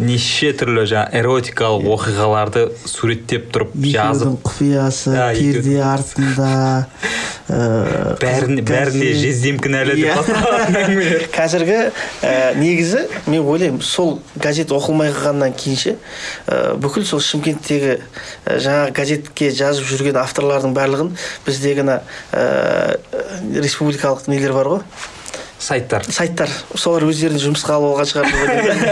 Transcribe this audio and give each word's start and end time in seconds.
неше 0.00 0.50
түрлі 0.56 0.86
жаңағы 0.90 1.18
эротикалық 1.20 1.86
оқиғаларды 1.94 2.62
суреттеп 2.88 3.50
тұрып 3.54 3.74
жазып 3.92 4.38
құпиясы 4.46 5.12
перде 5.36 5.76
артында 5.84 6.50
ыыы, 7.50 8.16
бәріне 8.22 8.62
бәріне 8.62 9.04
конфет. 9.10 9.20
жездем 9.20 9.58
кінәлі 9.62 9.96
Иә. 9.98 10.14
деп 10.16 10.30
әңгімелер 10.80 11.24
қазіргі 11.34 11.78
ә, 12.22 12.34
негізі 12.60 13.04
мен 13.26 13.42
ойлаймын 13.44 13.82
сол 13.84 14.20
газет 14.40 14.72
оқылмай 14.74 15.10
қалғаннан 15.14 15.54
кейінше 15.58 15.96
ә, 16.46 16.74
бүкіл 16.80 17.04
сол 17.10 17.20
шымкенттегі 17.26 17.98
жаңағы 18.46 18.94
газетке 19.00 19.50
жазып 19.50 19.88
жүрген 19.90 20.20
авторлардың 20.22 20.76
барлығын 20.78 21.12
біздегі 21.46 21.84
ана 21.86 22.00
республикалық 23.60 24.28
нелер 24.30 24.54
бар 24.56 24.74
ғой 24.76 24.84
сайттар. 25.60 26.02
Сайттар. 26.08 26.48
Солар 26.74 27.04
өздерін 27.08 27.38
жұмысқа 27.42 27.76
алып 27.76 27.92
алған 27.94 28.06
шығар. 28.10 28.24
Деп 28.30 28.40
ойлаймын. 28.56 28.86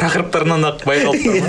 тақырыптарынан 0.00 0.62
ақ 0.72 0.78
байқалып 0.88 1.20
тұр. 1.22 1.34
Ма? 1.36 1.46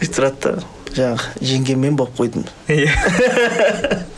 сөйтіп 0.00 0.14
тұрады 0.16 0.38
да 0.44 0.52
жаңағы 0.94 1.24
жеңгеммен 1.52 1.94
болып 1.98 2.14
қойдым. 2.18 2.44
Иә. 2.68 2.88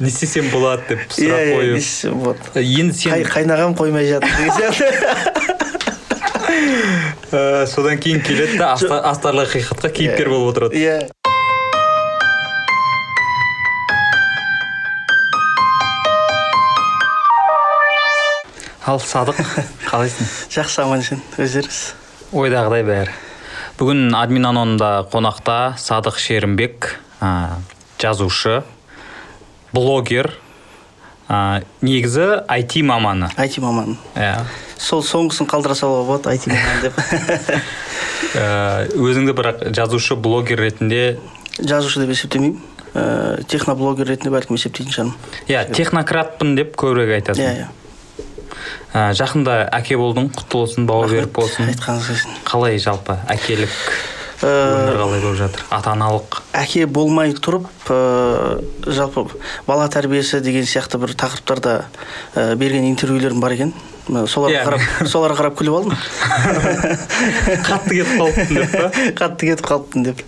Не 0.00 0.06
істесем 0.08 0.46
болады 0.52 0.82
деп 0.92 1.00
иә 1.10 1.14
сұрақ 1.16 1.40
иә 1.40 1.54
қойып. 1.56 1.74
несі 1.74 2.06
вот 2.14 2.38
енді 2.60 2.94
сен 2.94 3.10
Қай- 3.16 3.24
қайнағам 3.26 3.72
қоймай 3.78 4.04
жатыр 4.06 4.30
деген 4.38 4.52
сияқты. 4.54 4.86
Содан 7.70 7.98
кейін 8.02 8.20
келеді 8.26 8.58
да 8.58 8.72
аста- 8.74 9.00
астарлы 9.10 9.44
ақиқатқа 9.46 9.90
кейіпкер 9.94 10.28
болып 10.30 10.48
отырады. 10.54 10.74
Иә. 10.78 10.96
Ал 18.90 18.98
садық 18.98 19.38
қалайсың? 19.90 20.28
Жақсы 20.50 20.82
аман 20.82 21.02
есен. 21.04 21.20
Өздеріңіз? 21.38 21.80
Ойдағыдай 22.34 22.84
бәрі. 22.86 23.14
Бүгін 23.78 24.14
админ 24.18 24.48
анонда 24.50 24.90
қонақта 25.12 25.76
садық 25.80 26.18
шерімбек 26.20 26.96
ә, 27.22 27.60
жазушы 28.02 28.60
блогер 29.72 30.32
ә, 31.28 31.62
негізі 31.80 32.42
IT 32.50 32.82
маманы. 32.86 33.30
Айти 33.38 33.62
маман 33.62 33.96
иә. 34.16 34.42
Сол 34.80 35.04
соңғысын 35.06 35.48
қалдыра 35.50 35.76
салуға 35.78 36.06
болады 36.10 36.34
айти 36.34 36.50
маман 36.50 36.84
деп. 36.84 37.00
Ә, 38.30 38.86
өзіңді 38.94 39.32
бірақ 39.34 39.62
жазушы 39.74 40.14
блогер 40.14 40.60
ретінде? 40.62 41.18
Жазушы 41.58 42.04
деп 42.04 42.12
есептемеймін. 42.14 42.60
Ә, 42.94 43.42
техноблогер 43.50 44.06
ретінде 44.10 44.30
бәлкім 44.34 44.58
есептейтін 44.58 44.94
шығармын. 44.94 45.36
Иә 45.50 45.64
технократпын 45.74 46.56
деп 46.58 46.76
көбірек 46.78 47.16
айтасың. 47.20 47.46
Иә 47.46 47.64
иә. 47.64 47.68
Ә, 48.92 49.10
жақында 49.14 49.58
әке 49.76 49.98
болдың 50.00 50.30
құтты 50.34 50.56
болсын 50.56 50.86
бауы 50.90 51.10
берік 51.12 51.34
болсын. 51.36 51.70
Қалай 52.48 52.78
жалпы 52.82 53.18
әкелік 53.30 53.70
Ә, 54.40 54.48
өмір 54.48 54.96
қалай 54.96 55.20
болып 55.20 55.36
жатыр? 55.36 55.62
Ата 55.68 55.90
аналық 55.92 56.38
әке 56.56 56.86
болмай 56.88 57.34
тұрып 57.36 57.66
ә, 57.92 57.96
жалпы 58.88 59.26
бала 59.66 59.84
тәрбиесі 59.92 60.40
деген 60.40 60.64
сияқты 60.64 60.96
бір 61.02 61.12
тақырыптарда 61.20 61.74
ә, 62.34 62.54
берген 62.56 62.86
интервьюлерім 62.88 63.42
бар 63.44 63.52
екен. 63.58 63.74
Соларға 64.08 64.56
Иә. 64.56 64.64
қарап 64.64 65.10
соларға 65.12 65.36
қарап 65.42 65.58
күліп 65.60 65.76
алдым. 65.76 65.92
Қатты 67.68 68.00
кетіп 68.00 68.16
қалыппын 68.16 68.56
деп 68.56 68.72
па? 68.72 68.88
Қатты 69.20 69.50
кетіп 69.50 69.68
қалыппын 69.68 70.08
деп. 70.08 70.24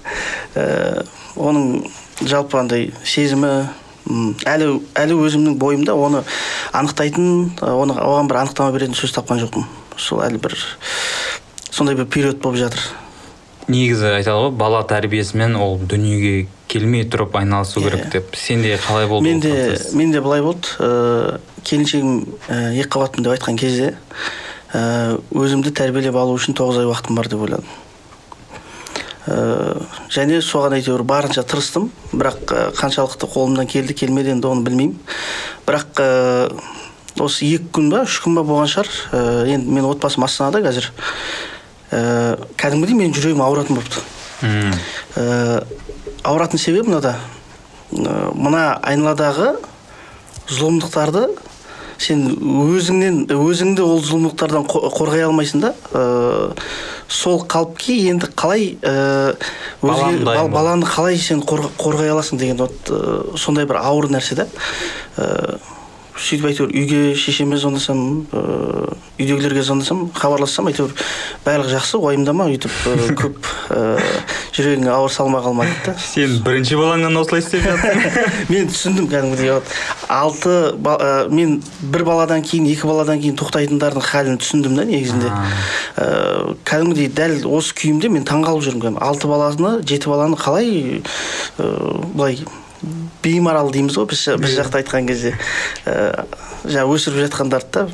Ә, 0.60 1.06
оның 1.40 1.86
жалпы 2.20 2.60
андай 2.60 2.90
сезімі 3.02 3.70
әлі 4.08 4.80
әлі 4.98 5.18
өзімнің 5.26 5.58
бойымда 5.60 5.94
оны 5.94 6.24
анықтайтын 6.72 7.60
оны 7.62 7.96
оған 7.96 8.30
бір 8.30 8.42
анықтама 8.42 8.72
беретін 8.74 8.96
сөз 8.98 9.14
тапқан 9.16 9.42
жоқпын. 9.44 9.68
Сол 9.96 10.22
әлі 10.24 10.40
бір 10.42 10.56
сондай 11.70 11.96
бір 11.96 12.06
период 12.06 12.40
болып 12.42 12.60
жатыр. 12.64 12.82
Негізі 13.70 14.16
айтады 14.18 14.48
ғой 14.48 14.56
бала 14.58 14.82
тәрбиесімен 14.90 15.54
ол 15.56 15.78
дүниеге 15.78 16.48
келмей 16.72 17.04
тұрып 17.06 17.36
айналысу 17.38 17.80
Иә, 17.80 17.84
керек 17.84 18.08
деп. 18.10 18.34
Сенде 18.36 18.78
қалай 18.82 19.06
болды 19.06 19.28
ол 19.28 19.30
менде 19.30 19.78
менде 19.92 20.20
былай 20.20 20.42
болды. 20.42 20.72
Ә, 20.78 21.38
келіншегім 21.62 22.24
ә, 22.48 22.72
екі 22.80 22.88
қабатпын 22.96 23.22
деп 23.22 23.36
айтқан 23.36 23.60
кезде 23.60 23.94
ә, 24.72 25.20
өзімді 25.30 25.72
тәрбиелеп 25.78 26.16
алу 26.16 26.34
үшін 26.34 26.58
тоғыз 26.58 26.82
ай 26.82 26.90
уақытым 26.90 27.18
бар 27.18 27.30
деп 27.30 27.44
ойладым. 27.46 27.70
Ә, 29.26 29.36
және 30.12 30.40
соған 30.42 30.78
әйтеуір 30.78 31.04
барынша 31.06 31.44
тырыстым. 31.46 31.90
Бірақ 32.12 32.54
ә, 32.54 32.62
қаншалықты 32.78 33.28
қолымнан 33.30 33.68
келді 33.70 33.94
келмеді 33.94 34.34
енді 34.36 34.50
оны 34.50 34.66
білмеймін. 34.66 34.96
Бірақ 35.66 36.02
ә, 36.02 36.08
осы 37.22 37.46
екі 37.46 37.70
күн 37.78 37.92
ба 37.92 38.06
үш 38.06 38.20
күн 38.24 38.38
ба 38.38 38.46
болған 38.46 38.70
шығар. 38.72 38.90
Ә, 39.12 39.22
енді 39.56 39.70
менің 39.70 39.92
отбасым 39.94 40.26
астанада 40.26 40.64
қазір. 40.64 40.90
Ә, 41.92 42.02
кәдімгідей 42.56 42.98
менің 42.98 43.16
жүрегім 43.18 43.44
ауыратын 43.44 43.78
болыпты 43.78 44.02
ә, 44.42 45.64
ауыратын 46.24 46.58
себебі 46.58 46.90
мынада. 46.90 47.16
Ә, 47.92 48.32
мына 48.34 48.78
айналадағы 48.82 49.54
зұлымдықтарды 50.50 51.28
сен 52.02 52.22
өзіңнен 52.74 53.18
өзіңді 53.34 53.84
ол 53.86 54.00
зұлымдықтардан 54.02 54.64
қо- 54.70 54.88
қорғай 54.96 55.22
алмайсың 55.28 55.60
да 55.62 55.70
ә, 55.94 56.52
сол 57.08 57.42
қалыпке 57.46 57.96
енді 58.10 58.26
қалай 58.36 58.72
ә, 58.82 59.34
дайын 59.82 60.24
бал- 60.24 60.48
баланы 60.56 60.86
қалай 60.88 61.16
сен 61.22 61.42
қорға- 61.46 61.70
қорғай 61.78 62.10
аласың 62.14 62.38
деген 62.42 62.56
вот 62.58 62.74
ә, 62.90 63.36
сондай 63.38 63.66
бір 63.66 63.78
ауыр 63.82 64.10
нәрсе 64.10 64.34
да. 64.42 64.46
Ә, 65.16 65.58
сөйтіп 66.22 66.46
әйтеуір 66.50 66.72
үйге 66.72 67.00
шешеме 67.18 67.56
звондасам 67.58 68.02
ә, 68.30 68.42
үйдегілерге 69.18 69.64
звондасам 69.66 70.04
хабарлассам 70.14 70.68
әйтеуір 70.70 70.94
барлығы 71.44 71.74
жақсы 71.74 71.98
уайымдама 71.98 72.46
өйтіп 72.52 72.76
көп 73.20 73.50
ә, 73.74 73.98
жүрегіңе 74.54 74.92
ауыр 74.92 75.12
салмай 75.12 75.42
қалма 75.42 75.66
дейді 75.66 75.84
да 75.88 75.96
сен 75.98 76.38
бірінші 76.46 76.78
балаңнан 76.78 77.18
осылай 77.20 77.42
істеп 77.42 77.66
жатсың 77.66 78.24
мен 78.52 78.70
түсіндім 78.70 79.10
кәдімгідей 79.12 79.52
вот. 79.56 79.74
Алты 80.12 80.56
ә, 80.78 81.28
мен 81.32 81.58
бір 81.82 82.06
баладан 82.06 82.46
кейін 82.46 82.70
екі 82.70 82.88
баладан 82.88 83.22
кейін 83.22 83.38
тоқтайтындардың 83.40 84.06
халін 84.06 84.40
түсіндім 84.42 84.78
да 84.78 84.86
негізінде. 84.88 85.30
Ә, 85.96 86.56
кәдімгідей 86.68 87.10
дәл 87.16 87.38
осы 87.58 87.74
күйімде 87.78 88.12
мен 88.12 88.26
таңғалып 88.28 88.66
жүрмін 88.68 89.00
алты 89.02 89.30
баланы 89.30 89.78
жеті 89.82 90.12
баланы 90.12 90.38
қалай 90.40 91.00
ә, 91.58 91.72
былай 92.12 92.42
беймарал 93.22 93.70
дейміз 93.72 93.96
ғой 93.98 94.08
біз, 94.10 94.26
біз 94.42 94.58
жақта 94.58 94.82
айтқан 94.82 95.06
кезде. 95.08 95.34
Ә, 95.86 96.26
жаңағы 96.66 96.98
өсіріп 96.98 97.24
жатқандарды 97.26 97.72
да 97.72 97.88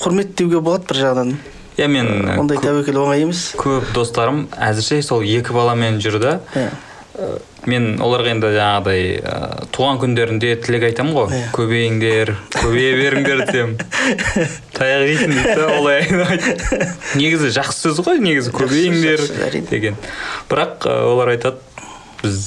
құрмет 0.00 0.34
деуге 0.38 0.60
болады 0.60 0.86
бір 0.90 1.02
жағынан. 1.02 1.36
Иә 1.76 1.86
мен 1.92 2.08
Ә, 2.24 2.38
ондай 2.40 2.56
көп, 2.56 2.70
тәуекел 2.70 3.02
оңай 3.02 3.22
емес. 3.26 3.50
көп 3.58 3.92
достарым 3.94 4.46
әзірше 4.56 5.02
сол 5.04 5.22
екі 5.22 5.52
баламен 5.52 5.98
жүрді. 6.00 6.38
Иә. 6.56 6.70
Ә, 7.16 7.28
мен 7.66 7.96
оларға 8.00 8.32
енді 8.34 8.50
жаңағыдай 8.54 9.04
ә, 9.20 9.36
туған 9.74 9.98
күндерінде 10.00 10.54
тілек 10.62 10.84
айтамын 10.90 11.16
ғой. 11.16 11.32
Иә. 11.34 11.50
көбейіңдер 11.56 12.34
көбейе 12.54 12.92
беріңдер 13.00 13.42
десем 13.46 13.76
таяқ 14.76 15.06
жейсің 15.08 15.32
дейді 15.34 15.54
да 15.56 15.66
олай 15.78 16.04
негізі 17.16 17.50
жақсы 17.56 17.88
сөз 17.88 18.02
ғой 18.06 18.20
негізі 18.24 18.52
көбейіңдер 18.56 19.24
деген. 19.70 19.96
Бірақ 20.48 20.86
ә, 20.86 21.00
олар 21.08 21.34
айтады 21.34 21.58
біз 22.22 22.44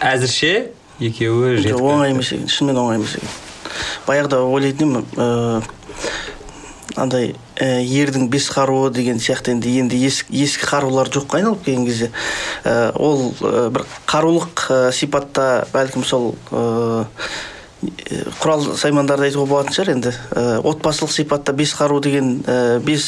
әзірше 0.00 0.52
екеуі 1.00 1.56
жетіп 1.60 1.80
оңай 1.80 2.14
емес 2.14 2.32
екен 2.32 2.48
шынымен 2.50 2.82
оңай 2.82 3.00
емес 3.00 3.16
екен. 3.18 3.34
Баяғыда 4.06 4.42
ойлайтын 4.46 5.00
едім 5.00 5.64
андай 6.96 7.34
ә, 7.60 7.82
ердің 7.82 8.28
бес 8.32 8.48
қаруы 8.52 8.90
деген 8.94 9.20
сияқты 9.20 9.52
енді 9.52 9.72
енді 9.82 9.98
ескі, 10.08 10.32
ескі 10.44 10.68
қарулар 10.70 11.10
жоққа 11.12 11.40
айналып 11.40 11.64
келген 11.66 11.84
кезде 11.88 12.08
ә, 12.64 12.92
ол 12.96 13.34
ә, 13.40 13.68
бір 13.74 13.84
қарулық 14.08 14.64
ә, 14.72 14.78
сипатта 14.96 15.66
бәлкім 15.74 16.06
сол 16.08 16.34
ә, 16.50 17.02
құрал 18.40 18.64
саймандарды 18.80 19.28
айтуға 19.28 19.50
болатын 19.50 19.76
шығар 19.76 19.92
енді. 19.96 20.14
Ә, 20.32 20.46
отбасылық 20.64 21.12
сипатта 21.12 21.52
бес 21.56 21.74
қару 21.76 22.00
деген 22.00 22.40
ә, 22.48 22.78
бес 22.80 23.06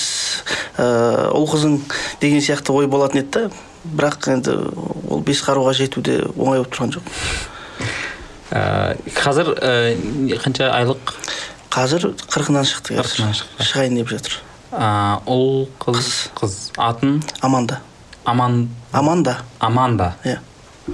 ә, 0.77 1.33
ұл 1.33 1.49
қызың 1.49 1.81
деген 2.21 2.45
сияқты 2.45 2.77
ой 2.77 2.91
болатын 2.91 3.23
еді 3.23 3.49
да. 3.49 3.68
Бірақ 3.97 4.29
енді 4.33 4.53
ол 5.09 5.21
бес 5.25 5.41
қаруға 5.45 5.73
жету 5.77 6.01
де 6.05 6.19
оңай 6.37 6.61
болып 6.61 6.73
тұрған 6.75 6.91
жоқ. 6.99 7.05
Ә, 8.49 8.97
қазір 9.17 9.47
ә, 9.61 9.73
қанша 10.43 10.71
айлық? 10.73 11.13
Қазір 11.73 12.03
қырқынан 12.33 12.65
шықты. 12.69 12.97
Қырқынан 12.97 13.33
шықты. 13.37 13.65
шығайын 13.69 13.95
деп 14.01 14.09
жатыр. 14.13 14.33
Ә, 14.73 15.21
ұл 15.29 15.69
қыз 15.81 16.31
қыз. 16.37 16.53
атын? 16.77 17.23
Аманда. 17.41 17.81
Аман 18.25 18.69
аманда. 18.93 19.39
Аманда. 19.61 20.15
Иә. 20.25 20.39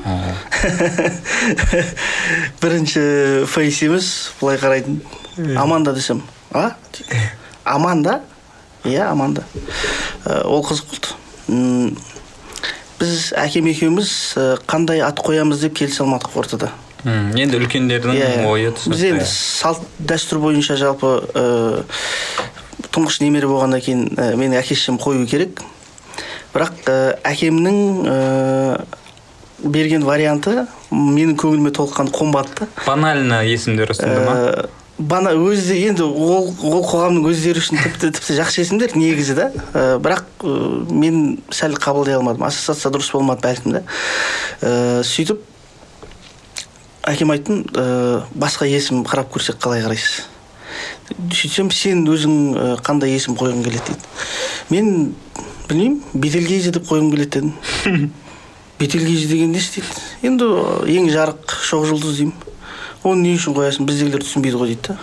Ә, 0.05 0.35
бірінші 2.63 3.01
фейс 3.47 3.83
емес 3.83 4.33
былай 4.41 4.59
қарайтын. 4.59 5.01
Аманда 5.57 5.93
десем. 5.95 6.23
А? 6.53 6.71
Аманда? 7.65 8.21
Иә 8.85 9.07
аманда. 9.11 9.43
Ә, 10.25 10.43
ол 10.45 10.63
қызық 10.67 10.85
болды. 10.91 11.09
Біз 13.05 13.29
әкем 13.37 13.69
екеуміз 13.69 14.11
ә, 14.41 14.47
қандай 14.69 15.03
ат 15.05 15.21
қоямыз 15.25 15.61
деп 15.67 15.77
келісе 15.77 16.03
алмадық 16.05 16.39
ортада. 16.41 16.71
Енді 17.05 17.59
үлкендердің 17.61 18.17
Иә, 18.17 18.29
ойы 18.49 18.73
біз 18.73 19.03
енді 19.11 19.27
салт 19.29 19.85
дәстүр 20.01 20.41
бойынша 20.41 20.79
жалпы 20.81 21.11
ә, 21.37 21.83
тұңғыш 22.95 23.21
немере 23.21 23.51
болғаннан 23.51 23.83
кейін 23.85 24.07
ә, 24.17 24.31
менің 24.41 24.57
әке 24.63 24.73
шешем 24.79 24.97
қою 25.03 25.27
керек. 25.29 25.61
Бірақ 26.55 26.89
ә, 26.89 26.97
әкемнің 27.29 28.09
ә, 28.09 28.87
берген 29.65 30.07
варианты 30.09 30.65
менің 30.91 31.37
көңіліме 31.41 31.75
толыққан 31.77 32.09
қонбады 32.15 32.69
банально 32.87 33.43
есімдер 33.49 33.93
ұсынды 33.93 34.25
ма? 34.25 34.35
Бана 34.99 35.33
өзі 35.35 35.75
енді 35.89 36.05
ол 36.07 36.53
ол 36.63 36.85
қоғамның 36.87 37.27
өздері 37.33 37.59
үшін 37.59 37.81
тіпті 37.83 38.13
тіпті 38.15 38.37
жақсы 38.39 38.63
есімдер 38.63 38.95
негізі 38.95 39.35
да. 39.35 39.49
Ә, 39.75 39.99
бірақ 39.99 40.45
ә, 40.47 40.53
мен 40.93 41.41
сәл 41.51 41.75
қабылдай 41.75 42.15
алмадым. 42.15 42.47
Ассоциация 42.47 42.93
дұрыс 42.95 43.11
болмады 43.13 43.43
бәлкім 43.43 43.75
да 43.79 43.83
Ә, 44.63 45.03
сөйтіп 45.03 45.43
әкем 47.11 47.35
айттым 47.35 47.65
ә, 47.75 48.23
басқа 48.39 48.69
есім 48.71 49.03
қарап 49.09 49.33
көрсек 49.35 49.59
қалай 49.59 49.83
қарайсыз? 49.85 50.29
Сөйтсем 51.35 51.71
сен 51.75 52.07
өзің 52.09 52.79
қандай 52.87 53.17
есім 53.17 53.35
қойғың 53.37 53.67
келеді? 53.67 53.83
дейді. 53.91 54.01
Мен 54.71 55.15
білмеймін 55.69 56.03
бетелгейзе 56.15 56.71
деп 56.71 56.87
қойғым 56.89 57.11
келеді 57.11 57.43
дедім 57.43 58.11
бетелгейзе 58.81 59.29
деген 59.29 59.53
несі 59.53 59.81
дейді 59.81 60.31
енді 60.31 60.49
ең 60.95 61.11
жарық 61.13 61.59
шоқ 61.67 61.89
жұлдыз 61.91 62.23
деймін. 62.23 62.54
Оны 63.05 63.29
не 63.29 63.35
үшін 63.37 63.57
қоясың? 63.57 63.89
Біздегілер 63.89 64.25
түсінбейді 64.25 64.61
ғой 64.61 64.73
дейді 64.73 64.95
да. 64.95 64.99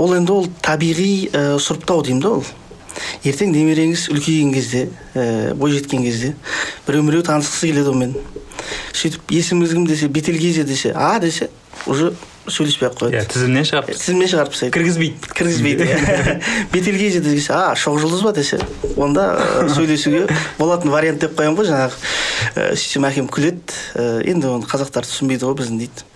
Ол 0.00 0.14
енді 0.16 0.32
ол 0.36 0.48
табиғи 0.62 1.12
ә, 1.32 1.44
сұрыптау 1.60 2.04
деймін 2.06 2.22
да 2.24 2.34
ол. 2.38 2.44
Ертең 3.24 3.52
немереңіз 3.54 4.08
үлкейген 4.12 4.52
кезде 4.54 4.88
ә, 5.14 5.54
бойжеткен 5.54 6.04
кезде 6.04 6.34
біреу 6.86 7.04
міреу 7.06 7.24
танысқысы 7.24 7.70
келеді 7.70 7.94
онымен 7.94 8.16
сөйтіп 8.96 9.32
есіміңіз 9.32 9.76
кім 9.76 9.86
десе 9.88 10.08
бетелгейзе 10.08 10.64
десе 10.68 10.92
а 10.94 11.18
десе 11.20 11.50
уже 11.86 12.12
сөйлеспей 12.50 12.88
ақ 12.88 12.96
иә 12.96 13.10
қояды 13.12 13.32
тізімнен 13.32 13.66
шығарып 13.68 13.94
тізімнен 13.94 14.30
шығарып 14.32 14.54
тастайды. 14.54 14.72
Кіргізбейді. 14.74 15.32
Кіргізбейді. 15.38 15.86
Бетелгейзе 16.74 17.20
десе 17.24 17.54
а 17.54 17.74
шоқ 17.78 18.00
жұлдыз 18.02 18.24
ба 18.26 18.32
десе 18.36 18.58
онда 18.96 19.26
ә, 19.38 19.68
сөйлесуге 19.70 20.26
болатын 20.58 20.90
вариант 20.92 21.22
деп 21.24 21.36
қоямын 21.38 21.60
ғой 21.60 21.70
жаңағы. 21.70 22.00
Сөйтсем 22.74 23.06
әкем 23.08 23.30
күледі. 23.30 23.76
Енді 24.26 24.50
оны 24.56 24.68
қазақтар 24.68 25.06
түсінбейді 25.08 25.46
ғой 25.48 25.60
біздің 25.60 25.84
дейді. 25.84 26.09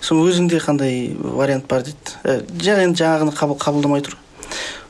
Соны 0.00 0.26
өзіңде 0.30 0.60
қандай 0.64 1.14
вариант 1.18 1.66
бар 1.68 1.82
дейді. 1.86 2.16
Ә, 2.24 2.40
жаңа 2.62 2.86
енді 2.88 3.02
жаңағыны 3.02 3.34
қабыл, 3.36 3.58
қабылдамай 3.60 4.02
тұр. 4.06 4.16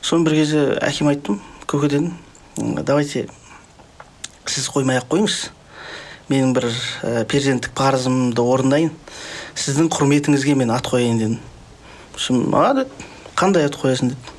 Соны 0.01 0.25
бір 0.25 0.35
кезде 0.39 0.63
әкем 0.81 1.09
айттым 1.11 1.41
көке 1.67 1.89
дедім 1.89 2.13
«М, 2.57 2.75
давайте 2.83 3.27
сіз 4.45 4.67
қоймай 4.73 4.97
ақ 4.99 5.07
қойыңыз. 5.13 5.37
Менің 6.31 6.53
бір 6.55 6.65
ә, 7.03 7.23
перзенттік 7.25 7.73
парызымды 7.77 8.41
орындайын. 8.41 8.91
Сіздің 9.55 9.89
құрметіңізге 9.91 10.55
мен 10.55 10.71
ат 10.71 10.87
қояйын 10.87 11.17
дедім. 11.19 11.39
Сосын 12.15 12.53
а 12.55 12.73
деді 12.73 12.89
қандай 13.35 13.65
ат 13.67 13.75
қоясың? 13.79 14.11
деді. 14.13 14.37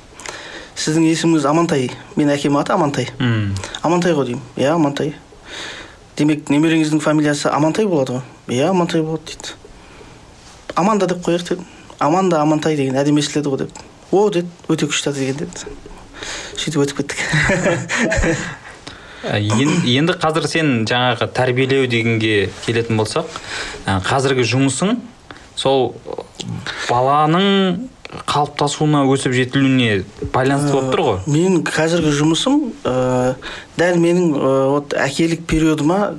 Сіздің 0.75 1.05
есіміңіз 1.11 1.45
амантай 1.45 1.91
менің 2.17 2.33
әкемнің 2.35 2.59
аты 2.63 2.73
амантай 2.73 3.07
М. 3.19 3.53
амантай 3.83 4.13
ғой 4.17 4.25
деймін. 4.31 4.41
Иә 4.57 4.73
амантай 4.73 5.13
демек 6.17 6.49
немереңіздің 6.49 6.99
фамилиясы 7.01 7.49
амантай 7.49 7.85
болады 7.85 8.17
ғой? 8.17 8.21
Иә 8.57 8.69
амантай 8.71 9.01
болады 9.01 9.23
дейді. 9.29 9.53
Аманда 10.75 11.07
деп 11.07 11.23
қояйық 11.25 11.47
дедім 11.49 11.65
аманда 11.99 12.41
амантай 12.41 12.75
деген 12.79 12.97
әдемі 12.99 13.21
естіледі 13.23 13.49
ғой 13.53 13.63
деп. 13.65 13.79
О 14.11 14.27
деді 14.29 14.47
өте 14.69 14.87
күшті 14.89 15.13
екен 15.13 15.37
деді. 15.45 15.71
Сөйтіп 16.57 16.83
өтіп 16.83 17.01
кеттік. 17.01 17.17
Ә, 19.23 19.37
ен- 19.39 19.85
енді 19.87 20.17
қазір 20.19 20.43
сен 20.51 20.71
жаңағы 20.83 21.29
тәрбиелеу 21.31 21.85
дегенге 21.87 22.49
келетін 22.65 22.97
болсақ 22.99 23.29
ә, 23.87 24.01
қазіргі 24.03 24.43
жұмысың 24.43 24.97
сол 25.55 25.93
баланың 26.89 27.87
қалыптасуына 28.27 29.05
өсіп 29.13 29.31
жетілуіне 29.37 30.03
байланысты 30.33 30.75
болып 30.75 30.91
тұр 30.91 31.03
ғой. 31.07 31.21
менің 31.31 31.63
қазіргі 31.69 32.11
жұмысым 32.19 32.57
ә, 32.83 33.37
дәл 33.79 34.01
менің 34.03 34.35
ә, 34.35 34.51
вот 34.75 34.91
әкелік 34.99 35.47
периодыма 35.47 36.17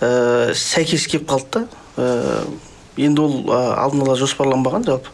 ә, 0.00 0.54
сәйкес 0.56 1.04
келіп 1.12 1.28
қалды 1.34 1.66
да 1.66 1.66
Ә, 1.96 2.44
енді 2.96 3.20
ол 3.22 3.38
ә, 3.50 3.60
алдын 3.84 4.02
ала 4.06 4.16
жоспарланбаған 4.18 4.86
жалпы. 4.86 5.10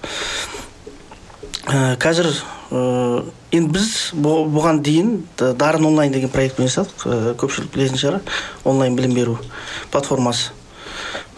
Ә, 1.67 1.97
қазір 2.03 2.29
ә, 2.71 3.25
енді 3.53 3.73
біз 3.77 3.89
бұ- 4.15 4.47
бұған 4.51 4.81
дейін 4.83 5.13
дарын 5.39 5.87
онлайн 5.91 6.13
деген 6.13 6.33
проектпен 6.33 6.67
жасадық 6.69 7.07
ә, 7.07 7.35
көпшілік 7.39 7.73
білетін 7.75 8.01
шығар 8.01 8.21
онлайн 8.65 8.97
білім 8.97 9.15
беру 9.15 9.39
платформасы. 9.93 10.51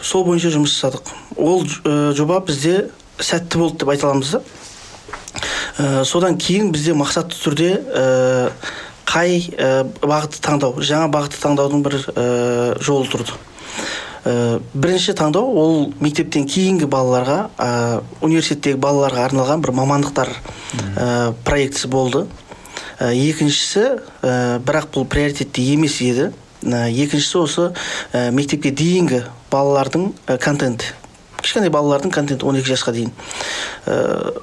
Сол 0.00 0.24
бойынша 0.24 0.52
жұмыс 0.52 0.74
жасадық. 0.76 1.12
Ол 1.36 1.64
жоба 2.14 2.40
бізде 2.44 2.90
сәтті 3.18 3.58
болды 3.58 3.84
деп 3.84 3.88
айта 3.94 4.08
аламыз 4.10 4.36
да. 4.36 4.42
Ә, 5.78 6.04
содан 6.04 6.36
кейін 6.38 6.72
бізде 6.72 6.94
мақсатты 6.96 7.36
түрде 7.40 7.70
ә, 7.80 8.50
қай 9.08 9.40
ә, 9.56 9.84
бағытты 10.00 10.40
таңдау 10.44 10.80
жаңа 10.80 11.08
бағытты 11.12 11.40
таңдаудың 11.42 11.82
бір 11.84 11.98
жолы 12.84 13.08
тұрды. 13.12 13.36
Ә, 14.24 14.58
бірінші 14.72 15.12
таңдау 15.18 15.50
ол 15.60 15.74
мектептен 16.00 16.46
кейінгі 16.48 16.86
балаларға 16.88 17.38
ә, 17.60 17.68
университеттегі 18.24 18.78
балаларға 18.80 19.26
арналған 19.28 19.60
бір 19.60 19.74
мамандықтар 19.76 20.30
ә, 20.96 21.08
проектісі 21.44 21.90
болды. 21.92 22.24
Ә, 22.96 23.12
екіншісі 23.12 23.84
ә, 24.24 24.62
бірақ 24.64 24.88
бұл 24.96 25.04
приоритетті 25.12 25.66
емес 25.74 25.98
еді. 26.00 26.30
Ә, 26.64 26.88
екіншісі 26.88 27.38
осы 27.42 27.68
ә, 28.16 28.30
мектепке 28.32 28.72
дейінгі 28.72 29.26
балалардың 29.52 30.14
ә, 30.24 30.38
контенті. 30.40 30.94
Кішкентай 31.42 31.68
балалардың 31.68 32.14
контенті 32.16 32.40
12 32.48 32.72
жасқа 32.72 32.96
дейін. 32.96 33.12
Ә, 33.84 34.40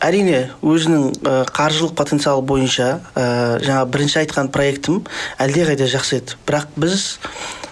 әрине 0.00 0.46
өзінің 0.64 1.10
ә, 1.20 1.34
қаржылық 1.52 1.92
потенциалы 1.98 2.40
бойынша 2.40 2.88
ә, 3.12 3.24
жаңа 3.60 3.84
бірінші 3.84 4.22
айтқан 4.22 4.48
проектім 4.48 5.02
әлдеқайда 5.36 5.92
жақсы 5.92 6.22
еді. 6.22 6.40
Бірақ 6.48 6.72
біз 6.80 7.18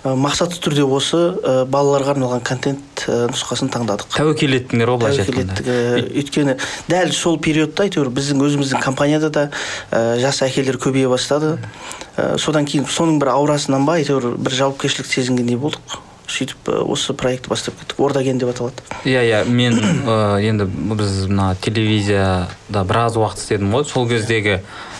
мақсатты 0.05 0.61
түрде 0.63 0.85
осы 0.87 1.19
ә, 1.43 1.65
балаларға 1.67 2.15
арналған 2.15 2.43
контент 2.47 3.05
ә, 3.09 3.27
нұсқасын 3.33 3.71
таңдадық. 3.75 4.15
Тәуекел 4.15 4.55
еттіңдер 4.59 4.93
ғой 4.93 5.01
былайша 5.03 5.25
тәуекел 5.27 6.11
өйткені 6.23 6.57
дәл 6.89 7.15
сол 7.17 7.39
периодта 7.43 7.89
әйтеуір 7.89 8.13
біздің 8.15 8.45
өзіміздің 8.47 8.85
компанияда 8.85 9.31
да 9.35 9.47
ә, 9.91 10.19
жас 10.23 10.43
әкелер 10.47 10.79
көбейе 10.79 11.11
бастады. 11.11 11.57
Ә, 12.17 12.37
содан 12.39 12.69
кейін 12.69 12.87
соның 12.87 13.19
бір 13.19 13.33
аурасынан 13.35 13.87
ба 13.89 13.99
әйтеуір 13.99 14.37
бір 14.39 14.55
жауапкершілік 14.61 15.11
сезінгендей 15.11 15.59
болдық. 15.59 15.99
Сөйтіп 16.29 16.69
осы 16.85 17.15
проектті 17.17 17.49
бастап 17.49 17.79
кеттік. 17.81 18.01
Ордаген 18.05 18.39
деп 18.39 18.51
аталады. 18.53 18.85
Иә 19.09 19.23
иә 19.25 19.43
мен 19.49 19.79
ә, 20.05 20.37
енді 20.45 20.67
біз 20.69 21.25
мына 21.27 21.55
телевизияда 21.65 22.85
біраз 22.85 23.17
уақыт 23.17 23.41
істедім 23.41 23.73
ғой. 23.73 23.87
Сол 23.89 24.05
кездегі 24.11 24.59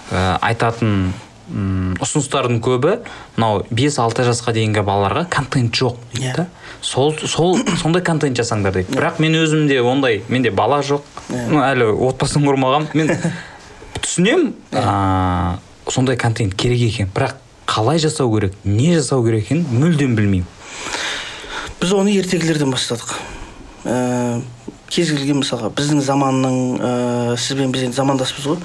ә, 0.09 0.39
айтатын 0.41 1.13
ұсыныстардың 1.49 2.59
көбі 2.65 2.99
мынау 3.39 3.63
5-6 3.73 4.27
жасқа 4.29 4.53
дейінгі 4.57 4.83
балаларға 4.85 5.25
контент 5.33 5.73
жоқ 5.75 5.97
дейді 6.13 6.27
Иә. 6.29 6.35
да. 6.37 6.47
Сол 6.85 7.15
сол 7.17 7.57
сондай 7.81 8.03
контент 8.05 8.37
жасаңдар 8.39 8.77
дейді. 8.77 8.93
Бірақ 8.95 9.19
мен 9.19 9.35
өзімде 9.41 9.81
ондай 9.83 10.21
менде 10.29 10.51
бала 10.51 10.83
жоқ. 10.85 11.03
Ну, 11.33 11.63
әлі 11.65 11.89
отбасын 12.09 12.45
құрмағанмын 12.45 12.93
мен 12.95 13.11
түсінемін 14.05 14.53
ә, 14.77 15.57
сондай 15.91 16.17
контент 16.21 16.55
керек 16.55 16.85
екен. 16.91 17.11
Бірақ 17.15 17.35
қалай 17.67 17.99
жасау 17.99 18.31
керек 18.37 18.55
не 18.65 18.93
жасау 18.95 19.25
керек 19.25 19.49
екенін 19.49 19.67
мүлдем 19.81 20.15
білмеймін. 20.15 20.47
Біз 21.81 21.93
оны 21.97 22.15
ертегілерден 22.19 22.71
бастадық. 22.75 23.17
Ә, 23.85 24.41
кез 24.89 25.11
келген 25.13 25.43
мысалға 25.43 25.69
біздің 25.77 26.01
заманның 26.05 26.57
ә, 26.81 26.93
сізбен 27.41 27.73
біз 27.75 27.85
енді 27.89 27.99
замандаспыз 27.99 28.47
ғой. 28.49 28.59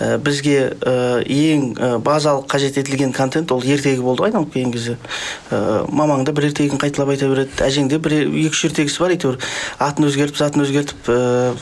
Ә, 0.00 0.16
бізге 0.24 0.56
ә, 0.80 0.94
ең 1.22 1.66
ә, 1.76 1.90
базалық 2.04 2.48
қажет 2.50 2.78
етілген 2.80 3.12
контент 3.16 3.52
ол 3.52 3.60
ертегі 3.60 4.00
болды 4.00 4.24
ғой 4.24 4.32
айналып 4.32 4.54
келген 4.54 4.72
кезде. 4.72 4.96
Ә, 5.50 5.84
мамаң 5.92 6.24
да 6.24 6.32
бір 6.36 6.48
ертегін 6.50 6.80
қайталап 6.80 7.12
айта 7.12 7.28
береді 7.28 7.60
әжең 7.66 7.92
де 7.92 8.00
бір 8.00 8.18
екі 8.24 8.50
үш 8.54 8.64
ертегісі 8.70 9.04
бар 9.04 9.16
әйтеуір. 9.16 9.38
Атын 9.78 10.08
өзгертіп 10.08 10.40
затын 10.40 10.64
өзгертіп 10.64 11.12
ә, 11.12 11.54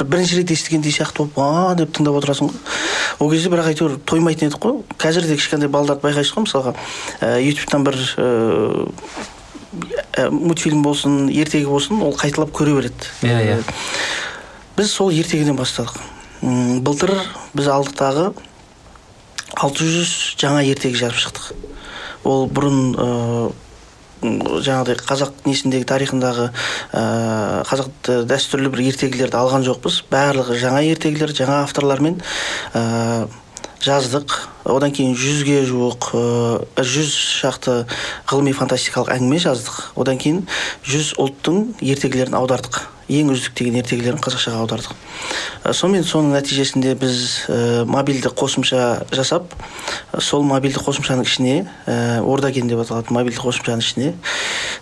бір- 0.00 0.10
бірінші 0.10 0.40
рет 0.40 0.50
естігендей 0.52 0.92
сияқты 0.92 1.24
болып 1.24 1.38
а 1.40 1.74
деп 1.76 1.92
тыңдап 1.96 2.18
отырасың 2.20 2.50
ғой 2.50 2.58
ол 3.20 3.30
кезде 3.32 3.48
бірақ 3.52 3.70
әйтеуір 3.72 3.94
тоймайтын 4.04 4.50
едік 4.50 4.60
қой. 4.60 4.82
Қазір 5.00 5.24
де 5.28 5.36
кішкентай 5.36 5.68
балаларды 5.72 6.04
байқайсыз 6.04 6.34
ғой 6.36 6.44
мысалға. 6.44 6.74
Ә, 7.20 7.40
ютубтан 7.40 7.84
бір 7.86 7.96
ә, 8.20 8.88
ә, 10.16 10.28
мультфильм 10.30 10.82
болсын 10.82 11.28
ертегі 11.30 11.68
болсын 11.70 12.02
ол 12.02 12.14
қайталап 12.16 12.52
көре 12.56 12.76
береді. 12.78 13.10
Иә, 13.22 13.40
иә. 13.44 13.58
Ә, 13.60 13.76
біз 14.76 14.92
сол 14.92 15.10
ертегіден 15.10 15.56
бастадық. 15.58 15.98
Былтыр 16.84 17.14
біз 17.56 17.70
алдық 17.72 17.96
тағы 17.96 18.26
600 19.56 20.36
жаңа 20.40 20.64
ертегі 20.66 20.98
жазып 21.00 21.22
шықтық. 21.22 21.52
Ол 22.26 22.46
бұрын 22.52 22.92
ә, 22.96 23.08
жаңағыдай 24.26 24.98
қазақ 25.00 25.46
несіндегі 25.46 25.86
тарихындағы 25.88 26.50
ә, 26.92 27.02
қазақ 27.68 28.10
дәстүрлі 28.28 28.72
бір 28.74 28.84
ертегілерді 28.90 29.38
алған 29.38 29.66
жоқпыз. 29.66 30.02
Барлығы 30.10 30.58
жаңа 30.60 30.82
ертегілер 30.90 31.34
жаңа 31.36 31.62
авторлармен 31.64 32.20
ә, 32.74 33.28
жаздық. 33.84 34.34
Одан 34.66 34.92
кейін 34.94 35.14
жүзге 35.16 35.60
жуық 35.68 36.10
э, 36.16 36.82
жүз 36.82 37.12
шақты 37.12 37.74
ғылыми 38.30 38.54
фантастикалық 38.56 39.12
әңгіме 39.14 39.38
жаздық. 39.42 39.92
Одан 40.00 40.18
кейін 40.18 40.44
жүз 40.86 41.14
ұлттың 41.22 41.76
ертегілерін 41.80 42.36
аудардық. 42.38 42.80
Ең 43.06 43.30
үздік 43.30 43.54
деген 43.54 43.78
ертегілерін 43.82 44.18
қазақшаға 44.24 44.64
аудардық. 44.64 44.96
Э, 45.62 45.72
сонымен 45.72 46.06
соның 46.08 46.34
нәтижесінде 46.34 46.96
біз 46.98 47.20
э, 47.48 47.84
мобильді 47.86 48.32
қосымша 48.34 49.06
жасап 49.14 49.54
сол 50.18 50.42
мобильді 50.42 50.82
қосымшаның 50.82 51.28
ішіне 51.28 51.54
э, 51.86 52.20
ордаген 52.24 52.66
деп 52.66 52.82
аталатын 52.82 53.14
мобильді 53.14 53.44
қосымшаның 53.44 53.84
ішіне 53.86 54.10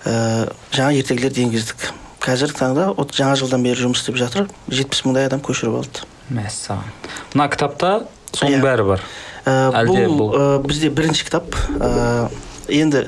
э, 0.06 0.48
жаңа 0.72 0.96
ертегілерді 1.02 1.44
енгіздік. 1.48 1.90
Қазіргі 2.24 2.56
таңда 2.56 2.88
жаңа 3.12 3.36
жылдан 3.36 3.64
бері 3.66 3.84
жұмыс 3.84 4.00
істеп 4.00 4.16
жатыр. 4.16 4.46
Жетпіс 4.72 5.02
мыңдай 5.04 5.26
адам 5.28 5.42
көшіріп 5.44 5.74
алды. 5.76 6.06
Мәссаған. 6.32 6.88
Мына 7.34 7.50
кітапта 7.52 7.90
соның 8.38 8.58
Иә. 8.58 8.64
бәрі 8.64 8.88
бар. 8.92 9.04
Ә, 9.44 9.54
Әлде 9.82 10.06
бұл, 10.08 10.30
ә, 10.34 10.44
бізде 10.64 10.90
бірінші 10.90 11.24
кітап. 11.28 11.54
Ә, 11.78 12.28
енді 12.72 13.02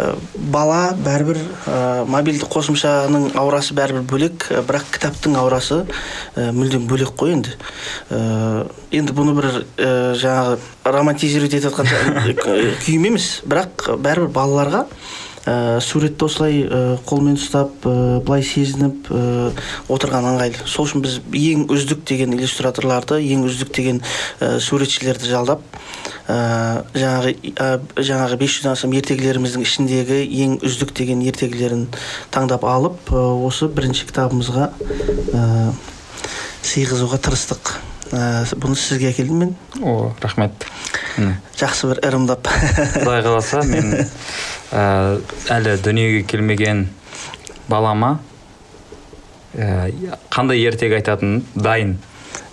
ә, 0.00 0.04
бала 0.48 0.94
бәрібір 0.96 1.36
ә, 1.68 2.04
мобильді 2.08 2.46
қосымшаның 2.48 3.34
аурасы 3.36 3.74
бәрібір 3.76 4.06
бөлек 4.08 4.46
ә, 4.48 4.62
бірақ 4.64 4.86
кітаптың 4.96 5.36
аурасы 5.36 5.82
ә, 6.36 6.48
мүлдем 6.56 6.86
бөлек 6.88 7.12
қой 7.20 7.34
енді. 7.36 7.52
Ә, 8.08 8.64
енді 8.96 9.12
бұны 9.12 9.34
бір 9.36 9.50
ә, 9.76 9.90
жаңағы 10.16 10.56
романтизировать 10.88 11.58
етіп 11.58 11.68
жатқан 11.68 11.92
жа- 11.92 12.76
күйім 12.86 13.10
емес 13.12 13.28
бірақ 13.44 13.90
бәрібір 14.00 14.32
балаларға 14.32 14.86
ә, 15.48 15.80
суретті 15.80 16.26
осылай 16.26 16.60
ә, 16.64 16.80
қолмен 17.08 17.38
ұстап 17.38 17.86
ә, 17.88 18.20
былай 18.24 18.44
сезініп 18.44 19.08
ә, 19.08 19.22
отырған 19.88 20.28
ыңғайлы. 20.32 20.66
Сол 20.68 20.88
үшін 20.88 21.04
біз 21.04 21.18
ең 21.32 21.66
үздік 21.72 22.04
деген 22.08 22.34
иллюстраторларды 22.36 23.20
ең 23.24 23.46
үздік 23.48 23.72
деген 23.74 24.02
ә, 24.40 24.58
суретшілерді 24.60 25.30
жалдап 25.30 25.64
ә, 26.28 26.84
жаңағы 26.94 27.34
ә, 27.54 27.68
жаңағы 27.96 28.40
бес 28.42 28.56
жүзден 28.58 28.74
астам 28.74 28.96
ертегілеріміздің 28.98 29.64
ішіндегі 29.64 30.22
ең 30.44 30.58
үздік 30.66 30.94
деген 30.98 31.24
ертегілерін 31.24 31.86
таңдап 32.34 32.66
алып 32.68 33.12
ә, 33.12 33.24
осы 33.48 33.70
бірінші 33.72 34.08
кітабымызға 34.10 34.70
ә, 35.32 35.44
сыйғызуға 36.68 37.22
тырыстық. 37.24 37.78
Бұны 38.12 38.76
сізге 38.78 39.10
әкелдім 39.12 39.42
мен. 39.42 39.54
О 39.82 40.12
рахмет. 40.22 40.66
Жақсы 41.58 41.90
бір 41.90 42.00
ырымдап. 42.08 42.48
Құдай 42.94 43.22
қаласа 43.26 43.62
мен 43.68 43.92
ә, 44.72 45.20
әлі 45.52 45.76
дүниеге 45.84 46.22
келмеген 46.28 46.86
балама 47.68 48.18
ә, 49.54 49.90
қандай 50.32 50.62
ертегі 50.68 51.00
айтатынын 51.00 51.42
дайын 51.54 51.96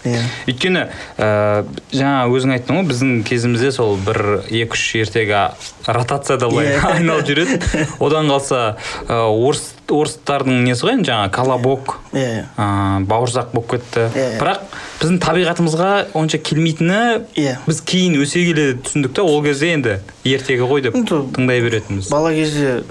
иә. 0.05 0.21
Өйткені 0.49 0.81
ә, 1.17 1.65
жаңа 1.91 2.25
өзің 2.31 2.53
айттың 2.55 2.77
ғой 2.79 2.87
біздің 2.91 3.13
кезімізде 3.27 3.71
сол 3.75 3.95
бір 4.05 4.19
екі 4.47 4.75
үш 4.77 4.83
ертегі 5.01 5.39
ротацияда 5.87 6.49
былай 6.49 6.71
Иә. 6.75 6.81
айналып 6.95 7.27
жүреді. 7.29 7.59
Одан 7.99 8.29
қалса 8.31 8.61
ә, 9.07 9.19
орыс 9.29 9.73
орыстардың 9.85 10.63
несі 10.65 10.87
ғой 10.87 10.95
енді 10.97 11.09
жаңағы 11.11 11.31
колобок. 11.35 11.97
Иә 12.13 12.25
иә. 12.25 12.45
Ә, 12.57 13.05
бауырсақ 13.09 13.51
болып 13.53 13.75
кетті. 13.75 14.07
Иә, 14.15 14.29
иә. 14.35 14.39
бірақ 14.41 14.63
біздің 15.01 15.19
табиғатымызға 15.25 15.89
онша 16.17 16.39
келмейтіні 16.41 17.01
Иә. 17.37 17.57
біз 17.67 17.81
кейін 17.85 18.17
өсе 18.23 18.45
келе 18.47 18.67
түсіндік 18.81 19.13
та 19.13 19.25
ол 19.27 19.43
кезде 19.45 19.73
енді 19.75 19.99
ертегі 20.25 20.65
ғой 20.65 20.81
деп 20.87 20.95
тыңдай 21.05 21.61
беретінбіз. 21.61 22.09
бала 22.09 22.33
кезде 22.33 22.83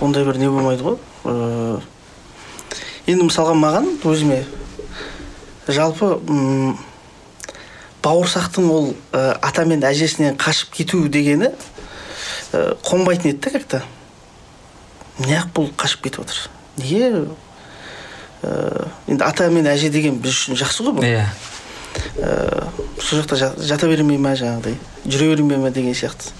ондай 0.00 0.24
бір 0.24 0.38
не 0.42 0.48
болмайды 0.50 0.82
ғой. 0.82 0.98
Ыыы 1.24 1.80
енді 3.10 3.26
мысалға 3.28 3.54
маған 3.58 3.86
өзіме 4.06 4.42
жалпы 5.68 6.14
бауырсақтың 8.02 8.68
ол 8.72 8.90
ә, 9.12 9.36
ата 9.44 9.64
мен 9.68 9.82
әжесінен 9.84 10.38
қашып 10.40 10.72
кету 10.78 11.02
дегені 11.12 11.50
ә, 12.52 12.76
қонбайтын 12.86 13.34
еді 13.34 13.40
да 13.44 13.50
как 13.58 13.66
то 13.68 13.82
неғып 15.20 15.52
бұл 15.58 15.70
қашып 15.76 16.06
кетіп 16.06 16.22
отыр? 16.24 16.38
Неге? 16.80 17.26
Ә, 18.42 18.86
енді 19.06 19.24
ата 19.26 19.50
мен 19.52 19.68
әже 19.68 19.90
деген 19.92 20.16
біз 20.22 20.32
үшін 20.32 20.56
жақсы 20.56 20.86
ғой 20.86 20.96
бұл. 20.96 21.04
Иә. 21.04 21.26
Ә, 22.24 22.70
сол 23.02 23.20
жақта 23.20 23.36
жа- 23.36 23.52
жата 23.60 23.88
бере 23.90 24.02
ме 24.06 24.16
ма 24.16 24.32
жаңағыдай? 24.32 24.78
жүре 25.04 25.28
бере 25.34 25.42
ме 25.44 25.58
ма 25.60 25.70
деген 25.70 25.92
сияқты. 25.92 26.32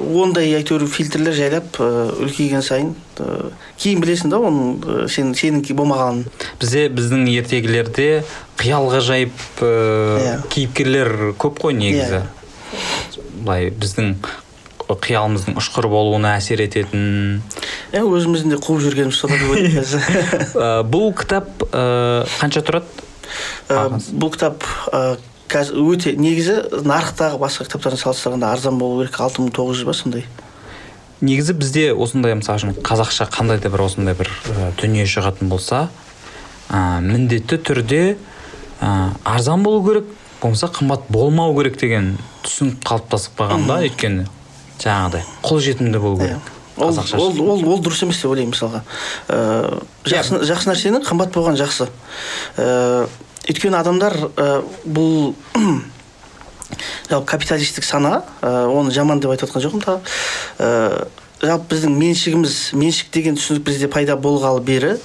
Ондай 0.00 0.52
әйтеуір 0.56 0.86
фильтрлер 0.90 1.34
жайлап 1.36 1.76
ә, 1.82 1.88
үлкейген 2.24 2.62
сайын 2.64 2.92
ә, 3.20 3.50
кейін 3.80 4.00
білесің 4.02 4.32
да 4.32 4.38
оның 4.40 4.68
ә, 4.80 5.08
сен 5.12 5.34
сеніңки 5.36 5.76
болмағанын. 5.76 6.24
Бізде 6.60 6.86
біздің 6.88 7.26
ертегілерде 7.36 8.06
қиял 8.60 8.88
ғажайып 8.92 9.34
ә, 9.60 9.72
Иә. 10.20 10.36
кейіпкерлер 10.52 11.12
көп 11.40 11.60
қой 11.64 11.76
негізі. 11.78 12.22
Иә. 12.22 13.26
былай 13.44 13.70
біздің 13.70 14.14
қиялымыздың 14.90 15.54
ұшқыр 15.60 15.86
болуына 15.90 16.34
әсер 16.40 16.60
ететін. 16.64 17.42
Ә, 17.92 18.02
өзіміздің 18.02 18.56
де 18.56 18.58
қуып 18.58 18.80
жүргеніміз 18.86 19.20
сол 19.20 19.30
деп 19.30 19.46
ойлаймын 19.52 19.78
қазір 19.78 20.00
Ә, 20.66 20.70
бұл 20.90 21.12
кітап 21.14 21.62
қанша 21.70 22.64
тұрады? 22.66 23.06
Бұл 23.70 24.32
кітап 24.34 24.64
қазір 25.50 25.80
өте 25.82 26.12
негізі 26.18 26.56
нарықтағы 26.86 27.40
басқа 27.40 27.66
кітаптармен 27.66 28.00
салыстырғанда 28.00 28.52
арзан 28.54 28.78
болу 28.78 29.02
керек 29.02 29.18
алты 29.20 29.42
мың 29.42 29.50
тоғыз 29.56 29.80
жүз 29.80 29.88
ба 29.88 29.94
сондай. 29.96 30.24
Негізі 31.20 31.56
бізде 31.58 31.84
осындай 31.92 32.36
мысалы 32.38 32.60
үшін 32.60 32.78
қазақша 32.86 33.26
қандай 33.34 33.60
да 33.60 33.72
бір 33.72 33.84
осындай 33.84 34.14
бір 34.16 34.30
ә, 34.30 34.70
дүние 34.80 35.04
шығатын 35.10 35.50
болса 35.50 35.88
ә, 36.70 37.00
міндетті 37.04 37.58
түрде 37.66 38.02
ә, 38.80 39.10
арзан 39.24 39.62
болу 39.66 39.82
керек 39.88 40.08
болмаса 40.40 40.70
қымбат 40.72 41.10
болмау 41.12 41.56
керек 41.58 41.76
деген 41.80 42.14
түсінік 42.46 42.80
қалыптасып 42.86 43.36
қалған 43.42 43.66
да 43.68 43.82
өйткені 43.84 44.24
жаңағыдай 44.80 45.26
қолжетімді 45.44 46.00
болу 46.00 46.22
Иә. 46.22 46.30
керек 46.30 46.56
ол, 46.80 46.94
қазақша 46.94 47.18
ол, 47.20 47.40
ол, 47.44 47.64
ол 47.74 47.82
дұрыс 47.84 48.04
емес 48.06 48.20
деп 48.22 48.30
ойлаймын 48.32 48.54
мысалға. 48.54 48.80
Ә, 49.28 49.82
жақсы, 50.08 50.40
жақсы 50.48 50.70
нәрсенің 50.70 51.04
қымбат 51.04 51.34
болған 51.34 51.58
жақсы. 51.60 51.88
Ә, 52.56 53.06
өйткені 53.48 53.80
адамдар 53.80 54.16
ә, 54.36 54.48
бұл 54.84 55.32
жалпы 57.10 57.26
капиталистік 57.26 57.84
сана 57.84 58.22
ә, 58.42 58.66
оны 58.68 58.92
жаман 58.94 59.20
деп 59.20 59.32
айтып 59.32 59.48
жатқан 59.48 59.64
жоқпын 59.64 59.84
тағы 59.84 60.00
ә, 60.58 61.08
жалпы 61.42 61.74
біздің 61.74 61.96
меншігіміз 61.98 62.56
меншік 62.76 63.10
деген 63.14 63.38
түсінік 63.40 63.64
бізде 63.66 63.88
пайда 63.90 64.16
болғалы 64.20 64.60
бері 64.60 64.96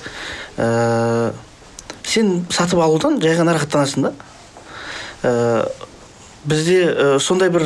ә, 0.57 1.33
сен 2.05 2.45
сатып 2.53 2.81
алудан 2.83 3.21
жай 3.23 3.37
ғана 3.39 3.55
рахаттанасың 3.55 4.09
да. 4.09 4.13
Ә, 5.23 5.69
бізде 6.45 6.81
ә, 6.85 7.19
сондай 7.19 7.49
бір 7.49 7.65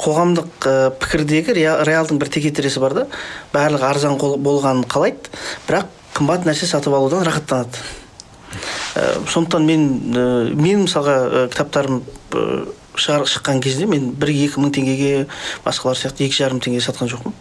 қоғамдық 0.00 0.66
ә, 0.66 0.72
пікірдегі 1.00 1.54
реал- 1.54 1.84
реалдың 1.86 2.18
бір 2.18 2.32
текетіресі 2.34 2.82
бар 2.82 2.96
да. 2.98 3.06
Барлығы 3.54 3.86
арзан 3.92 4.18
болғанын 4.18 4.88
қалайды 4.90 5.30
бірақ 5.68 5.92
қымбат 6.16 6.48
нәрсе 6.48 6.66
сатып 6.66 6.96
алудан 6.96 7.22
рахаттанады. 7.24 7.78
Сондықтан 9.32 9.66
мен 9.66 9.88
ә, 10.14 10.54
мен 10.54 10.84
мысалға 10.86 11.16
ә, 11.24 11.48
кітаптарым 11.52 12.02
ә, 12.32 12.44
шығар 12.94 13.26
шыққан 13.26 13.60
кезде 13.64 13.88
мен 13.90 14.12
бір 14.14 14.30
екі 14.34 14.62
мың 14.62 14.72
теңгеге 14.76 15.26
басқалар 15.64 15.98
сияқты 15.98 16.28
екі 16.28 16.38
жарым 16.38 16.60
теңге 16.62 16.82
сатқан 16.84 17.10
жоқпын. 17.10 17.34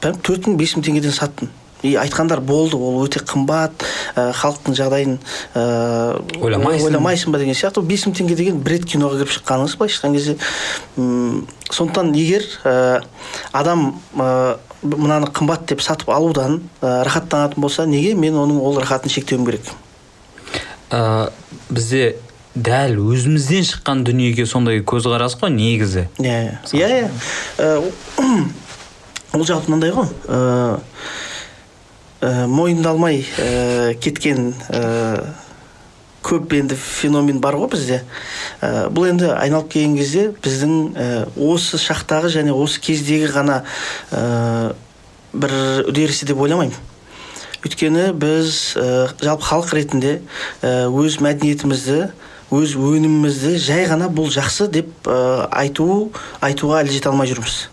Прям 0.00 0.20
төрт 0.26 0.48
мың 0.48 0.56
бес 0.58 0.74
мың 0.74 0.86
теңгеден 0.88 1.14
саттым. 1.14 1.50
И 1.82 1.94
айтқандар 1.96 2.42
болды 2.44 2.76
ол 2.76 2.98
өте 3.06 3.22
қымбат 3.24 3.84
халықтың 4.16 4.74
жағдайын 4.76 5.14
ә, 5.54 5.62
Ойламайсың. 6.42 6.90
ойламайсың 6.90 7.32
ба 7.32 7.38
деген 7.40 7.56
сияқты. 7.56 7.80
Бес 7.80 8.04
мың 8.04 8.18
теңге 8.18 8.36
деген 8.36 8.58
бір 8.60 8.74
рет 8.74 8.84
киноға 8.84 9.22
кіріп 9.22 9.32
шыққаныңыз 9.38 9.78
былайша 9.78 10.02
айтқан 10.02 10.12
кезде 10.18 10.36
сондықтан 11.70 12.12
егер 12.18 12.44
ә, 12.64 13.00
адам 13.52 13.94
ә, 14.16 14.58
мынаны 14.82 15.28
қымбат 15.34 15.66
деп 15.68 15.82
сатып 15.84 16.10
алудан 16.12 16.62
ә, 16.80 17.02
рахаттанатын 17.04 17.60
болса 17.60 17.86
неге 17.86 18.14
мен 18.14 18.38
оның 18.40 18.60
ол 18.64 18.78
рахатын 18.80 19.12
шектеуім 19.12 19.46
керек? 19.46 19.70
Ә, 20.90 21.30
бізде 21.70 22.16
дәл 22.54 22.96
өзімізден 23.12 23.66
шыққан 23.68 24.04
дүниеге 24.08 24.46
сондай 24.48 24.80
көзқарас 24.82 25.36
қой 25.40 25.52
негізі. 25.54 26.08
Иә 26.18 26.38
иә. 26.48 26.58
Иә 26.72 27.10
Ә, 27.58 27.82
ол 29.32 29.44
жалпы 29.46 29.70
мынандай 29.70 29.92
ғой. 29.94 30.08
Ә, 30.26 30.80
ә, 32.20 32.46
мойындалмай 32.46 33.22
ә, 33.38 33.94
кеткен 34.00 34.54
ә, 34.68 35.34
көп 36.26 36.52
енді 36.58 36.76
феномен 36.76 37.40
бар 37.40 37.56
ғой 37.60 37.70
бізде. 37.72 38.02
Ә, 38.60 38.88
бұл 38.92 39.08
енді 39.10 39.32
айналып 39.34 39.70
келген 39.72 39.96
кезде 39.98 40.28
біздің 40.42 40.74
ә, 40.94 41.08
осы 41.36 41.80
шақтағы 41.80 42.32
және 42.34 42.54
осы 42.54 42.80
кездегі 42.84 43.30
ғана 43.32 43.62
ә, 44.12 44.74
бір 45.32 45.54
үдерісі 45.88 46.28
деп 46.28 46.40
ойламаймын. 46.40 46.76
Өйткені 47.64 48.10
біз 48.16 48.74
ә, 48.76 49.10
жалпы 49.20 49.48
халық 49.48 49.74
ретінде 49.76 50.18
ә, 50.62 50.88
өз 50.88 51.20
мәдениетімізді 51.24 52.10
өз 52.50 52.74
өнімімізді 52.74 53.54
жай 53.62 53.86
ғана 53.86 54.08
бұл 54.10 54.30
жақсы 54.32 54.66
деп 54.72 55.06
ә, 55.06 55.46
айту 55.54 56.10
айтуға 56.42 56.80
әлі 56.82 56.96
жете 56.96 57.10
алмай 57.12 57.30
жүрміз. 57.30 57.68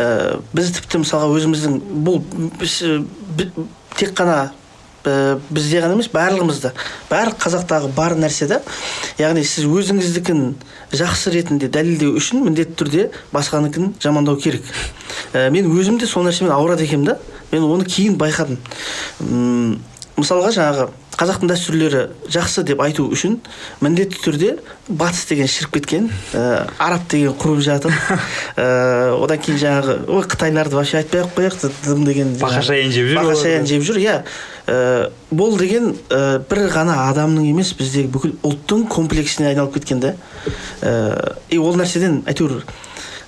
Ә, 0.00 0.40
біз 0.54 0.72
тіпті 0.78 1.02
мысалға 1.02 1.28
өзіміздің 1.36 1.78
бұл 2.06 2.22
біз, 2.60 2.78
тек 3.98 4.14
қана 4.16 4.52
бізде 5.04 5.80
ғана 5.82 5.96
емес 5.96 6.08
барлығымызда 6.12 6.72
барлық 7.10 7.38
қазақтағы 7.42 7.90
бар 7.96 8.14
нәрсе 8.18 8.46
да 8.50 8.60
яғни 9.18 9.42
сіз 9.46 9.66
өзіңіздікін 9.66 10.42
жақсы 10.94 11.32
ретінде 11.34 11.70
дәлелдеу 11.72 12.14
үшін 12.20 12.44
міндетті 12.46 12.76
түрде 12.78 13.08
басқаныкін 13.34 13.94
жамандау 14.02 14.38
керек. 14.38 14.62
Ә, 15.32 15.50
мен 15.50 15.70
өзім 15.72 15.98
де 15.98 16.06
сол 16.06 16.26
нәрсемен 16.26 16.52
ауырады 16.54 16.86
екенмін 16.86 17.12
да 17.12 17.18
мен 17.52 17.66
оны 17.66 17.84
кейін 17.88 18.18
байқадым. 18.20 18.60
Мысалға 20.16 20.52
жаңағы 20.54 20.90
қазақтың 21.22 21.50
дәстүрлері 21.52 22.02
жақсы 22.34 22.64
деп 22.66 22.80
айту 22.82 23.06
үшін 23.14 23.38
міндетті 23.84 24.18
түрде 24.24 24.48
батыс 24.88 25.24
деген 25.30 25.46
шіріп 25.46 25.76
кеткен 25.78 26.08
ә, 26.34 26.66
араб 26.82 27.04
деген 27.10 27.36
құрып 27.38 27.62
жатыр. 27.62 27.94
Ә, 28.58 28.66
одан 29.22 29.38
кейін 29.38 29.60
жаңағы 29.62 29.96
ой 30.10 30.26
қытайларды 30.26 30.74
вообще 30.80 30.98
айтпай 31.02 31.22
ақ 31.22 31.36
қояйық 31.36 31.70
дым 31.86 32.04
деген 32.08 32.34
Бақашаян 32.42 32.90
жеп 32.90 33.12
жүр 33.12 33.20
бақа 33.20 33.30
олар. 33.30 33.42
шаян 33.44 33.66
жеп 33.70 33.86
жүр 33.86 34.00
иә. 34.02 34.16
Ә, 34.66 35.10
бұл 35.30 35.56
деген 35.58 35.92
ә, 36.10 36.40
бір 36.50 36.66
ғана 36.74 36.98
адамның 37.12 37.48
емес 37.52 37.72
біздегі 37.78 38.10
бүкіл 38.14 38.36
ұлттың 38.42 38.88
комплексіне 38.90 39.52
айналып 39.52 39.78
кеткен 39.78 40.02
да 40.02 40.14
Ә, 40.82 41.36
и 41.50 41.58
ол 41.62 41.76
нәрседен 41.78 42.24
әйтеуір 42.26 42.64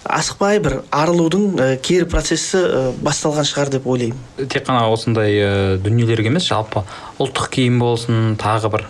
асықпай 0.05 0.59
бір 0.61 0.75
арылудың 0.93 1.45
ә, 1.61 1.69
кері 1.81 2.05
процесі 2.13 2.59
ә, 2.61 2.83
басталған 3.05 3.47
шығар 3.49 3.71
деп 3.73 3.87
ойлаймын. 3.89 4.19
Тек 4.49 4.67
қана 4.69 4.87
осындай 4.93 5.33
ә, 5.41 5.51
дүниелерге 5.81 6.29
емес 6.33 6.47
жалпы 6.51 6.83
ұлттық 7.23 7.49
киім 7.57 7.79
болсын 7.81 8.37
тағы 8.41 8.71
бір 8.75 8.85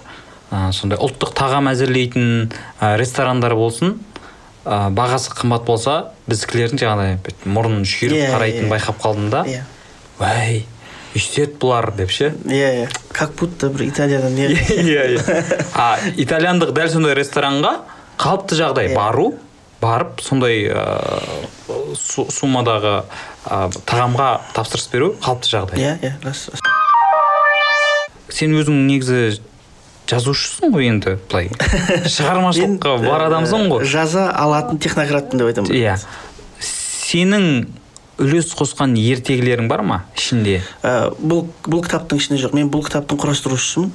ә, 0.51 0.73
сондай 0.75 0.99
ұлттық 0.99 1.35
тағам 1.39 1.71
әзірлейтін 1.73 2.51
ә, 2.81 2.97
ресторандар 3.01 3.55
болсын 3.59 3.97
ә, 4.65 4.91
бағасы 4.95 5.33
қымбат 5.39 5.65
болса 5.69 5.97
біздікілердің 6.31 6.83
жаңағыдай 6.83 7.39
мұрнын 7.47 7.85
шүйіріп 7.89 8.19
Иә, 8.21 8.31
қарайтынын 8.35 8.69
иә. 8.69 8.73
байқап 8.75 9.03
қалдым 9.05 9.31
да? 9.31 9.45
Иә. 9.47 9.63
Уәй 10.19 10.65
өйстеді 11.15 11.55
бұлар 11.63 11.93
деп 11.95 12.11
ше? 12.11 12.33
Иә 12.49 12.71
иә. 12.83 12.87
Как 13.15 13.35
будто 13.39 13.69
бір 13.71 13.87
италиядан 13.89 14.35
не 14.35 14.49
иә 14.55 15.05
иә. 15.15 15.45
А 15.79 15.99
итальяндық 16.17 16.73
дәл 16.75 16.91
сондай 16.91 17.15
ресторанға 17.15 17.77
қалыпты 18.19 18.57
жағдай 18.59 18.89
Иә. 18.91 18.97
бару? 18.97 19.35
Барып 19.83 20.21
сондай 20.25 20.65
ә, 20.71 20.85
су- 21.99 22.29
суммадағы 22.33 22.95
ә, 23.45 23.59
тағамға 23.89 24.29
тапсырыс 24.57 24.89
беру 24.93 25.13
қалыпты 25.25 25.51
жағдай. 25.53 25.81
Иә 25.81 25.95
иә 26.01 26.13
рас 26.25 26.47
рас. 26.53 26.61
сен 28.35 28.55
өзің 28.59 28.79
негізі 28.89 29.41
жазушысың 30.11 30.73
ғой 30.75 30.89
енді 30.91 31.17
былай. 31.31 31.51
Шығармашылыққа 32.17 32.97
бар 33.05 33.25
ә, 33.25 33.29
адамсың 33.31 33.69
ғой. 33.73 33.85
жаза 33.89 34.29
алатын 34.31 34.79
технократпын 34.83 35.41
деп 35.41 35.53
айтамын. 35.53 35.73
Иә. 35.77 35.99
Сенің 36.61 37.67
үлес 38.23 38.53
қосқан 38.57 38.95
ертегілерің 38.99 39.69
бар 39.71 39.83
ма 39.87 40.01
ішінде? 40.17 40.61
Ә, 40.83 41.11
бұл 41.19 41.47
бұл 41.67 41.85
кітаптың 41.87 42.21
ішінде 42.21 42.41
жоқ. 42.43 42.55
Мен 42.57 42.69
бұл 42.73 42.85
кітаптың 42.87 43.19
құрастырушысымын. 43.23 43.91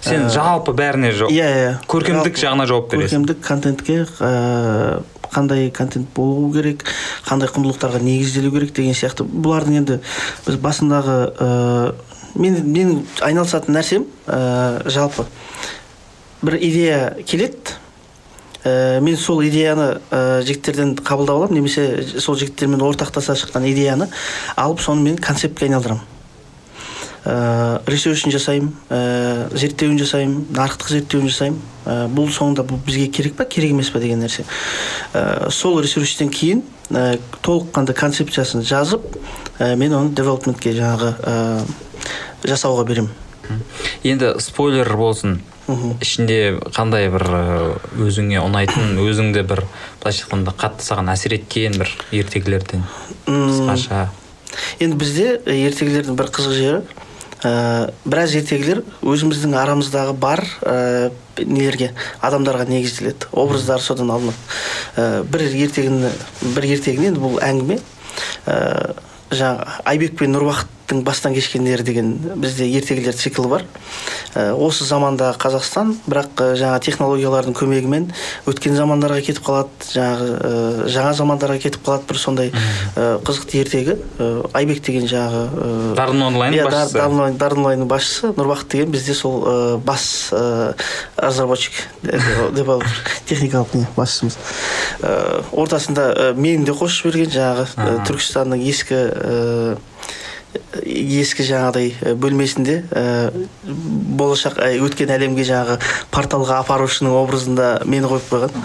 Сен 0.00 0.28
жалпы 0.30 0.72
бәріне 0.76 1.12
жоқ 1.12 1.30
иә 1.32 1.46
иә. 1.50 1.72
көркемдік 1.90 2.38
жағына 2.40 2.66
жауап 2.66 2.90
бересің. 2.92 3.24
көркемдік 3.26 3.40
контентке 3.46 4.06
ә, 4.20 5.02
қандай 5.32 5.70
контент 5.70 6.08
болу 6.14 6.52
керек 6.54 6.84
қандай 7.26 7.50
құндылықтарға 7.50 8.00
негізделу 8.02 8.52
керек 8.54 8.72
деген 8.76 8.94
сияқты. 8.94 9.26
Бұлардың 9.26 9.80
енді 9.82 9.98
біз 10.46 10.60
басындағы 10.62 11.16
ә, 11.36 11.94
мен 12.36 12.60
менің 12.64 13.02
айналысатын 13.20 13.76
нәрсем 13.76 14.06
ә, 14.26 14.88
жалпы. 14.88 15.26
Бір 16.42 16.58
идея 16.60 17.16
келеді. 17.26 17.76
Ә, 18.64 19.00
мен 19.00 19.16
сол 19.16 19.42
идеяны 19.46 20.00
ә, 20.10 20.42
жігіттерден 20.42 20.96
қабылдап 20.96 21.36
аламын. 21.42 21.60
Немесе 21.60 22.20
сол 22.20 22.36
жігіттермен 22.36 22.82
ортақтаса 22.82 23.36
шыққан 23.38 23.68
идеяны 23.72 24.08
алып 24.56 24.80
соны 24.80 25.02
мен 25.02 25.16
концептке 25.18 25.66
айналдырамын. 25.68 26.15
Ә, 27.26 27.80
ресерчін 27.90 28.32
жасаймын. 28.34 28.70
Ә, 28.88 29.00
зерттеуін 29.58 29.98
жасаймын. 30.00 30.46
Нарықтық 30.54 30.92
зерттеуін 30.94 31.30
жасаймын. 31.30 31.58
Ә, 31.84 31.96
бұл 32.12 32.30
соңында 32.32 32.64
бұл 32.66 32.78
бізге 32.86 33.08
керек 33.10 33.36
па? 33.38 33.44
Керек 33.50 33.74
емес 33.74 33.90
па 33.90 34.00
деген 34.02 34.22
нәрсе. 34.22 34.46
Ә, 35.12 35.50
сол 35.50 35.80
ресерчтен 35.82 36.30
кейін 36.30 36.62
ә, 36.90 37.18
толыққанды 37.42 37.96
концепциясын 37.98 38.62
жазып 38.66 39.04
ә, 39.58 39.74
мен 39.76 39.94
оны 39.98 40.14
девелопментке 40.14 40.76
жаңағы 40.78 41.12
ә, 41.18 41.36
жасауға 42.46 42.86
беремін. 42.86 43.12
Енді 44.06 44.36
спойлер 44.42 44.96
болсын. 44.96 45.40
Мгм. 45.66 45.96
ішінде 45.98 46.60
қандай 46.70 47.08
бір 47.10 47.24
э, 47.26 47.46
өзіңе 47.98 48.38
ұнайтын 48.38 49.00
өзіңді 49.02 49.42
бір 49.50 49.64
былайша 49.98 50.22
айтқанда 50.22 50.52
қатты 50.54 50.86
саған 50.86 51.10
әсер 51.10 51.34
еткен 51.34 51.74
бір 51.80 51.90
ертегілерден 52.14 52.84
қысқаша? 53.26 54.04
Енді 54.78 55.00
бізде 55.00 55.26
ертегілердің 55.42 56.14
бір 56.14 56.30
қызық 56.30 56.54
жері 56.54 56.84
ә, 57.46 57.92
біраз 58.04 58.34
ертегілер 58.38 58.82
өзіміздің 59.06 59.54
арамыздағы 59.60 60.14
бар 60.18 60.42
ә, 60.62 61.10
нелерге 61.38 61.92
адамдарға 62.24 62.66
негізделеді. 62.70 63.30
Образдар 63.32 63.82
содан 63.84 64.10
алынады. 64.14 64.38
Ә, 64.96 65.22
бір 65.24 65.46
ертегіні 65.46 66.12
бір 66.56 66.70
ертегіні 66.76 67.12
енді 67.12 67.22
бұл 67.22 67.38
әңгіме 67.44 67.78
ә, 68.46 68.56
жаңағы 69.30 69.80
айбек 69.92 70.18
пен 70.18 70.36
бастан 70.92 71.34
кешкендері 71.34 71.82
деген 71.82 72.12
бізде 72.36 72.66
ертегілер 72.78 73.14
циклі 73.14 73.48
бар. 73.48 73.64
Ә, 74.36 74.52
осы 74.54 74.84
заманда 74.84 75.32
қазақстан 75.38 75.94
бірақ 76.06 76.28
ә, 76.44 76.48
жаңа 76.60 76.78
технологиялардың 76.84 77.54
көмегімен 77.56 78.10
өткен 78.46 78.76
замандарға 78.76 79.22
кетіп 79.26 79.42
қалады 79.46 79.88
жаңағы 79.92 80.28
ә, 80.36 80.88
жаңа 80.92 81.12
замандарға 81.16 81.58
кетіп 81.64 81.82
қалады 81.86 82.06
бір 82.10 82.20
сондай 82.20 82.52
қызықты 82.96 83.60
ертегі 83.62 83.96
айбек 84.52 84.82
деген 84.84 85.08
жаңағы 85.10 85.94
дарын 85.96 86.22
онлайн 86.28 86.54
иә, 86.54 86.68
Дарын 86.70 87.10
онлайн- 87.10 87.38
дарын 87.40 87.58
онлайнның 87.64 87.88
басшысы 87.90 88.32
нұрбақыт 88.36 88.68
деген 88.76 88.90
бізде 88.92 89.14
сол 89.14 89.78
бас 89.84 90.30
разработчик 91.16 91.72
девелопер 92.02 92.92
техникалық 93.28 93.74
не 93.74 93.86
басшымыз. 93.96 94.36
Ортасында 95.52 96.34
мені 96.36 96.64
де 96.66 96.72
қосып 96.76 97.08
жіберген 97.10 97.32
жаңағы 97.32 97.98
түркістанның 98.08 98.64
ескі 98.68 99.00
ескі 100.82 101.46
жаңағыдай 101.46 101.90
ә, 101.94 102.14
бөлмесінде 102.18 102.76
ә, 102.90 103.30
болашақ 104.18 104.60
ә, 104.60 104.70
өткен 104.84 105.12
әлемге 105.14 105.46
жаңағы 105.48 105.78
порталға 106.14 106.60
апарушының 106.64 107.16
образында 107.16 107.70
мені 107.88 108.10
қойып 108.10 108.30
қойған. 108.30 108.62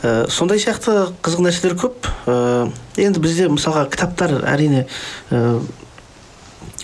Ә, 0.00 0.14
сондай 0.32 0.62
сияқты 0.62 1.10
қызық 1.20 1.44
нәрселер 1.46 1.76
көп. 1.80 2.08
Ә, 2.26 2.70
енді 3.00 3.22
бізде 3.22 3.50
мысалға 3.52 3.86
кітаптар 3.92 4.38
әрине 4.48 4.86
ә, 5.30 5.60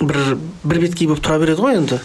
бір 0.00 0.37
бір 0.64 0.82
беткей 0.85 1.09
болып 1.09 1.24
тұра 1.24 1.40
береді 1.40 1.64
ғой 1.64 1.80
енді. 1.80 2.00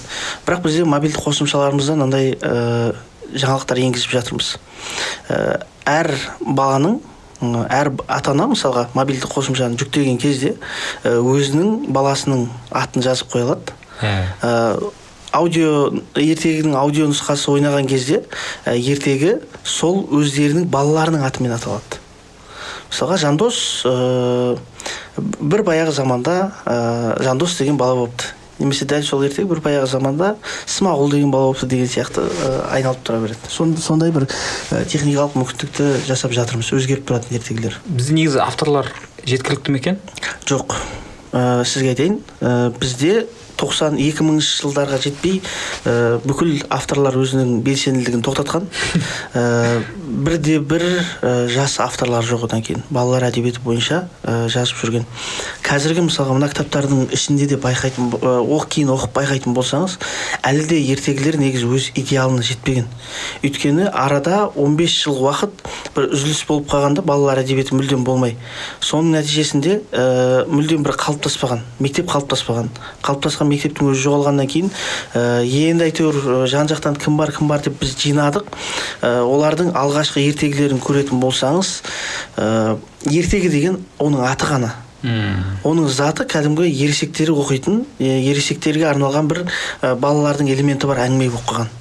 Бірақ 0.47 0.65
бізде 0.65 0.88
мобильді 0.88 1.19
қосымшаларымыздан 1.21 2.06
андай 2.08 2.34
ә, 2.39 2.95
жаңалықтар 3.36 3.84
енгізіп 3.88 4.15
жатырмыз. 4.17 4.56
Ә, 5.30 5.63
әр 5.89 6.13
баланың 6.39 7.01
әр 7.41 7.91
ата 8.08 8.34
ана 8.36 8.47
мысалға 8.51 8.88
мобильді 8.93 9.30
қосымшаны 9.32 9.80
жүктеген 9.82 10.19
кезде 10.21 10.56
ә, 11.04 11.15
өзінің 11.17 11.88
баласының 11.93 12.47
атын 12.69 13.06
жазып 13.06 13.32
қоя 13.34 13.47
алады. 13.47 13.77
Ә, 14.01 14.91
аудио 15.32 15.91
ертегінің 16.19 16.75
аудио 16.77 17.08
нұсқасы 17.10 17.49
ойнаған 17.54 17.88
кезде 17.89 18.21
ә, 18.65 18.75
ертегі 18.75 19.39
сол 19.63 20.04
өздерінің 20.12 20.67
балаларының 20.71 21.25
атымен 21.27 21.56
аталады. 21.58 22.01
Мысалға 22.91 23.17
жандос 23.21 23.62
ә, 23.88 24.58
бір 25.17 25.65
баяғы 25.67 25.95
заманда 25.95 26.38
ә, 26.65 27.23
жандос 27.23 27.58
деген 27.58 27.77
бала 27.80 27.95
болыпты. 28.04 28.36
Немесе 28.62 28.86
дәл 28.86 29.04
сол 29.04 29.26
ертег 29.26 29.50
бір 29.50 29.60
баяғы 29.65 29.89
заманда 29.91 30.36
смағұл 30.69 31.12
деген 31.12 31.32
бала 31.34 31.50
болыпты 31.52 31.67
деген 31.71 31.89
сияқты 31.91 32.24
ә, 32.30 32.52
айналып 32.78 33.04
тұра 33.04 33.19
береді. 33.26 33.50
Сон- 33.50 33.76
сондай 33.78 34.13
бір 34.15 34.28
ә, 34.71 34.86
техникалық 34.86 35.36
мүмкіндікті 35.39 35.91
жасап 36.08 36.32
жатырмыз 36.38 36.71
өзгеріп 36.78 37.08
тұратын 37.10 37.38
ертегілер. 37.41 37.80
Бізде 37.86 38.15
негізі 38.17 38.41
авторлар 38.45 38.91
жеткілікті 39.26 39.71
ме 39.76 39.82
екен? 39.82 40.00
Жоқ. 40.45 40.78
Ә, 41.32 41.63
сізге 41.65 41.93
айтайын 41.95 42.19
ә, 42.41 42.71
бізде 42.80 43.26
90 43.62 44.00
2000 44.02 44.41
жылдарға 44.41 45.00
жетпей 45.02 45.39
ә, 45.86 46.19
бүкіл 46.26 46.63
авторлар 46.69 47.17
өзінің 47.21 47.62
белсенділігін 47.65 48.26
тоқтатқан. 48.26 48.67
Ә, 49.38 49.43
бірде 50.26 50.60
бір 50.60 50.84
ә, 51.21 51.47
жас 51.52 51.78
авторлар 51.84 52.26
жоқ 52.26 52.47
одан 52.50 52.63
кейін. 52.65 52.84
Балалар 52.89 53.30
әдебиеті 53.30 53.63
бойынша 53.63 54.06
ә, 54.24 54.47
жазып 54.52 54.82
жүрген. 54.82 55.06
Қазіргі 55.65 56.06
мысалға 56.08 56.36
мына 56.36 56.50
кітаптардың 56.52 57.12
ішінде 57.15 57.47
де 57.52 57.60
байқайтын 57.62 58.12
ә, 58.17 58.34
оқ 58.41 58.67
кейін 58.76 58.91
оқып 58.95 59.15
байқайтын 59.19 59.56
болсаңыз 59.56 59.97
әлі 60.47 60.65
де 60.67 60.80
ертегілер 60.91 61.38
негізі 61.39 61.69
өз 61.71 61.89
идеалына 61.95 62.43
жетпеген. 62.45 62.89
Өйткені 63.45 63.88
арада 63.88 64.47
15 64.56 64.97
жыл 65.06 65.21
уақыт 65.26 65.63
бір 65.95 66.10
үзіліс 66.15 66.43
болып 66.50 66.69
қалғанда 66.71 67.06
балалар 67.06 67.41
әдебиеті 67.43 67.78
мүлдем 67.78 68.04
болмай. 68.08 68.36
Соның 68.84 69.15
нәтижесінде 69.17 69.80
ә, 69.91 70.45
мүлдем 70.52 70.84
бір 70.86 70.97
қалыптаспаған 71.00 71.63
мектеп 71.80 72.10
қалыптаспаған. 72.12 72.71
Қалыптасқан 73.06 73.50
мектептің 73.51 73.91
өзі 73.91 74.05
жоғалғаннан 74.07 74.51
кейін 74.51 74.69
ә, 75.13 75.23
енді 75.45 75.87
әйтеуір 75.89 76.19
ә, 76.21 76.37
жан 76.51 76.69
жақтан 76.71 76.97
кім 77.01 77.17
бар 77.19 77.33
кім 77.35 77.51
бар 77.51 77.63
деп 77.65 77.79
біз 77.81 77.95
жинадық. 78.01 78.47
Ә, 79.01 79.21
олардың 79.23 79.73
алғашқы 79.77 80.23
ертегілерін 80.31 80.81
көретін 80.83 81.21
болсаңыз 81.23 81.81
ә, 82.37 82.77
ертегі 83.11 83.51
деген 83.53 83.81
оның 83.99 84.25
аты 84.31 84.49
ғана. 84.51 84.73
Мм. 85.01 85.55
оның 85.65 85.87
заты 85.89 86.27
кәдімгі 86.29 86.67
ересектер 86.69 87.31
оқитын 87.33 87.79
ересектерге 87.97 88.85
арналған 88.85 89.31
бір 89.31 89.39
ә, 89.81 89.95
балалардың 89.97 90.51
элементі 90.53 90.85
бар 90.85 91.01
әңгіме 91.07 91.31
болып 91.33 91.49
қалған. 91.49 91.71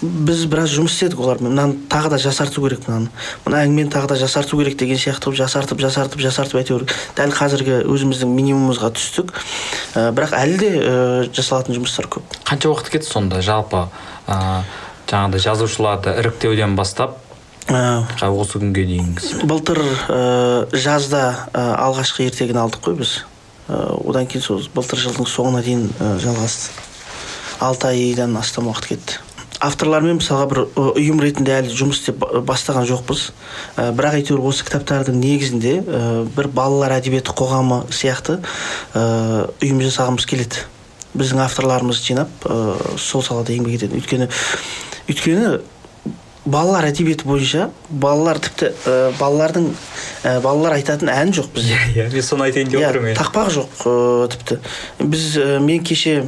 Біз 0.00 0.44
біраз 0.48 0.72
жұмыс 0.72 0.94
істедік 0.94 1.20
олармен 1.20 1.52
мынаны 1.52 1.78
тағы 1.92 2.14
да 2.14 2.18
жасарту 2.18 2.62
керек 2.64 2.86
мынаны. 2.88 3.10
Мына 3.44 3.62
әңгімені 3.66 3.92
тағы 3.92 4.12
да 4.12 4.18
жасарту 4.20 4.58
керек 4.60 4.78
деген 4.80 4.96
сияқты 4.96 5.28
қылып 5.28 5.40
жасартып 5.42 5.80
жасартып 5.84 6.24
жасартып 6.24 6.60
әйтеуір 6.62 6.86
дәл 7.18 7.34
қазіргі 7.36 7.80
өзіміздің 7.84 8.32
минимумымызға 8.32 8.92
түстік. 8.96 9.34
Ә, 9.94 10.10
бірақ 10.16 10.36
әлі 10.40 10.60
де 10.60 10.70
ә, 10.80 10.94
жасалатын 11.36 11.76
жұмыстар 11.76 12.08
көп. 12.08 12.38
Қанша 12.48 12.72
уақыт 12.72 12.94
кетті 12.96 13.10
сонда? 13.10 13.42
Жалпы 13.44 13.88
ә, 14.26 14.62
жаңағыдай 15.10 15.44
жазушыларды 15.44 16.16
іріктеуден 16.22 16.76
бастап 16.80 17.18
Ә, 17.70 18.02
осы 18.26 18.58
күнге 18.58 18.82
дейінгісі 18.88 19.44
былтыр 19.46 19.78
ә, 19.78 20.66
жазда 20.74 21.46
ә, 21.52 21.60
алғашқы 21.84 22.24
ертегіні 22.26 22.58
алдық 22.64 22.82
қой 22.82 22.96
біз. 22.98 23.12
Ә, 23.68 23.76
одан 24.10 24.26
кейін 24.26 24.42
сол 24.42 24.64
былтыр 24.74 24.98
жылдың 24.98 25.28
соңына 25.30 25.60
дейін 25.62 25.84
ә, 26.00 26.16
жалғасты. 26.18 26.72
Алты 27.62 27.92
айдан 27.92 28.34
астам 28.40 28.72
уақыт 28.72 28.88
кетті. 28.90 29.20
Авторлармен 29.60 30.18
мысалға 30.20 30.46
бір 30.50 30.60
ұйым 30.96 31.20
ретінде 31.20 31.52
әлі 31.58 31.74
жұмыс 31.76 32.00
істеп 32.00 32.20
ба- 32.22 32.40
бастаған 32.48 32.86
жоқпыз. 32.88 33.26
Ә, 33.76 33.90
бірақ 33.96 34.16
әйтеуір 34.20 34.40
осы 34.48 34.64
кітаптардың 34.64 35.18
негізінде 35.20 35.74
ә, 35.84 36.02
бір 36.36 36.48
балалар 36.48 36.96
әдебиеті 36.96 37.34
қоғамы 37.36 37.82
сияқты 37.92 38.38
ә, 38.94 39.02
ұйым 39.60 39.82
жасағымыз 39.84 40.26
келеді. 40.30 40.64
Біздің 41.12 41.42
авторларымызды 41.44 42.12
жинап 42.12 42.46
ә, 42.48 42.96
сол 42.96 43.22
салада 43.26 43.52
еңбек 43.52 43.76
етеді. 43.82 44.00
Өйткені 44.00 44.30
өйткені 45.10 45.60
балалар 46.50 46.86
әдебиеті 46.88 47.26
бойынша 47.28 47.66
балалар 47.90 48.38
тіпті 48.40 48.70
ә, 48.88 48.94
балалардың 49.20 49.66
ә, 50.24 50.38
балалар 50.40 50.78
айтатын 50.78 51.10
ән 51.12 51.34
жоқ 51.36 51.50
бізде. 51.54 51.76
Иә 51.98 52.06
мен 52.14 52.24
соны 52.24 52.46
айтайын 52.48 52.70
деп 52.72 52.80
иә 52.80 52.88
отырмын 52.94 53.12
иә. 53.12 53.18
тақпақ 53.20 53.50
жоқ 53.58 53.82
ә, 53.84 54.28
тіпті. 54.32 54.60
Біз 55.04 55.26
ә, 55.36 55.58
мен 55.60 55.84
кеше 55.84 56.22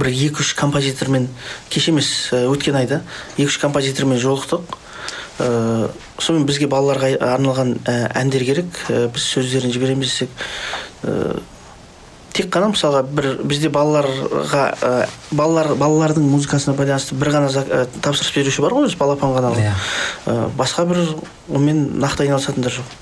бір 0.00 0.12
екі 0.12 0.42
үш 0.44 0.54
композитормен 0.58 1.28
кеше 1.70 1.92
емес 1.92 2.10
ә, 2.32 2.44
өткен 2.50 2.78
айда 2.78 3.02
екі 3.36 3.48
үш 3.50 3.58
композитормен 3.62 4.20
жолықтық. 4.22 4.78
Ә, 5.38 5.90
сонымен 6.18 6.48
бізге 6.48 6.70
балаларға 6.70 7.14
арналған 7.34 7.76
ә, 7.84 8.00
әндер 8.18 8.46
керек. 8.48 8.82
Біз 8.88 9.30
сөздерін 9.36 9.74
жібереміз 9.74 10.10
десек 10.10 10.34
тек 12.38 12.52
қана 12.54 12.70
мысалға 12.70 13.02
бір 13.02 13.28
бізде 13.48 13.70
балаларға 13.72 14.64
ә, 14.78 14.92
балалар 15.34 15.72
балалардың 15.78 16.26
музыкасына 16.30 16.76
байланысты 16.78 17.16
бір 17.18 17.32
ғана 17.34 17.48
ә, 17.50 17.80
тапсырыс 18.04 18.30
беруші 18.36 18.62
бар 18.62 18.76
ғой 18.76 18.86
өзі 18.86 18.98
балапан 19.00 19.34
каналы 19.34 19.64
Иә. 19.64 19.74
Ә, 20.26 20.36
басқа 20.58 20.86
бір 20.86 21.02
онымен 21.48 21.98
нақты 21.98 22.28
айналысатындар 22.28 22.78
жоқ. 22.78 22.94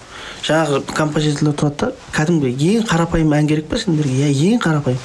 Жаңағы 0.44 0.82
композиторлар 0.92 1.56
тұрады 1.56 1.76
да 1.80 1.92
кәдімгі 2.16 2.52
ең 2.76 2.86
қарапайым 2.90 3.32
ән 3.36 3.48
керек 3.48 3.66
па 3.70 3.78
сендерге? 3.80 4.28
Иә 4.28 4.52
ең 4.52 4.60
қарапайым. 4.62 5.00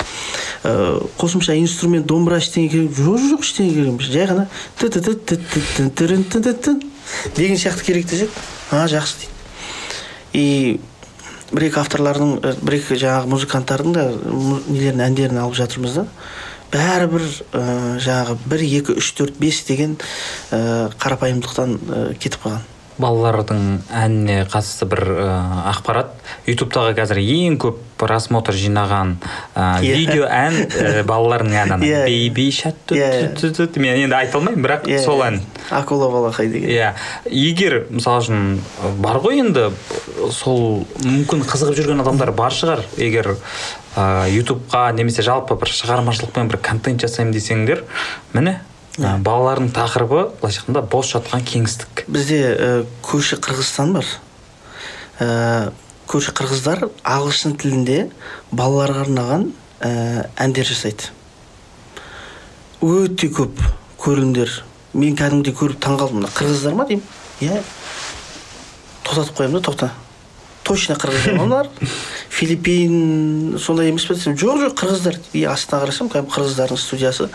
Ә, 0.63 1.01
қосымша 1.17 1.55
инструмент 1.59 2.05
домбыра 2.09 2.37
ештеңе 2.41 2.69
керек 2.69 2.91
жоқ 2.97 3.19
жоқ 3.31 3.41
ештеңе 3.47 3.71
керек 3.73 3.93
емес. 3.93 4.07
Жай 4.11 4.25
ғана 4.29 4.47
деген 7.35 7.57
сияқты 7.57 7.83
керек 7.85 8.07
десек 8.07 8.29
а 8.71 8.85
жақсы 8.87 9.21
дейді. 9.21 9.31
И 10.33 10.79
бір 11.51 11.67
екі 11.67 11.81
авторлардың 11.81 12.37
ә, 12.39 12.53
бір 12.61 12.77
екі 12.77 12.97
жаңағы 13.01 13.31
музыканттардың 13.33 13.95
да 13.95 14.05
нелерін 14.69 15.03
әндерін 15.07 15.41
алып 15.43 15.57
жатырмыз 15.59 15.97
да. 15.99 16.05
Бәрібір 16.71 17.25
ә, 17.51 17.63
жаңағы 17.99 18.37
бір 18.47 18.65
екі 18.67 18.97
үш 19.01 19.11
төрт 19.17 19.39
бес 19.41 19.63
деген 19.67 19.97
ә, 20.51 20.91
қарапайымдылықтан 21.01 21.75
ә, 21.75 22.03
кетіп 22.15 22.45
қалған. 22.45 22.63
Балалардың 23.01 23.63
әніне 23.89 24.37
қатысты 24.51 24.87
бір 24.91 25.01
ә, 25.09 25.33
ақпарат. 25.73 26.13
Ютубтағы 26.47 26.93
қазір 26.97 27.19
ең 27.21 27.57
көп 27.61 27.79
просмотр 28.01 28.55
жинаған 28.57 29.15
ә, 29.55 29.81
видео 29.81 30.27
ән 30.29 30.57
ә, 30.69 31.03
балалардың 31.07 31.57
әні. 31.63 31.79
Бейби 31.81 32.47
түт. 32.55 33.77
мен 33.81 34.05
енді 34.05 34.17
айта 34.17 34.39
алмаймын 34.39 34.63
бірақ 34.65 34.87
Иә, 34.89 35.01
сол 35.03 35.21
ән. 35.25 35.41
Акула 35.69 36.09
балақай 36.13 36.49
деген. 36.53 36.69
Иә. 36.71 36.93
Егер 37.29 37.85
мысалы 37.89 38.23
үшін 38.23 38.41
бар 39.03 39.21
ғой 39.23 39.43
енді 39.43 39.69
сол 40.33 40.85
мүмкін 41.03 41.45
қызығып 41.49 41.81
жүрген 41.81 42.03
адамдар 42.05 42.33
бар 42.37 42.55
шығар. 42.55 42.85
Егер 42.97 43.35
ә, 43.95 44.29
ютубқа 44.31 44.89
немесе 44.95 45.23
жалпы 45.25 45.57
бір 45.59 45.73
шығармашылықпен 45.75 46.51
бір 46.51 46.61
контент 46.63 47.03
жасаймын 47.03 47.35
десеңдер 47.35 47.85
міне 48.33 48.59
ә, 48.99 49.15
балалардың 49.23 49.71
тақырыбы 49.75 50.25
былайша 50.41 50.61
айтқанда 50.61 50.81
бос 50.91 51.13
жатқан 51.13 51.45
кеңістік. 51.47 52.03
Бізде 52.11 52.39
ә, 52.51 52.69
көрші 53.05 53.39
қырғызстан 53.43 53.93
бар. 53.95 54.07
Ә, 55.19 55.71
көрші 56.11 56.33
қырғыздар 56.35 56.87
ағылшын 57.07 57.55
тілінде 57.61 58.09
балаларға 58.51 59.05
арнаған 59.05 59.47
ә, 59.79 60.27
әндер 60.43 60.67
жасайды. 60.67 61.11
Өте 62.81 63.29
көп 63.31 63.61
көрілімдер 64.01 64.61
мен 64.97 65.15
кәдімгідей 65.15 65.55
көріп 65.55 65.79
таңқалдым 65.85 66.19
мына 66.19 66.31
қырғыздар 66.35 66.75
ма 66.75 66.87
деймін? 66.89 67.05
Иә. 67.39 67.61
Тоқтатып 69.05 69.37
қоямын 69.37 69.59
да 69.59 69.65
тоқта. 69.69 69.91
Точно 70.67 70.97
қырғыздар 70.99 71.37
ма 71.37 71.45
мыналар? 71.47 71.69
Филиппин 72.41 73.57
сондай 73.59 73.91
емес 73.91 74.07
пе 74.09 74.15
десем? 74.15 74.33
Жоқ 74.33 74.63
жоқ 74.63 74.77
қырғыздар. 74.79 75.17
И 75.37 75.43
астына 75.45 75.83
қарасам 75.83 76.09
кәдімгі 76.09 76.33
қырғыздардың 76.33 76.79
студиясы. 76.81 77.27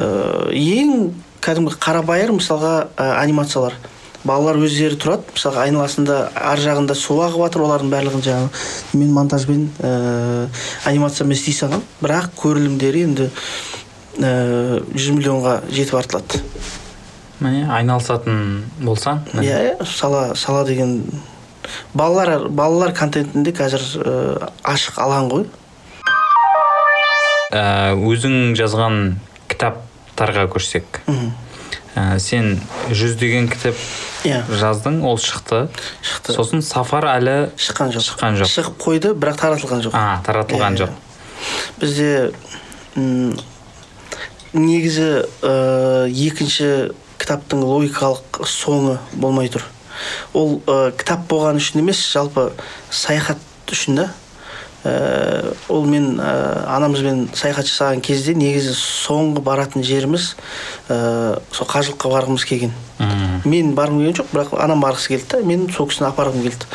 Э, 0.00 0.48
ең 0.56 1.10
кәдімгі 1.44 1.76
қарабайыр 1.76 2.32
мысалға 2.38 2.74
ә, 2.96 3.10
анимациялар. 3.20 3.76
Балалар 4.24 4.56
өздері 4.60 4.96
тұрады 5.00 5.34
мысалға 5.34 5.66
айналасында 5.66 6.16
ар 6.36 6.60
жағында 6.60 6.96
су 6.96 7.18
ағып 7.24 7.44
жатыр 7.44 7.64
олардың 7.66 7.92
барлығын 7.92 8.24
жаңағы 8.26 8.98
мен 9.00 9.14
монтажбен 9.16 9.62
ә, 9.80 10.48
анимациямен 10.88 11.36
істей 11.36 11.56
салғанмын 11.56 11.86
бірақ 12.00 12.28
көрілімдері 12.40 13.04
енді 13.08 13.30
ә, 14.20 14.82
жүз 14.92 15.16
миллионға 15.16 15.60
жетіп 15.72 16.00
артылады. 16.00 16.44
Міне 17.40 17.64
айналысатын 17.72 18.64
болсаң 18.84 19.24
иә 19.40 19.60
иә 19.70 19.88
сала 19.88 20.34
сала 20.36 20.66
деген 20.68 20.98
балалар 21.94 22.48
балалар 22.48 22.92
контентінде 22.96 23.52
қазір 23.56 23.82
ә, 24.00 24.50
ашық 24.62 24.98
алаң 25.02 25.30
ғой. 25.32 25.46
Ә, 27.50 27.94
өзің 27.98 28.54
жазған 28.58 29.16
кітаптарға 29.50 30.46
көшсек. 30.52 31.00
Ә, 31.98 32.18
сен 32.22 32.60
жүздеген 32.94 33.48
кітап 33.50 33.74
иә. 34.22 34.44
жаздың 34.46 35.00
ол 35.02 35.18
шықты. 35.18 35.64
Шықты. 36.06 36.36
Сосын 36.36 36.62
сафар 36.62 37.08
әлі 37.16 37.50
шыққан 37.58 37.90
жоқ. 37.96 38.04
шыққан 38.06 38.38
жоқ. 38.38 38.52
шығып 38.54 38.76
қойды 38.84 39.12
бірақ 39.18 39.40
таратылған 39.42 39.82
жоқ. 39.88 39.96
А 39.98 40.22
таратылған 40.26 40.78
Иә, 40.78 40.84
жоқ. 40.84 40.90
Бізде 41.80 42.32
м, 42.94 43.34
негізі 44.52 45.26
ә, 45.42 46.06
екінші 46.06 46.92
кітаптың 47.18 47.66
логикалық 47.66 48.44
соңы 48.46 48.98
болмай 49.12 49.50
тұр. 49.50 49.66
Ол 50.34 50.60
ә, 50.66 50.90
кітап 50.96 51.28
болған 51.30 51.60
үшін 51.60 51.84
емес 51.84 52.02
жалпы 52.12 52.50
саяхат 52.90 53.40
үшін 53.70 54.02
да. 54.02 54.10
Ә, 54.80 55.52
ол 55.68 55.84
мен 55.84 56.14
ә, 56.16 56.30
анамызбен 56.72 57.26
саяхат 57.36 57.68
жасаған 57.68 58.00
кезде 58.00 58.32
негізі 58.32 58.72
соңғы 58.72 59.42
баратын 59.44 59.84
жеріміз 59.84 60.30
ә, 60.88 61.36
сол 61.52 61.68
қажылыққа 61.68 62.08
барғымыз 62.14 62.46
келген. 62.48 62.72
Мм. 63.00 63.42
мен 63.44 63.74
барғым 63.76 64.00
келген 64.00 64.16
жоқ 64.16 64.30
бірақ 64.32 64.54
анам 64.60 64.80
барғысы 64.80 65.12
келді 65.12 65.28
да 65.32 65.42
мен 65.44 65.66
сол 65.72 65.88
кісіні 65.88 66.08
апарғым 66.08 66.46
келді. 66.46 66.70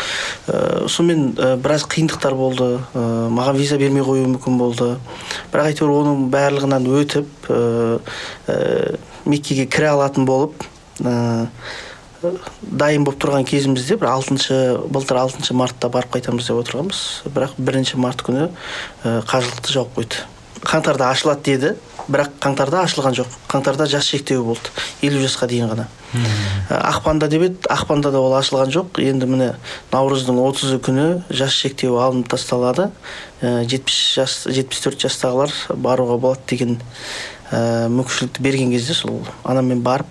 Ә, 0.47 0.85
сонымен 0.85 1.33
ә, 1.33 1.55
біраз 1.57 1.87
қиындықтар 1.89 2.37
болды 2.37 2.69
ә, 2.93 3.05
маған 3.33 3.57
виза 3.57 3.77
бермей 3.81 4.05
қоюы 4.05 4.29
мүмкін 4.35 4.57
болды. 4.61 4.91
Бірақ 5.53 5.71
әйтеуір 5.73 5.95
оның 6.03 6.27
барлығынан 6.33 6.85
өтіп 7.01 7.49
ә, 7.49 7.99
ә, 8.47 8.97
меккеге 9.25 9.65
кіре 9.65 9.95
алатын 9.95 10.25
болып 10.29 10.65
ә, 11.01 11.57
дайын 12.61 13.03
болып 13.05 13.19
тұрған 13.23 13.45
кезімізде 13.47 13.97
бір 14.01 14.11
алтыншы 14.13 14.59
былтыр 14.91 15.19
алтыншы 15.23 15.55
мартта 15.57 15.89
барып 15.89 16.15
қайтамыз 16.15 16.47
деп 16.47 16.61
отырғанбыз. 16.61 17.01
Бірақ 17.33 17.57
бірінші 17.57 17.99
март 18.01 18.23
күні 18.25 18.49
қажылықты 19.03 19.75
жауып 19.75 19.99
қойды. 19.99 20.23
Қаңтарда 20.65 21.11
ашылады 21.13 21.43
деді 21.45 21.75
бірақ 22.09 22.37
қаңтарда 22.41 22.85
ашылған 22.85 23.15
жоқ. 23.17 23.33
Қаңтарда 23.51 23.85
жас 23.89 24.07
шектеуі 24.09 24.43
болды 24.45 24.71
елу 25.05 25.21
жасқа 25.21 25.47
дейін 25.51 25.69
ғана. 25.73 25.87
Ақпанда 26.69 27.27
деп 27.29 27.43
еді 27.45 27.69
ақпанда 27.69 28.11
да 28.13 28.21
ол 28.21 28.33
ашылған 28.37 28.71
жоқ. 28.73 28.99
Енді 29.03 29.29
міне 29.29 29.49
наурыздың 29.91 30.39
отызы 30.41 30.79
күні 30.81 31.07
жас 31.29 31.53
шектеуі 31.53 31.99
алынып 32.01 32.31
тасталады. 32.33 32.89
Жетпіс 33.41 33.99
жас 34.15 34.37
жетпіс 34.49 34.85
төрт 34.85 35.05
жастағылар 35.05 35.53
баруға 35.75 36.17
болады 36.17 36.47
деген 36.49 36.79
ә, 37.51 37.89
мүмкіншілікті 37.89 38.41
берген 38.41 38.71
кезде 38.73 38.95
сол 38.97 39.21
анаммен 39.43 39.83
барып 39.85 40.07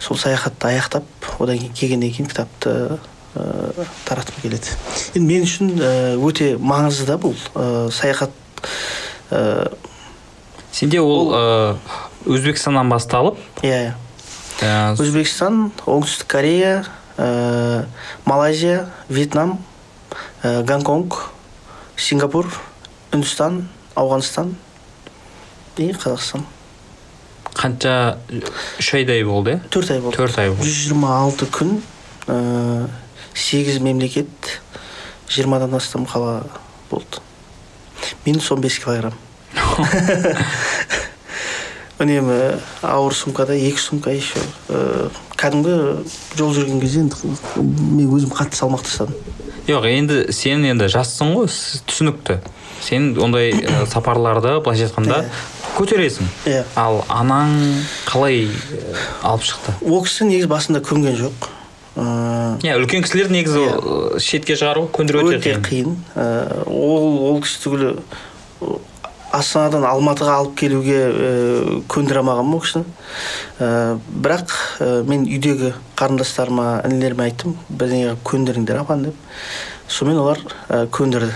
сол 0.00 0.18
саяхатты 0.18 0.70
аяқтап 0.70 1.04
одан 1.38 1.58
кейін 1.58 1.74
келгеннен 1.74 2.12
кейін 2.12 2.28
кітапты 2.30 2.98
ә, 3.34 3.86
таратқым 4.08 4.42
келеді. 4.42 4.74
Енді 5.14 5.26
мен 5.26 5.46
үшін 5.46 5.72
ә, 5.78 5.92
өте 6.16 6.56
маңызды 6.58 7.06
да 7.08 7.18
бұл 7.20 7.34
ә, 7.54 7.90
саяхат 7.94 8.34
ә, 9.30 9.72
сенде 10.72 11.00
ол 11.00 11.32
ә, 11.34 11.42
өзбекстаннан 12.26 12.90
басталып 12.90 13.38
иә 13.62 13.94
ә, 14.62 14.94
өзбекстан 14.98 15.70
оңтүстік 15.86 16.30
корея 16.30 16.84
ә, 17.16 17.86
малайзия 18.24 18.88
вьетнам 19.08 19.58
ә, 20.42 20.62
гонконг 20.62 21.30
сингапур 21.96 22.50
үндістан 23.12 23.66
ауғанстан 23.98 24.54
и 25.78 25.92
қазақстан. 25.92 26.44
Қанша 27.58 28.18
үш 28.78 28.92
айдай 28.94 29.24
болды? 29.26 29.58
Иә 29.58 29.70
төрт 29.74 29.90
ай 29.90 30.00
болды. 30.00 30.16
Төрт 30.16 30.38
ай 30.38 30.50
болды. 30.50 30.64
жүз 30.68 30.78
жиырма 30.86 31.14
алты 31.18 31.48
күн 31.50 31.80
ә, 32.26 32.88
сегіз 33.34 33.80
мемлекет 33.82 34.60
жиырмадан 35.28 35.74
астам 35.74 36.06
қала 36.06 36.44
болды. 36.90 37.22
Минус 38.24 38.50
он 38.52 38.60
бес 38.60 38.78
килограмм 38.78 39.14
үнемі 41.98 42.58
ауыр 42.86 43.14
сумкада 43.14 43.56
екі 43.58 43.80
сумка 43.82 44.12
еще. 44.14 44.38
Ә, 44.70 45.08
кәдімгі 45.38 46.04
жол 46.38 46.54
жүрген 46.54 46.78
кезде 46.82 47.02
енді 47.02 47.16
мен 47.66 48.12
өзім 48.14 48.30
қатты 48.34 48.58
салмақ 48.58 48.84
тастадым. 48.86 49.18
Жоқ 49.66 49.88
енді 49.90 50.20
сен 50.32 50.64
енді 50.68 50.86
жассың 50.92 51.34
ғой 51.34 51.50
түсінікті. 51.90 52.38
Сен 52.86 53.10
ондай 53.18 53.50
ә, 53.50 53.82
сапарларды 53.90 54.60
былайша 54.62 54.86
айтқанда 54.86 55.24
көтересің. 55.78 56.28
Иә. 56.50 56.64
Ал 56.78 57.04
анаң 57.08 57.54
қалай 58.08 58.48
ә, 58.48 58.98
алып 59.22 59.46
шықты? 59.46 59.78
Ол 59.86 60.02
кісі 60.04 60.26
негізі 60.28 60.50
басында 60.50 60.82
көнген 60.84 61.16
жоқ. 61.18 61.48
Ыыы 61.98 62.58
иә 62.66 62.76
үлкен 62.78 63.02
кісілер 63.06 63.32
негізі 63.32 63.64
ә, 63.64 64.20
шетке 64.22 64.54
шығару 64.58 64.86
көндіру 64.94 65.24
өте 65.32 65.38
өте 65.38 65.56
қиын. 65.64 65.96
Ол 66.66 67.18
ол 67.30 67.40
кісі 67.42 67.64
түгілі 67.64 67.94
астанадан 69.34 69.84
алматыға 69.84 70.38
алып 70.40 70.54
келуге 70.58 71.00
ә, 71.08 71.32
көндіре 71.90 72.22
алмағанмын 72.22 72.54
ол 72.58 72.62
кісіні. 72.64 72.84
Ә, 73.58 73.98
бірақ 74.08 74.54
ә, 74.80 75.02
мен 75.08 75.26
үйдегі 75.28 75.74
қарындастарыма 75.98 76.86
інілеріме 76.88 77.26
айттым 77.28 77.58
бірдеңе 77.68 78.14
қылып 78.14 78.24
көндіріңдер 78.30 78.80
апаны 78.80 79.10
деп. 79.10 79.20
Сонымен 79.88 80.22
олар 80.22 80.40
ә, 80.68 80.86
көндірді. 80.88 81.34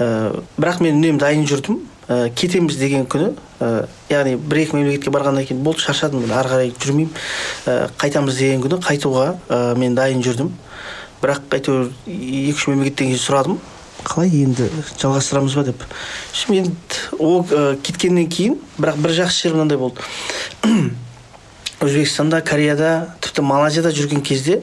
Ә, 0.00 0.40
бірақ 0.56 0.80
мен 0.86 1.02
үнемі 1.02 1.20
дайын 1.20 1.44
жүрдім. 1.50 1.82
Ә, 2.10 2.26
кетеміз 2.34 2.74
деген 2.74 3.04
күні 3.06 3.36
ә, 3.62 3.84
яғни 4.10 4.34
бір 4.34 4.64
екі 4.64 4.74
мемлекетке 4.74 5.12
барғаннан 5.14 5.44
кейін 5.46 5.60
болды 5.62 5.84
шаршадым 5.84 6.24
ары 6.34 6.50
қарай 6.50 6.72
жүрмеймін. 6.74 7.12
Ә, 7.70 7.90
қайтамыз 8.02 8.40
деген 8.40 8.64
күні 8.64 8.80
қайтуға 8.82 9.26
ә, 9.46 9.60
мен 9.78 9.94
дайын 9.94 10.24
жүрдім. 10.26 10.50
Бірақ 11.22 11.54
әйтеуір 11.54 11.92
екі 12.10 12.56
үш 12.56 12.66
мемлекеттен 12.66 13.12
кейін 13.12 13.22
сұрадым. 13.22 13.60
Қалай 14.02 14.32
енді 14.42 14.66
жалғастырамыз 14.96 15.54
ба 15.60 15.64
деп. 15.68 15.84
Енді 16.50 16.74
ол 17.20 17.44
ә, 17.46 17.76
кеткеннен 17.78 18.26
кейін 18.26 18.58
бірақ 18.80 18.98
бір 19.06 19.14
жақсы 19.20 19.46
жері 19.46 19.60
мынандай 19.60 19.78
болды. 19.78 20.02
Өзбекстанда 21.80 22.42
кореяда 22.44 22.90
тіпті 23.24 23.42
малайзияда 23.46 23.90
жүрген 23.96 24.20
кезде 24.26 24.58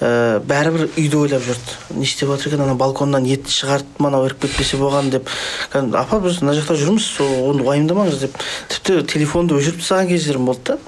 ә, 0.00 0.40
бәрібір 0.44 0.90
үйді 0.92 1.16
ойлап 1.22 1.44
жүрді 1.46 1.96
не 1.96 2.04
істеп 2.04 2.28
жатыр 2.34 2.52
екен 2.52 2.64
ана 2.66 2.74
балконнан 2.78 3.24
ет 3.24 3.48
шығарып 3.48 4.00
мынау 4.02 4.26
іріп 4.28 4.42
кетпесе 4.44 4.76
болған 4.80 5.08
деп 5.14 5.30
апа 5.72 6.20
біз 6.20 6.42
мына 6.42 6.54
жақта 6.58 6.76
жүрміз 6.80 7.06
оны 7.22 7.64
уайымдамаңыз 7.64 8.20
деп 8.26 8.36
тіпті 8.74 9.00
телефонды 9.08 9.56
өшіріп 9.56 9.80
тастаған 9.80 10.10
кездерім 10.12 10.50
болды 10.50 10.74
да 10.74 10.78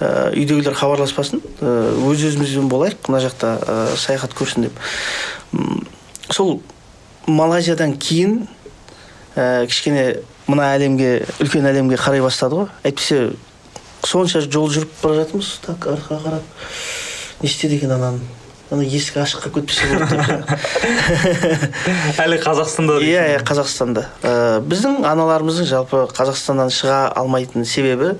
ә, 0.00 0.34
үйдегілер 0.36 0.76
хабарласпасын 0.76 1.40
өз 1.62 2.26
өзімізбен 2.28 2.68
болайық 2.68 3.08
мына 3.08 3.22
жақта 3.24 3.54
ә, 3.64 3.78
саяхат 3.96 4.36
көрсін 4.36 4.68
деп 4.68 4.84
М, 5.54 5.86
сол 6.30 6.60
малайзиядан 7.26 7.96
кейін 7.96 8.48
ә, 9.36 9.64
кішкене 9.70 10.20
мына 10.50 10.72
әлемге 10.76 11.22
үлкен 11.40 11.64
әлемге 11.70 11.96
қарай 11.96 12.20
бастады 12.24 12.58
ғой 12.58 12.72
әйтпесе 12.84 13.30
сонша 14.06 14.44
жол 14.44 14.70
жүріп 14.70 15.02
бара 15.02 15.22
жатырмыз. 15.22 15.58
Так 15.66 15.86
артқа 15.90 16.22
қарап 16.22 16.42
не 17.42 17.48
істеді 17.48 17.76
екен 17.80 17.92
ананы 17.96 18.20
ана 18.72 18.82
есік 18.82 19.18
ашық 19.20 19.44
қалып 19.44 19.54
кетпесе 19.60 19.86
болады 19.92 20.16
деп 20.16 20.24
әлі 22.24 22.38
қазақстанда 22.42 22.96
иә 23.04 23.26
иә 23.34 23.42
қазақстанда. 23.46 24.06
Ә, 24.24 24.60
біздің 24.64 25.04
аналарымыздың 25.04 25.68
жалпы 25.68 26.00
қазақстаннан 26.16 26.72
шыға 26.72 27.12
алмайтын 27.20 27.66
себебі 27.68 28.14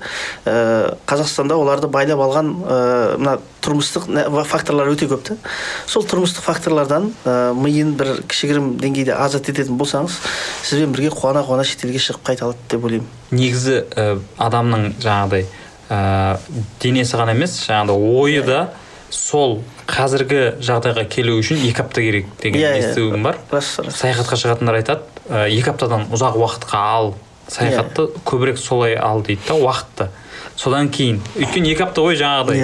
ә, 0.45 0.95
қазақстанда 1.09 1.57
оларды 1.57 1.89
байлап 1.91 2.21
алған 2.27 2.53
ә, 2.61 3.17
мына 3.17 3.35
тұрмыстық 3.65 4.05
факторлар 4.45 4.93
өте 4.93 5.09
көп 5.09 5.25
та. 5.25 5.39
Сол 5.89 6.05
тұрмыстық 6.05 6.45
факторлардан 6.45 7.09
ә, 7.25 7.51
миын 7.57 7.97
бір 7.97 8.21
кішігірім 8.29 8.75
деңгейде 8.79 9.17
азат 9.17 9.49
ететін 9.49 9.81
болсаңыз 9.81 10.21
сізбен 10.61 10.93
бірге 10.93 11.09
қуана 11.09 11.43
қуана 11.43 11.65
шетелге 11.65 11.99
шығып 11.99 12.21
қайта 12.29 12.45
алады 12.51 12.69
деп 12.69 12.85
ойлаймын. 12.85 13.09
Негізі 13.33 13.81
ә, 13.97 14.19
адамның 14.37 14.91
жаңағыдай 15.01 15.49
ә, 15.89 16.37
денесі 16.81 17.17
ғана 17.19 17.35
емес 17.35 17.57
жаңағыдай 17.67 18.17
ойы 18.21 18.41
да 18.47 18.59
сол 19.13 19.59
қазіргі 19.87 20.57
жағдайға 20.65 21.03
келу 21.13 21.37
үшін 21.39 21.61
екі 21.67 21.83
апта 21.83 22.01
керек 22.01 22.25
деген 22.41 22.61
Иә, 22.61 22.71
иә. 22.73 22.89
естуім 22.89 23.23
бар. 23.23 23.37
Рас 23.51 23.75
рас 23.79 23.99
саяхатқа 24.01 24.39
шығатындар 24.41 24.79
айтады 24.81 25.05
ә, 25.29 25.45
екі 25.53 25.69
аптадан 25.75 26.07
ұзақ 26.11 26.39
уақытқа 26.41 26.81
ал 26.81 27.13
саяхатты 27.47 28.07
Иә. 28.09 28.23
көбірек 28.25 28.57
солай 28.57 28.95
ал 28.97 29.21
дейді 29.21 29.45
да 29.47 29.53
уақытты. 29.61 30.07
Содан 30.57 30.89
кейін 30.89 31.21
өйткені 31.37 31.71
екі 31.75 31.85
апта 31.85 32.01
бойы 32.01 32.17
жаңағыдай. 32.17 32.57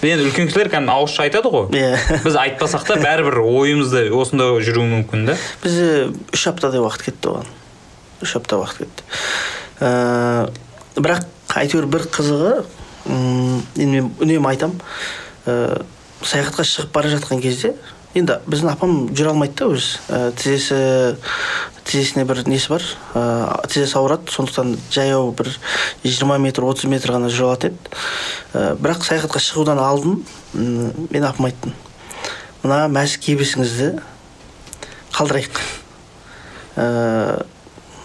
Иә 0.00 0.10
енді 0.10 0.26
үлкен 0.26 0.48
кісілер 0.50 0.70
кәдімгі 0.72 0.90
ауызша 0.96 1.26
айтады 1.28 1.50
ғой. 1.54 1.66
Иә. 1.76 1.94
Біз 2.26 2.36
айтпасақ 2.40 2.86
та 2.88 2.96
бәрібір 2.98 3.38
ойымызда 3.44 4.06
осында 4.16 4.50
жүруі 4.64 4.88
мүмкін 4.96 5.26
да. 5.28 5.36
Бізде 5.62 6.08
үш 6.34 6.46
аптадай 6.50 6.80
уақыт 6.82 7.04
кетті 7.10 7.30
оған. 7.34 7.50
Үш 8.24 8.34
апта 8.40 8.58
уақыт 8.58 8.82
кетті. 8.82 9.04
Ә, 9.84 10.50
бірақ 10.96 11.28
әйтеуір 11.56 11.88
бір 11.90 12.06
қызығы 12.14 12.52
енді 13.10 13.86
мен 13.90 14.10
үнемі 14.20 14.50
айтамын 14.52 14.80
ә, 15.46 15.82
саяхатқа 16.22 16.66
шығып 16.68 16.92
бара 16.94 17.10
жатқан 17.14 17.40
кезде 17.42 17.74
енді 18.14 18.40
біздің 18.50 18.72
апам 18.72 18.94
жүре 19.14 19.32
алмайды 19.32 19.56
да 19.58 19.68
өзі 19.70 20.00
ә, 20.10 20.20
тізесі 20.36 20.80
тізесіне 21.86 22.24
бір 22.28 22.42
несі 22.48 22.72
бар 22.74 22.84
ә, 23.14 23.22
тізесі 23.70 23.98
ауырады 23.98 24.32
сондықтан 24.34 24.76
жаяу 24.92 25.30
бір 25.36 25.52
20 26.04 26.38
метр 26.42 26.66
30 26.66 26.90
метр 26.90 27.14
ғана 27.16 27.30
жүре 27.32 27.48
алатын 27.48 27.72
еді. 27.72 28.00
Ә, 28.52 28.74
бірақ 28.76 29.06
саяхатқа 29.06 29.42
шығудан 29.42 29.80
алдын 29.80 30.20
мен 30.54 31.24
апама 31.24 31.50
айттым 31.50 31.74
мына 32.62 32.84
мәсі 32.92 33.22
кебісіңізді 33.24 33.94
қалдырайық 35.16 35.62
ә, 36.76 36.86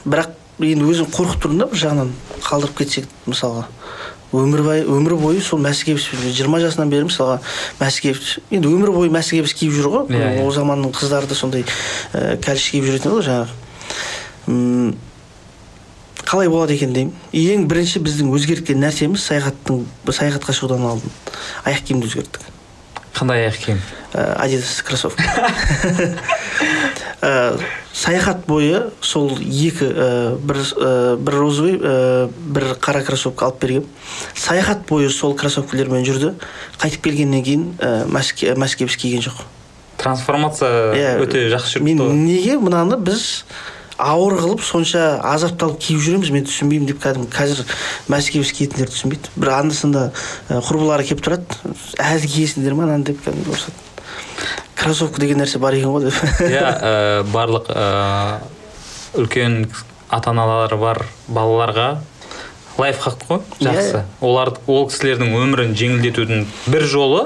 бірақ 0.05 0.37
енді 0.63 0.87
өзім 0.87 1.09
қорқып 1.11 1.41
тұрмын 1.43 1.63
да 1.63 1.67
бір 1.71 1.81
жағынан 1.81 2.11
қалдырып 2.45 2.77
кетсек 2.79 3.09
мысалға. 3.27 3.65
Өмір 4.35 4.63
бойы 4.65 4.85
өмір 4.87 5.15
бойы 5.19 5.41
сол 5.43 5.59
мәсі 5.63 5.95
жиырма 5.95 6.59
жасынан 6.63 6.89
бері 6.91 7.07
мысалға 7.09 7.39
мәсі 7.79 8.15
енді 8.51 8.71
өмір 8.71 8.91
бойы 8.95 9.11
мәсі 9.13 9.41
киіп 9.41 9.73
жүр 9.75 9.91
ғой. 9.91 10.07
Иә, 10.09 10.39
иә. 10.39 10.45
ол 10.45 10.51
заманның 10.55 10.95
қыздары 10.95 11.27
да 11.27 11.35
сондай 11.35 11.65
ә, 12.13 12.35
кәліш 12.39 12.71
киіп 12.71 12.89
жүретін 12.89 13.15
ғой 13.15 13.23
жаңағы. 13.27 14.95
Қалай 16.25 16.49
болады 16.49 16.73
екен 16.73 16.93
деймін. 16.95 17.13
Ең 17.31 17.67
бірінші 17.69 18.01
біздің 18.01 18.33
өзгерткен 18.33 18.81
нәрсеміз 18.81 19.21
саяхаттың 19.27 19.85
саяхатқа 20.09 20.55
шығудан 20.57 20.87
алдын 20.89 21.11
аяқ 21.69 21.85
киімді 21.85 22.09
өзгерттік. 22.09 22.54
Қандай 23.15 23.45
аяқ 23.45 23.57
киім 23.63 23.79
адидас 24.13 24.81
кроссовка. 24.85 25.23
Ә, 27.25 27.57
саяхат 27.95 28.43
бойы 28.45 28.91
сол 29.01 29.31
екі 29.39 29.87
ә, 29.87 30.35
бір 30.37 30.59
ә, 30.61 31.15
бір 31.17 31.37
розовый 31.39 31.79
ә, 31.79 32.27
бір 32.29 32.75
қара 32.83 33.01
кроссовка 33.07 33.47
алып 33.47 33.63
бергем 33.63 33.87
саяхат 34.35 34.85
бойы 34.89 35.09
сол 35.09 35.33
кроссовкалермен 35.35 36.05
жүрді. 36.05 36.35
Қайтып 36.77 37.07
келгеннен 37.07 37.43
кейін 37.43 37.67
ә, 37.79 38.05
мәске 38.11 38.53
мәскебіс 38.59 38.99
киген 38.99 39.25
жоқ 39.25 39.41
трансформация 39.97 41.17
өте 41.23 41.47
жақсы 41.49 41.81
мен 41.81 41.97
жүріпті 41.97 42.11
ғой. 42.11 42.19
неге 42.27 42.59
мынаны 42.59 42.99
біз 42.99 43.45
ауыр 44.01 44.35
қылып 44.41 44.63
сонша 44.65 45.03
азапталып 45.23 45.79
киіп 45.79 46.01
жүреміз 46.03 46.31
мен 46.35 46.45
түсінбеймін 46.47 46.89
деп 46.89 46.99
кәдімгі 47.03 47.31
қазір 47.31 47.61
мәскебіс 48.11 48.51
киетіндер 48.57 48.91
түсінбейді. 48.91 49.31
Бір 49.39 49.51
анда 49.55 49.75
санда 49.77 50.03
құрбылары 50.49 51.05
келіп 51.07 51.23
тұрады 51.23 51.75
әлі 52.03 52.31
киесіңдер 52.33 52.75
ма? 52.75 52.89
ананы 52.89 53.07
деп 53.07 53.21
кәдімгі 53.23 53.55
ұрысады. 53.55 53.77
Кроссовка 54.75 55.21
деген 55.23 55.39
нәрсе 55.39 55.61
бар 55.63 55.77
екен 55.77 55.95
ғой 55.95 56.09
деп. 56.09 56.19
Иә 56.51 57.23
барлық 57.31 57.71
үлкен 59.15 59.63
ата 60.11 60.35
аналары 60.35 60.77
бар 60.77 61.05
балаларға 61.31 61.87
лайфхак 62.77 63.17
қой. 63.27 63.39
Жақсы 63.61 64.01
Иә. 64.01 64.03
олар 64.21 64.49
ол 64.67 64.87
кісілердің 64.89 65.31
өмірін 65.31 65.75
жеңілдетудің 65.79 66.45
бір 66.67 66.83
жолы 66.91 67.21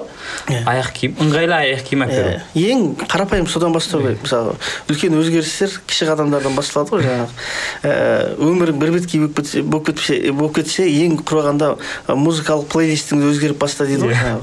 Иә. 0.48 0.60
аяқ 0.70 0.92
киім 0.94 1.16
ыңғайлы 1.26 1.56
аяқ 1.58 1.82
киім 1.88 2.04
әперу 2.06 2.36
Иә, 2.54 2.70
ең 2.74 2.84
қарапайым 3.10 3.48
содан 3.50 3.74
бастау 3.74 4.02
керек 4.04 4.22
мысалы 4.22 4.54
үлкен 4.90 5.16
өзгерістер 5.18 5.74
кіші 5.90 6.06
қадамдардан 6.12 6.54
басталады 6.54 6.94
ғой 6.94 7.02
жаңағы. 7.08 7.34
Ә, 7.82 8.38
өмірің 8.38 8.78
бір 8.80 8.92
беткей 9.00 9.26
болып 9.64 9.90
кетсе 9.90 10.32
болып 10.32 10.56
кетсе 10.60 10.86
ең 10.86 11.18
құрығанда 11.24 11.72
ә, 12.08 12.14
музыкалық 12.16 12.70
плейлистіңді 12.70 13.32
өзгеріп 13.34 13.58
баста 13.58 13.86
дейді 13.90 14.06
ғой 14.06 14.14
Иә. 14.14 14.38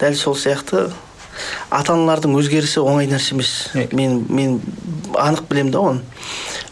дәл 0.00 0.14
сол 0.14 0.36
сияқты. 0.36 0.90
Ата 1.70 1.92
аналардың 1.96 2.36
өзгерісі 2.38 2.84
оңай 2.84 3.08
нәрсе 3.10 3.32
емес. 3.34 3.70
Иә. 3.74 3.88
мен 3.96 4.26
мен 4.28 4.60
анық 5.14 5.48
білемін 5.48 5.72
да 5.72 5.78
оны. 5.80 6.00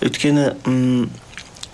Өйткені 0.02 1.08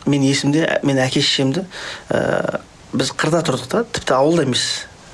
мен 0.08 0.24
есімде 0.26 0.66
мен 0.82 0.98
әке 1.04 1.20
шешемді 1.22 1.64
ә, 2.10 2.60
біз 2.92 3.12
қырда 3.12 3.42
тұрдық 3.46 3.68
та 3.68 3.84
тіпті 3.84 4.16
ауылда 4.16 4.46
емес. 4.48 4.64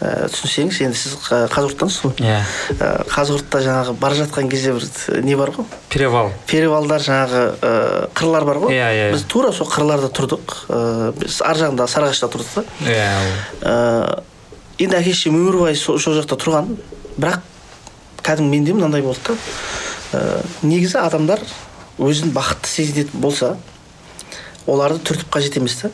Ә, 0.05 0.27
түсінсеңіз 0.29 0.81
енді 0.85 0.99
сіз 0.99 1.13
қа- 1.23 1.47
қазығұрттансыз 1.53 2.03
ғой. 2.03 2.15
Иә. 2.27 2.41
Ә, 2.77 2.89
қазығұртта 3.09 3.61
жаңағы 3.65 3.95
бара 4.03 4.17
жатқан 4.19 4.51
кезде 4.51 4.75
бір 4.75 5.23
не 5.25 5.37
бар 5.39 5.53
ғой? 5.55 5.65
Перевал. 5.89 6.33
Перевалдар 6.51 7.01
жаңағы 7.01 7.43
ә, 7.63 7.73
қырлар 8.19 8.45
бар 8.45 8.59
ғой. 8.65 8.75
Иә, 8.75 8.89
иә, 8.91 9.07
иә. 9.09 9.13
біз 9.15 9.23
тура 9.31 9.53
сол 9.55 9.71
қырларда 9.71 10.11
тұрдық. 10.13 10.57
Ә, 10.69 11.13
біз 11.17 11.39
ар 11.47 11.57
жағында 11.63 11.87
сарыағашта 11.89 12.29
тұрдық 12.35 12.53
та. 12.59 12.65
Иә 12.91 13.07
ә, 13.63 14.23
енді 14.83 14.99
әке 14.99 15.15
шешем 15.15 15.39
өмір 15.39 15.61
бойы 15.63 15.79
сол 15.79 15.99
сол 16.03 16.19
жақта 16.19 16.37
тұрған. 16.43 16.75
Бірақ 17.17 17.41
кәдімгі 18.27 18.51
менде 18.51 18.75
мынандай 18.75 19.03
болды 19.07 19.21
да 19.31 19.39
ә, 20.19 20.43
негізі 20.67 20.99
адамдар 21.07 21.41
өзін 22.03 22.35
бақытты 22.35 22.67
сезінетін 22.69 23.21
болса 23.23 23.55
оларды 24.67 25.01
түртіп 25.05 25.31
қажет 25.35 25.59
емес 25.61 25.77
та. 25.83 25.91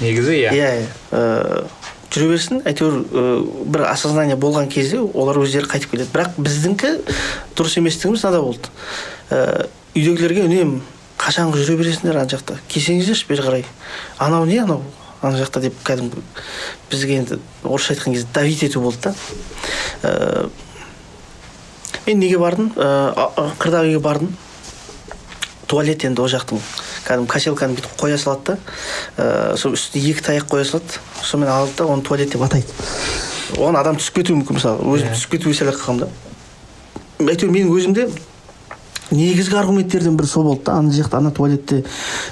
Негізі 0.00 0.36
иә. 0.36 0.52
Иә 0.54 0.70
иә. 0.80 0.86
Ә, 1.12 1.66
жүре 2.12 2.30
берсін 2.32 2.62
әйтеуір 2.68 2.98
ә, 3.02 3.26
бір 3.74 3.86
осознание 3.90 4.36
болған 4.36 4.68
кезде 4.72 5.00
олар 5.00 5.38
өздері 5.42 5.70
қайтып 5.70 5.94
келеді. 5.94 6.10
Бірақ 6.14 6.38
біздіңкі 6.38 6.92
дұрыс 7.56 7.78
еместігіміз 7.80 8.24
мынада 8.24 8.42
болды. 8.42 8.72
Ә, 9.30 9.68
үйдегілерге 9.94 10.46
үнемі 10.48 10.82
қашанғы 11.22 11.62
жүре 11.62 11.78
бересіңдер 11.80 12.18
ана 12.18 12.30
жақта? 12.30 12.58
Келсеңіздерші 12.72 13.28
бері 13.28 13.46
қарай. 13.46 13.64
Анау 14.18 14.44
не 14.48 14.58
анау 14.58 14.82
ана 15.22 15.38
жақта? 15.38 15.62
деп 15.62 15.78
кәдімгі 15.86 16.22
бізге 16.90 17.18
енді 17.20 17.38
орысша 17.62 17.94
айтқан 17.94 18.16
кезде 18.16 18.28
давить 18.34 18.62
ету 18.66 18.80
болды 18.80 18.98
да. 19.04 19.14
Ә, 20.02 20.50
мен 22.06 22.18
неге 22.18 22.38
бардым? 22.38 22.72
Ә, 22.76 23.14
қырдағы 23.62 23.92
үйге 23.92 24.00
бардым. 24.02 24.34
Туалет 25.72 26.04
енді 26.04 26.20
ол 26.20 26.28
жақтың. 26.28 26.60
Кәдімгі 27.06 27.30
качелканы 27.32 27.78
бүйтіп 27.78 27.94
қоя 27.96 28.18
салады 28.20 28.52
да 28.52 28.58
ә, 29.16 29.56
сол 29.56 29.72
үстіне 29.72 30.12
екі 30.12 30.24
таяқ 30.26 30.50
қоя 30.52 30.66
салады 30.68 31.00
сонымен 31.24 31.52
алады 31.52 31.78
да 31.78 31.86
оны 31.88 32.04
туалет 32.04 32.34
деп 32.34 32.44
атайды. 32.44 32.68
Оған 33.56 33.78
адам 33.80 33.96
түсіп 33.96 34.20
кетуі 34.20 34.36
мүмкін 34.42 34.58
мысалы 34.58 34.84
өзім 34.84 35.08
Иә. 35.08 35.16
түсіп 35.16 35.32
кетуге 35.36 35.56
сәл 35.56 35.72
қалғанмын 35.72 36.04
да. 36.04 36.10
Әйтеуір 37.32 37.52
менің 37.56 37.72
өзімде 37.72 38.06
негізгі 39.12 39.58
аргументтердің 39.60 40.16
бірі 40.16 40.28
сол 40.28 40.44
болды 40.50 40.64
да 40.68 40.76
ана 40.80 40.92
жақта 40.92 41.20
ана 41.20 41.32
туалетте 41.32 41.82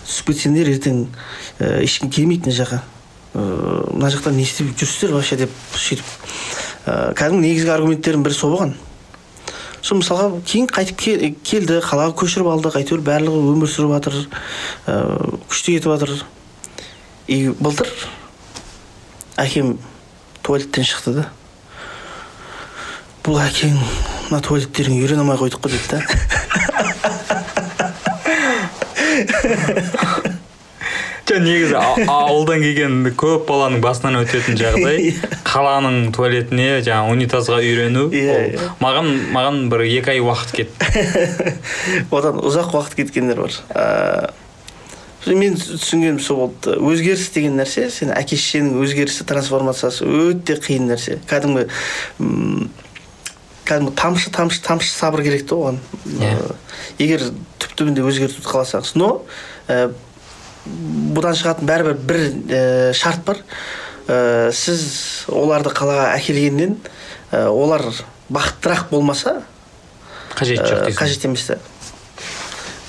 түсіп 0.07 0.33
кетсеңдер 0.33 0.71
ертең 0.75 1.03
ә, 1.61 1.81
ешкім 1.85 2.11
келмейді 2.13 2.49
мына 2.49 2.57
жаққа. 2.61 2.81
Ә, 3.35 3.43
мына 3.95 4.13
жақта 4.13 4.33
не 4.33 4.45
істеп 4.45 4.73
жүрсіздер 4.77 5.17
вообще 5.17 5.37
деп 5.37 5.53
сөйтіп. 5.77 6.15
Ә, 6.87 7.13
кәдімгі 7.17 7.47
негізгі 7.49 7.75
аргументтердің 7.77 8.25
бірі 8.25 8.35
сол 8.35 8.57
болған. 8.57 8.75
Сол 9.83 9.99
мысалға 10.01 10.27
кейін 10.47 10.67
қайтып 10.71 10.97
ке- 11.01 11.31
келді 11.45 11.79
қалаға 11.85 12.13
көшіріп 12.21 12.49
алдық 12.53 12.77
әйтеуір 12.81 13.01
барлығы 13.07 13.39
өмір 13.55 13.69
сүріп 13.73 13.93
жатыр 13.97 14.15
ыыы 14.21 15.41
күшті 15.51 15.77
кетіп 15.79 15.91
жатыр. 15.95 16.11
И 17.31 17.49
былтыр 17.49 17.89
әкем 19.41 19.77
туалеттен 20.43 20.85
шықты 20.85 21.15
да. 21.21 21.25
Бұл 23.25 23.37
әкең 23.45 23.77
мына 24.31 24.41
туалеттеріңе 24.45 25.01
үйрене 25.05 25.23
алмай 25.25 25.39
қойдық 25.41 25.61
қой 25.65 25.71
деді 25.77 25.87
да. 25.93 26.01
жоқ 31.31 31.43
негізі 31.45 31.79
ауылдан 32.11 32.63
келген 32.65 32.99
көп 33.19 33.47
баланың 33.49 33.81
басынан 33.85 34.19
өтетін 34.25 34.59
жағдай 34.59 35.15
қаланың 35.51 36.11
туалетіне 36.17 36.81
жаңағы 36.87 37.15
унитазға 37.15 37.61
үйрену. 37.63 38.09
Иә, 38.11 38.37
иә. 38.55 38.69
маған 38.83 39.11
маған 39.35 39.63
бір 39.71 39.87
екі 39.87 40.17
ай 40.17 40.23
уақыт 40.25 40.55
кетті. 40.59 41.55
Одан 42.17 42.41
ұзақ 42.43 42.75
уақыт 42.75 42.99
кеткендер 42.99 43.45
бар. 43.45 43.59
Ыыы 43.71 45.37
мен 45.37 45.57
түсінгенім 45.61 46.21
сол 46.25 46.47
болды. 46.47 46.77
Өзгеріс 46.81 47.29
деген 47.35 47.59
нәрсе 47.61 47.91
сен 47.93 48.13
әке 48.17 48.39
шешенің 48.41 48.81
өзгерісі 48.81 49.27
трансформациясы 49.29 50.07
өте 50.09 50.57
қиын 50.65 50.89
нәрсе. 50.89 51.19
Кәдімгі 51.29 51.67
кәдімгі 53.69 53.95
тамшы 54.01 54.33
тамшы 54.33 54.63
тамшы 54.65 54.89
сабыр 54.89 55.23
керек 55.27 55.45
та 55.47 55.59
оған. 55.61 55.81
Иә. 56.17 56.33
Егер 56.99 57.27
түп 57.61 57.77
түбінде 57.77 58.07
өзгертуді 58.09 58.49
қаласаңыз. 58.49 58.97
Но 58.97 59.21
бұдан 60.67 61.37
шығатын 61.39 61.69
бәрібір 61.71 62.01
бір 62.11 62.23
ә, 62.27 62.63
шарт 62.97 63.25
бар. 63.27 63.43
Ә, 64.09 64.51
сіз 64.53 65.27
оларды 65.29 65.73
қалаға 65.75 66.13
әкелгеннен 66.17 66.79
ә, 67.33 67.47
олар 67.49 67.85
бақыттырақ 68.31 68.89
болмаса 68.91 69.41
қажеті 70.37 70.67
жоқ 70.67 70.89
Ә, 70.91 70.97
қажет 70.99 71.27
емес 71.29 71.47
та 71.47 71.61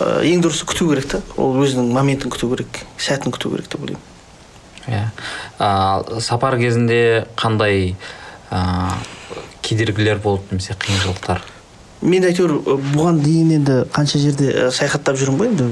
Ә, 0.02 0.22
ең 0.26 0.42
дұрысы 0.42 0.66
күту 0.66 0.88
керек 0.90 1.10
та 1.12 1.20
ол 1.38 1.60
өзінің 1.62 1.92
моментін 1.94 2.32
күту 2.34 2.50
керек 2.56 2.80
сәтін 2.98 3.34
күту 3.36 3.52
керек 3.54 3.68
деп 3.70 3.84
ойлаймын. 3.86 4.08
Иә. 4.90 5.02
А, 5.62 6.22
сапар 6.26 6.58
кезінде 6.58 7.28
қандай 7.38 7.94
а, 8.50 8.96
кедергілер 9.62 10.18
болды 10.24 10.56
немесе 10.56 10.74
қиыншылықтар? 10.74 11.44
Мен 12.02 12.26
әйтеуір 12.26 12.56
бұған 12.66 13.22
дейін 13.22 13.54
енді 13.60 13.78
қанша 13.94 14.22
жерде 14.22 14.72
саяхаттап 14.74 15.20
жүрмін 15.22 15.40
ғой 15.42 15.52
енді. 15.52 15.68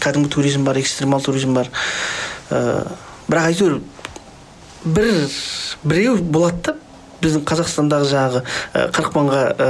Кәдімгі 0.00 0.32
туризм 0.32 0.64
бар 0.64 0.80
экстремал 0.80 1.20
туризм 1.24 1.54
бар. 1.56 1.70
Ә, 2.50 2.86
бірақ 3.28 3.50
әйтеуір 3.52 3.80
бір 4.84 5.12
біреу 5.84 6.16
болады 6.22 6.62
да 6.70 6.76
біздің 7.22 7.44
қазақстандағы 7.48 8.08
жаңағы 8.10 8.42
қырық 8.94 9.14
мыңға 9.16 9.42
ә, 9.56 9.68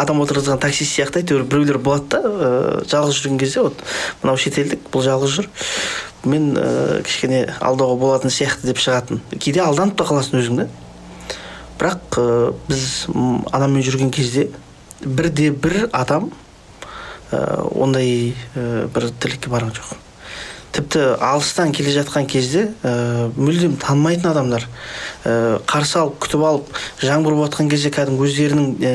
адам 0.00 0.22
отырғызған 0.24 0.60
таксист 0.62 0.96
сияқты 0.96 1.22
әйтеуір 1.22 1.44
біреулер 1.48 1.78
болады 1.78 2.16
да 2.16 2.20
ә, 2.24 2.50
жалғыз 2.88 3.20
жүрген 3.20 3.40
кезде 3.40 3.62
вот 3.66 3.82
мынау 4.22 4.40
шетелдік 4.40 4.88
бұл 4.92 5.04
жалғыз 5.04 5.36
жүр. 5.36 5.50
Мен 6.28 6.50
ә, 6.56 7.02
кішкене 7.06 7.44
алдауға 7.60 8.00
болатын 8.00 8.32
сияқты 8.32 8.72
деп 8.72 8.80
шығатын. 8.82 9.22
Кейде 9.36 9.62
алданып 9.64 9.98
та 10.00 10.08
қаласың 10.08 10.40
өзің 10.40 10.62
да 10.62 10.68
бірақ 11.78 12.18
ә, 12.18 12.26
біз 12.68 13.06
м, 13.14 13.44
анаммен 13.52 13.84
жүрген 13.86 14.10
кезде 14.14 14.48
бірде 15.04 15.50
бір 15.50 15.88
адам 15.92 16.30
ә, 17.30 17.62
ондай 17.74 18.34
ә, 18.56 18.86
бір 18.92 19.10
тірлікке 19.20 19.50
барған 19.52 19.74
жоқ. 19.76 19.96
Тіпті 20.74 21.04
алыстан 21.24 21.72
келе 21.72 21.94
жатқан 21.94 22.26
кезде 22.28 22.68
ә, 22.82 23.30
мүлдем 23.36 23.78
танымайтын 23.80 24.30
адамдар 24.32 24.66
ә, 25.24 25.60
қарсы 25.70 25.96
алып 26.02 26.18
күтіп 26.26 26.44
алып 26.44 26.74
жаңбыр 27.02 27.38
болып 27.38 27.52
жатқан 27.52 27.70
кезде 27.72 27.92
кәдімгі 27.94 28.28
өздерінің 28.28 28.68
ә, 28.82 28.92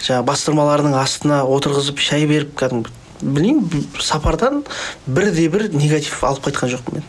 жаңағы 0.00 0.26
бастырмаларының 0.32 0.98
астына 0.98 1.44
отырғызып 1.44 2.02
шай 2.02 2.26
беріп 2.30 2.56
кәдімгі 2.58 2.96
білмеймін 3.22 3.86
сапардан 4.00 4.64
бірде 5.06 5.48
бір 5.52 5.68
негатив 5.74 6.22
алып 6.24 6.48
қайтқан 6.48 6.74
жоқпын 6.74 6.98
мен. 6.98 7.08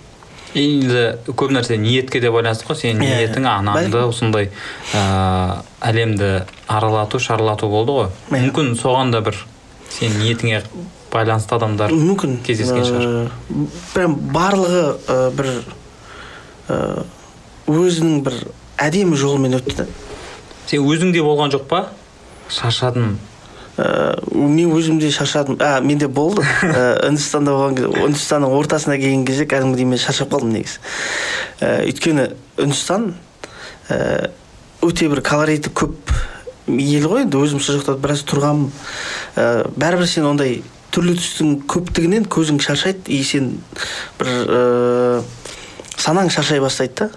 Енді 0.58 1.34
көп 1.38 1.54
нәрсе 1.56 1.78
ниетке 1.80 2.20
де 2.20 2.32
байланысты 2.34 2.68
ғой. 2.68 2.80
Сенің 2.82 3.06
Иә, 3.06 3.20
ниетің 3.22 3.48
анаңды 3.48 4.02
осындай 4.04 4.50
ә, 4.94 5.62
әлемді 5.82 6.32
аралату 6.68 7.20
шарлату 7.20 7.70
болды 7.72 7.96
ғой. 7.96 8.10
Иә. 8.30 8.48
мүмкін 8.48 8.76
соған 8.80 9.14
да 9.16 9.22
бір 9.26 9.40
сенің 9.92 10.20
ниетіңе 10.26 10.62
байланысты 11.12 11.56
адамдар 11.56 11.92
мүмкін. 11.96 12.38
кездескен 12.44 12.86
шығар. 12.88 13.32
Прям 13.94 14.16
барлығы 14.36 14.86
ә, 15.08 15.20
бір 15.36 15.52
ә, 16.68 17.04
өзінің 17.68 18.22
бір 18.28 18.40
әдемі 18.82 19.16
жолымен 19.16 19.60
өтті. 19.60 19.88
Сен 20.68 20.88
өзіңде 20.88 21.24
болған 21.24 21.52
жоқ 21.56 21.68
па? 21.68 21.86
Шаршадым 22.52 23.18
Ә, 23.80 24.20
мен 24.36 24.74
өзім 24.76 25.00
де 25.00 25.12
шаршадым. 25.12 25.58
А 25.64 25.80
менде 25.82 26.08
болды. 26.08 26.44
Ә, 26.64 27.00
үндістанда 27.10 27.56
болған 27.56 27.78
кезде 27.80 28.06
үндістанның 28.08 28.56
ортасына 28.58 28.98
келген 29.00 29.26
кезде 29.26 29.48
кәдімгідей 29.48 29.88
мен 29.88 30.02
шаршап 30.02 30.34
қалдым 30.34 30.52
негізі. 30.58 30.82
Ә, 31.62 31.86
өйткені 31.88 32.32
үндістан 32.60 33.14
өте 34.82 35.08
бір 35.12 35.22
колориті 35.26 35.72
көп 35.76 36.14
ел 36.68 37.08
ғой. 37.08 37.26
Енді 37.26 37.40
өзім 37.42 37.64
сол 37.64 37.80
жақта 37.80 37.98
біраз 38.02 38.26
тұрғанмын. 38.28 38.72
Ә, 39.36 39.48
бәрібір 39.76 40.10
сен 40.10 40.28
ондай 40.30 40.62
түрлі 40.92 41.16
түстің 41.20 41.56
көптігінен 41.72 42.28
көзің 42.32 42.60
шаршайды 42.64 43.14
и 43.16 43.22
сен 43.24 43.54
бір 44.20 44.32
ә, 44.32 44.62
санаң 45.96 46.32
шаршай 46.34 46.60
бастайды 46.64 47.06
да. 47.06 47.12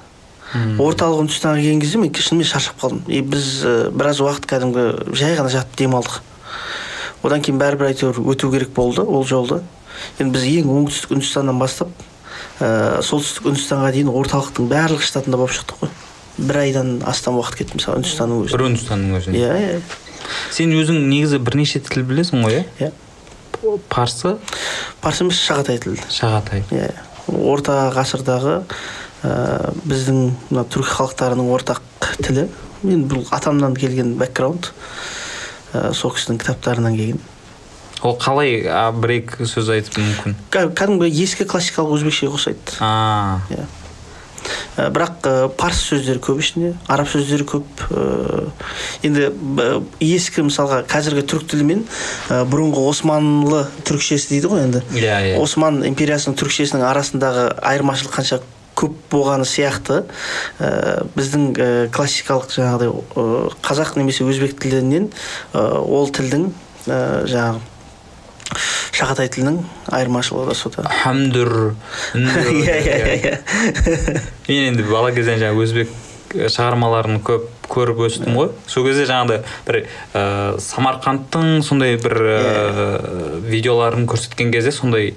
Орталық 0.78 1.24
үндістанға 1.24 1.58
келген 1.58 1.80
кезде 1.82 1.98
мен 1.98 2.12
шынымен 2.14 2.46
шаршап 2.46 2.78
қалдым. 2.78 3.02
И 3.10 3.24
біз 3.26 3.48
ә, 3.66 3.74
біраз 3.90 4.20
уақыт 4.22 4.46
кәдімгі 4.46 5.16
жай 5.18 5.34
ғана 5.34 5.50
жатып 5.50 5.80
демалдық. 5.80 6.20
Одан 7.24 7.44
кейін 7.44 7.60
бәрібір 7.60 7.90
әйтеуір 7.90 8.20
өту 8.34 8.50
керек 8.52 8.74
болды 8.76 9.02
ол 9.02 9.24
жолды 9.28 9.60
енді 10.18 10.34
біз 10.34 10.46
ең 10.50 10.72
оңтүстік 10.74 11.14
үндістаннан 11.16 11.60
бастап 11.60 11.90
ә, 12.60 13.00
солтүстік 13.04 13.48
үндістанға 13.50 13.92
дейін 13.94 14.10
орталықтың 14.12 14.68
барлық 14.70 15.04
штатында 15.04 15.38
болып 15.40 15.54
шықтық 15.56 15.84
қой. 15.84 15.94
Бір 16.38 16.60
айдан 16.64 16.96
астам 17.06 17.38
уақыт 17.38 17.60
кетті 17.62 17.78
мысалы 17.78 18.02
үндістанның 18.02 18.44
өзінде 18.44 18.58
бір 18.58 18.66
үндістанның 18.68 19.18
өзінде 19.20 19.40
иә 19.40 19.56
иә. 19.62 19.80
Сен 20.54 20.74
өзің 20.74 21.00
негізі 21.10 21.40
бірнеше 21.46 21.80
тіл 21.84 22.04
білесің 22.08 22.44
ғой 22.46 22.58
иә? 22.58 22.64
Иә. 22.88 22.92
Парсы 23.88 24.36
парсы? 25.00 25.24
Емес 25.24 25.40
шағатай 25.40 25.78
тілі. 25.82 26.00
Шағатай. 26.10 26.64
Иә 26.74 26.90
орта 27.28 27.88
ғасырдағы 27.94 28.58
ә, 29.24 29.72
біздің 29.86 30.20
мына 30.50 30.64
түрік 30.68 30.90
халықтарының 30.98 31.50
ортақ 31.54 31.80
тілі. 32.20 32.48
Мен 32.84 33.06
бұл 33.08 33.24
атамнан 33.32 33.76
келген 33.78 34.16
бэкграунд 34.20 34.72
ә, 35.74 35.92
сол 35.92 36.14
кісінің 36.14 36.40
кітаптарынан 36.40 36.96
келген. 36.96 37.20
Ол 38.04 38.18
қалай 38.20 38.60
а, 38.68 38.90
бір 38.92 39.18
екі 39.20 39.46
сөз 39.48 39.70
айтып 39.74 40.00
мүмкін? 40.00 40.34
Кә- 40.52 40.68
кәдімгі 40.76 41.08
ескі 41.24 41.46
классикалық 41.48 41.98
өзбекшеге 41.98 42.34
ұқсайды 42.36 42.78
а. 42.84 43.40
Иә. 43.50 43.64
Ә, 44.76 44.90
бірақ 44.92 45.24
ә, 45.24 45.32
парсы 45.56 45.94
сөздері 45.94 46.20
көп 46.20 46.40
ішінде 46.42 46.74
араб 46.90 47.08
сөздері 47.08 47.46
көп. 47.48 47.84
Ә, 47.88 48.50
енді 49.06 49.30
ескі 50.04 50.44
мысалға 50.50 50.82
қазіргі 50.90 51.24
түрік 51.30 51.46
тілі 51.54 51.68
мен 51.70 51.84
ә, 52.28 52.42
бұрынғы 52.44 52.82
османлы 52.90 53.62
түрікшесі 53.88 54.34
дейді 54.34 54.50
ғой 54.52 54.66
енді. 54.66 54.82
Иә, 54.92 55.16
иә. 55.30 55.38
осман 55.40 55.80
империясының 55.88 56.36
түрікшесінің 56.42 56.84
арасындағы 56.90 57.46
айырмашылық 57.64 58.18
қанша 58.18 58.42
көп 58.78 58.96
болғаны 59.12 59.46
сияқты. 59.48 60.02
Ә, 60.58 61.04
біздің 61.14 61.44
ә, 61.54 61.68
классикалық 61.94 62.50
жаңағыдай 62.54 62.90
ә, 62.90 63.26
қазақ 63.64 63.94
немесе 64.00 64.26
өзбек 64.26 64.58
тілінен 64.62 65.10
ә, 65.54 65.64
ол 65.80 66.10
тілдің 66.14 66.50
ә, 66.88 66.98
жаңағы 67.30 67.62
шағатай 68.94 69.30
тілінің 69.32 69.60
айырмашылығы 69.96 70.52
да 70.52 70.54
сода 70.58 70.82
хамдүр 71.02 71.52
үндүр. 72.14 72.50
иә 72.62 72.76
иә 72.84 73.14
иә 73.16 73.36
мен 74.48 74.66
енді 74.68 74.84
бала 74.90 75.10
кезден 75.16 75.40
жаңағы 75.42 75.64
өзбек 75.64 75.94
шығармаларын 76.34 77.20
көп 77.24 77.48
көріп 77.70 78.00
өстім 78.08 78.34
ғой. 78.36 78.50
Сол 78.68 78.84
кезде 78.86 79.06
жаңағыдай 79.08 79.40
бір 79.66 79.78
ә, 80.14 80.24
самарқандтың 80.60 81.62
сондай 81.64 81.96
бір 82.02 82.16
ә, 82.20 83.40
видеоларын 83.46 84.06
көрсеткен 84.10 84.52
кезде 84.52 84.72
сондай 84.74 85.14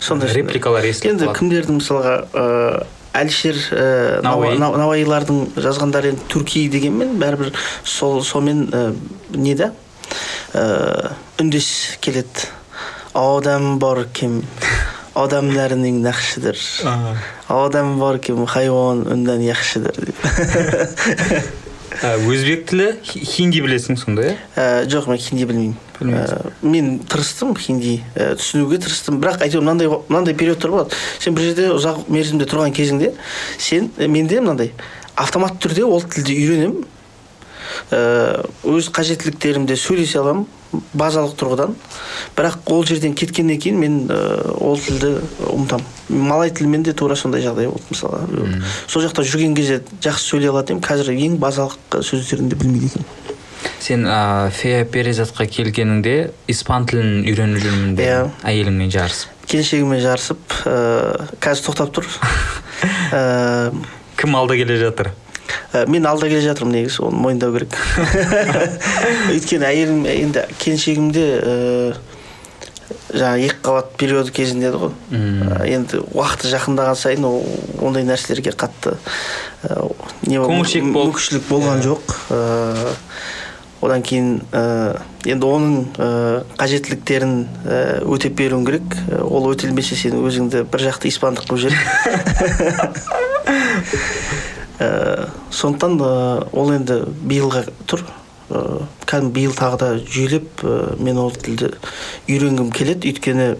Сондай- 0.00 0.32
репликалар 0.34 0.86
естіліп 0.88 1.18
енді 1.18 1.34
кімдердің 1.36 1.80
мысалға 1.80 2.14
ә, 2.32 2.86
әлішер 3.14 3.56
ә, 3.74 4.22
Науаи. 4.22 4.56
Науа- 4.58 4.78
науаилардың 4.78 5.40
жазғандары 5.56 6.12
енді 6.14 6.26
түрки 6.30 6.68
дегенмен 6.70 7.16
бәрібір 7.20 7.52
сол 7.84 8.22
сонымен 8.22 8.68
ә, 8.70 8.82
не 9.34 9.54
да? 9.58 9.72
Ә, 10.54 11.12
үндес 11.40 11.98
келеді. 12.00 12.48
Адам 13.14 13.78
бар 13.82 14.04
кім? 14.14 14.42
Адамдарының 15.18 15.96
нақшыдыр. 16.04 16.56
Адам 17.50 17.96
бар 17.98 18.18
кім? 18.22 18.44
Хайуан 18.46 19.02
үннен 19.10 19.42
яқшыдыр 19.42 19.98
деп. 20.06 20.16
Ә, 22.00 22.14
өзбек 22.22 22.62
тілі 22.70 22.92
хи- 23.04 23.24
хинди 23.26 23.60
білесің 23.60 23.98
сонда 23.98 24.22
иә? 24.30 24.36
Ә, 24.56 24.66
жоқ 24.88 25.08
мен 25.10 25.18
хинди 25.20 25.44
білмеймін. 25.44 25.74
Ә, 26.00 26.52
мен 26.62 26.98
тырыстым 27.04 27.52
хинди 27.60 27.98
ә, 28.14 28.34
түсінуге 28.40 28.78
тырыстым. 28.80 29.18
Бірақ 29.20 29.42
әйтеуір 29.44 29.66
мынандай 29.66 29.90
мынандай 30.08 30.34
периодтар 30.34 30.72
болады 30.72 30.96
сен 31.20 31.34
бір 31.36 31.50
жерде 31.50 31.66
ұзақ 31.74 32.06
мерзімде 32.08 32.46
тұрған 32.48 32.72
кезіңде 32.72 33.12
сен 33.58 33.90
ә, 33.98 34.08
менде 34.08 34.40
мынандай 34.40 34.72
автоматты 35.20 35.68
түрде 35.68 35.84
ол 35.84 36.00
тілді 36.00 36.38
үйренемін. 36.40 36.86
Ә, 37.92 38.46
өз 38.64 38.88
қажеттіліктерімде 38.96 39.76
сөйлесе 39.76 40.22
аламын 40.22 40.46
базалық 40.96 41.34
тұрғыдан. 41.36 41.74
Бірақ 42.38 42.70
ол 42.72 42.84
жерден 42.88 43.14
кеткеннен 43.18 43.60
кейін 43.60 43.78
мен 43.82 43.98
ә, 44.08 44.56
ол 44.56 44.80
тілді 44.80 45.18
ұмытамын. 45.50 45.84
Малай 46.08 46.50
тілімен 46.54 46.86
де 46.86 46.94
тура 46.96 47.16
сондай 47.18 47.44
жағдай 47.44 47.68
болды 47.68 47.92
мысалы. 47.92 48.62
Сол 48.86 49.04
жақта 49.04 49.26
жүрген 49.26 49.54
кезде 49.58 49.82
жақсы 50.00 50.32
сөйлей 50.32 50.54
алатын 50.54 50.78
едім. 50.78 50.86
Қазір 50.86 51.12
ең 51.14 51.36
базалық 51.42 51.76
сөздерін 52.00 52.48
де 52.48 52.58
білмейді 52.58 52.94
екенмін. 52.94 53.29
Сен 53.80 54.04
ә, 54.08 54.50
фея 54.54 54.84
перизатқа 54.88 55.46
келгеніңде 55.50 56.16
испан 56.52 56.86
тілін 56.90 57.24
үйреніп 57.28 57.62
жүрмін 57.64 57.94
Иә. 57.94 57.96
дедің 57.96 58.30
әйеліңмен 58.52 58.92
жарысып. 58.94 59.32
Келіншегіммен 59.50 60.02
жарысып 60.04 60.54
ә, 60.68 60.76
қазір 61.42 61.66
тоқтап 61.70 61.94
тұр. 61.96 62.06
Ә, 63.12 63.72
кім 64.16 64.36
алда 64.38 64.56
келе 64.56 64.76
жатыр? 64.80 65.10
ә, 65.72 65.86
мен 65.90 66.06
алда 66.06 66.28
келе 66.30 66.40
жатырмын 66.44 66.78
негізі 66.80 67.02
оны 67.08 67.18
мойындау 67.24 67.52
керек. 67.56 67.74
Өйткені 69.34 69.66
әйелім 69.68 70.06
енді 70.10 70.44
келіншегімде 70.62 71.26
ә, 71.40 71.56
жаңағы 73.10 73.44
екі 73.48 73.58
қабат 73.66 73.90
периоды 73.98 74.32
кезінде 74.34 74.70
еді 74.70 74.80
ғой. 74.84 74.94
Ә, 75.10 75.66
енді 75.74 76.00
уақыты 76.14 76.50
жақындаған 76.54 76.98
сайын 76.98 77.26
ол 77.28 77.42
ондай 77.82 78.06
нәрселерге 78.06 78.54
қатты 78.54 78.96
ә, 79.66 79.90
не 80.30 80.38
мүмкіншілік 80.40 81.46
болған 81.50 81.82
жоқ. 81.86 82.16
Ә, 82.30 82.94
одан 83.80 84.02
кейін 84.04 84.40
ә, 84.52 85.00
енді 85.24 85.46
оның 85.46 85.74
ә, 85.96 86.08
қажеттіліктерін 86.60 87.34
ә, 87.64 87.80
өтеп 88.04 88.36
беруің 88.40 88.64
керек. 88.68 88.96
Ол 89.24 89.50
өтелмесе 89.52 89.96
сен 89.96 90.20
өзіңді 90.20 90.64
бір 90.70 90.80
жақты 90.90 91.08
испандық 91.12 91.48
қылып 91.48 91.60
жібереді 91.66 93.00
Ә, 94.80 95.28
сондықтан 95.52 95.98
ә, 96.00 96.12
ол 96.56 96.70
енді 96.72 97.02
биылға 97.28 97.66
тұр. 97.90 98.00
Ә, 98.48 98.80
кәдімгі 99.04 99.34
биыл 99.36 99.52
тағы 99.52 99.76
да 99.82 99.88
жүйелеп 100.00 100.64
ә, 100.64 100.76
мен 100.96 101.20
ол 101.20 101.34
тілді 101.36 101.74
үйренгім 102.30 102.70
келеді. 102.72 103.12
Өйткені 103.12 103.50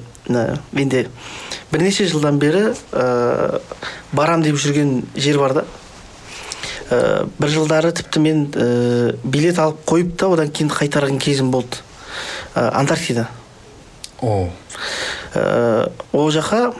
менде 0.72 1.08
бірнеше 1.72 2.06
жылдан 2.08 2.40
бері 2.40 2.70
ә, 2.92 3.60
барам 4.16 4.40
деп 4.46 4.56
жүрген 4.56 5.02
жер 5.14 5.38
бар 5.42 5.58
да. 5.60 5.66
Ә, 6.90 7.26
бір 7.38 7.52
жылдары 7.54 7.92
тіпті 7.96 8.20
мен 8.22 8.44
ә, 8.52 9.16
билет 9.24 9.58
алып 9.58 9.82
қойып 9.88 10.16
та 10.18 10.28
одан 10.28 10.50
кейін 10.50 10.70
қайтарған 10.74 11.18
кезім 11.22 11.50
болды. 11.50 11.80
Ә, 12.54 12.68
антарктида. 12.82 13.28
О. 14.20 14.48
Ә, 15.34 15.90
ол 16.12 16.30
жаққа 16.34 16.74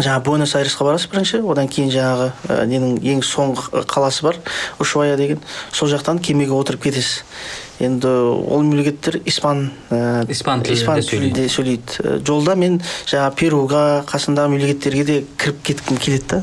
жаңағы 0.00 0.24
буэнос 0.24 0.54
айресқа 0.56 0.86
барасыз 0.86 1.10
бірінші 1.12 1.42
одан 1.44 1.68
кейін 1.68 1.90
жаңағы 1.92 2.30
ә, 2.48 2.60
ненің 2.70 3.00
ең 3.14 3.24
соңғы 3.26 3.84
қаласы 3.90 4.24
бар 4.24 4.38
ушуая 4.80 5.16
деген. 5.20 5.42
Сол 5.72 5.90
жақтан 5.92 6.22
кемеге 6.22 6.54
отырып 6.56 6.86
кетесіз. 6.86 7.24
Енді 7.80 8.08
ол 8.08 8.62
мемлекеттер 8.62 9.20
испан 9.24 9.70
ә, 9.90 10.24
Испан 10.30 10.60
тілінде 10.62 10.80
испан 10.82 11.00
сөйлейді. 11.02 11.34
тілінде 11.34 11.48
сөйлейді. 11.48 11.96
Ә, 12.04 12.16
жолда 12.26 12.54
мен 12.56 12.80
жаңағы 13.08 13.34
перуға 13.40 13.82
қасындағы 14.08 14.52
мемлекеттерге 14.52 15.04
де 15.04 15.16
кіріп 15.40 15.62
кеткім 15.64 15.96
келеді 15.96 16.24
да. 16.28 16.42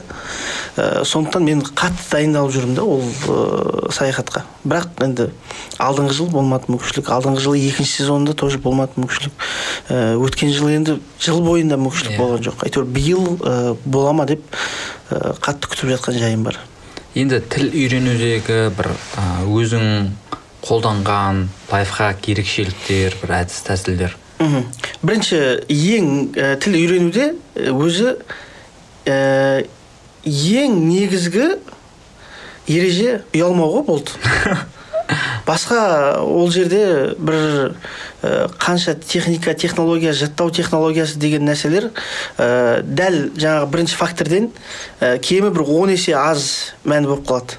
Ә, 0.77 1.03
сондықтан 1.05 1.43
мен 1.45 1.61
қатты 1.61 2.09
дайындалып 2.11 2.53
жүрмін 2.57 2.75
да 2.75 2.83
ол 2.83 3.03
ә, 3.05 3.91
саяхатқа. 3.93 4.43
Бірақ 4.65 4.89
енді 5.05 5.29
алдыңғы 5.77 6.17
жыл 6.17 6.31
болмады 6.33 6.71
мүмкіншілік. 6.73 7.11
Алдыңғы 7.13 7.43
жылы 7.45 7.61
екінші 7.69 8.01
сезонында 8.01 8.33
тоже 8.33 8.57
болмады 8.57 8.97
мүмкіншілік. 8.97 9.31
Ә, 9.89 10.15
өткен 10.17 10.51
жылы 10.53 10.73
енді 10.81 10.97
жыл 11.21 11.41
бойында 11.45 11.77
мүмкіншілік 11.77 12.17
Иә. 12.17 12.21
болған 12.21 12.45
жоқ. 12.49 12.65
Әйтеуір 12.65 12.89
биыл 12.89 13.37
ә, 13.45 13.77
бола 13.85 14.13
ма 14.13 14.25
деп 14.25 14.41
ә, 15.11 15.35
қатты 15.37 15.69
күтіп 15.69 15.93
жатқан 15.95 16.17
жайым 16.19 16.43
бар. 16.49 16.57
Енді 17.17 17.39
тіл 17.49 17.71
үйренудегі 17.73 18.69
бір 18.77 18.91
өзің 19.47 20.09
қолданған 20.67 21.45
лайфхак 21.71 22.27
ерекшеліктер 22.27 23.15
бір 23.21 23.33
әдіс 23.41 23.61
тәсілдер? 23.67 24.15
Мхм. 24.37 24.65
Бірінші 25.01 25.37
ең 25.71 26.09
ә, 26.35 26.55
тіл 26.61 26.75
үйренуде 26.77 27.31
ә, 27.55 27.71
өзі 27.71 28.17
ә, 29.07 29.65
ең 30.27 30.75
негізгі 30.89 31.47
ереже 32.67 33.21
ұялмауға 33.31 33.85
болды. 33.87 34.17
Басқа 35.47 36.19
ол 36.19 36.51
жерде 36.51 37.15
бір 37.15 37.37
ә, 38.21 38.49
қанша 38.59 38.97
техника 38.99 39.53
технология 39.55 40.11
жаттау 40.11 40.51
технологиясы 40.51 41.15
деген 41.17 41.47
нәрселер 41.47 41.89
ә, 42.35 42.83
дәл 42.83 43.31
жаңағы 43.39 43.71
бірінші 43.71 43.97
факторден 43.97 44.51
ә, 44.99 45.15
кемі 45.23 45.53
бір 45.55 45.63
он 45.63 45.95
есе 45.95 46.17
аз 46.19 46.75
мәні 46.83 47.07
болып 47.07 47.25
қалады. 47.31 47.57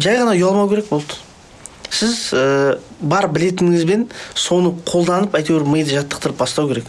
Жай 0.00 0.18
ғана 0.22 0.34
ұялмау 0.34 0.72
керек 0.72 0.88
болды. 0.88 1.20
Сіз 1.90 2.32
ә, 2.36 2.78
бар 3.00 3.28
білетініңізбен 3.32 4.06
соны 4.34 4.74
қолданып 4.88 5.36
әйтеуір 5.38 5.66
миды 5.68 5.94
жаттықтырып 5.96 6.38
бастау 6.40 6.68
керек. 6.70 6.88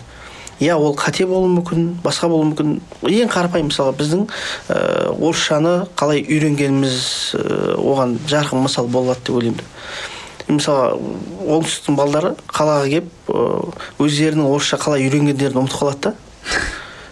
Иә 0.59 0.73
ол 0.73 0.95
қате 0.97 1.27
болуы 1.29 1.51
мүмкін 1.59 1.99
басқа 2.01 2.31
болуы 2.31 2.49
мүмкін. 2.51 2.79
Ең 3.05 3.29
қарапайым 3.29 3.69
мысалы 3.69 3.93
біздің 3.99 4.25
ә, 4.73 5.13
орысшаны 5.13 5.75
қалай 5.99 6.23
үйренгеніміз 6.25 6.97
ә, 7.37 7.75
оған 7.77 8.17
жарқын 8.27 8.65
мысал 8.65 8.87
бола 8.87 9.13
алады 9.13 9.27
деп 9.27 9.37
ойлаймын. 9.37 9.63
Мысалы 10.47 10.97
оңтүстіктің 11.45 11.97
балдары 11.99 12.33
қалаға 12.47 12.87
келіп 12.89 13.31
өздерінің 14.01 14.47
орысша 14.47 14.79
қалай 14.81 15.05
үйренгендерін 15.05 15.61
ұмытып 15.61 15.81
қалады 15.83 16.13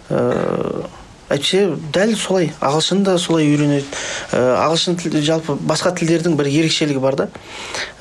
да. 0.10 0.90
Әйтпесе 1.30 1.76
дәл 1.94 2.16
солай 2.20 2.52
ағылшын 2.62 3.04
да 3.06 3.18
солай 3.22 3.48
үйренеді. 3.50 3.86
Ә, 4.32 4.42
ағылшын 4.66 5.00
тілі 5.02 5.24
жалпы 5.26 5.56
басқа 5.58 5.96
тілдердің 5.98 6.38
бір 6.38 6.52
ерекшелігі 6.52 7.02
бар 7.02 7.18
да. 7.24 7.30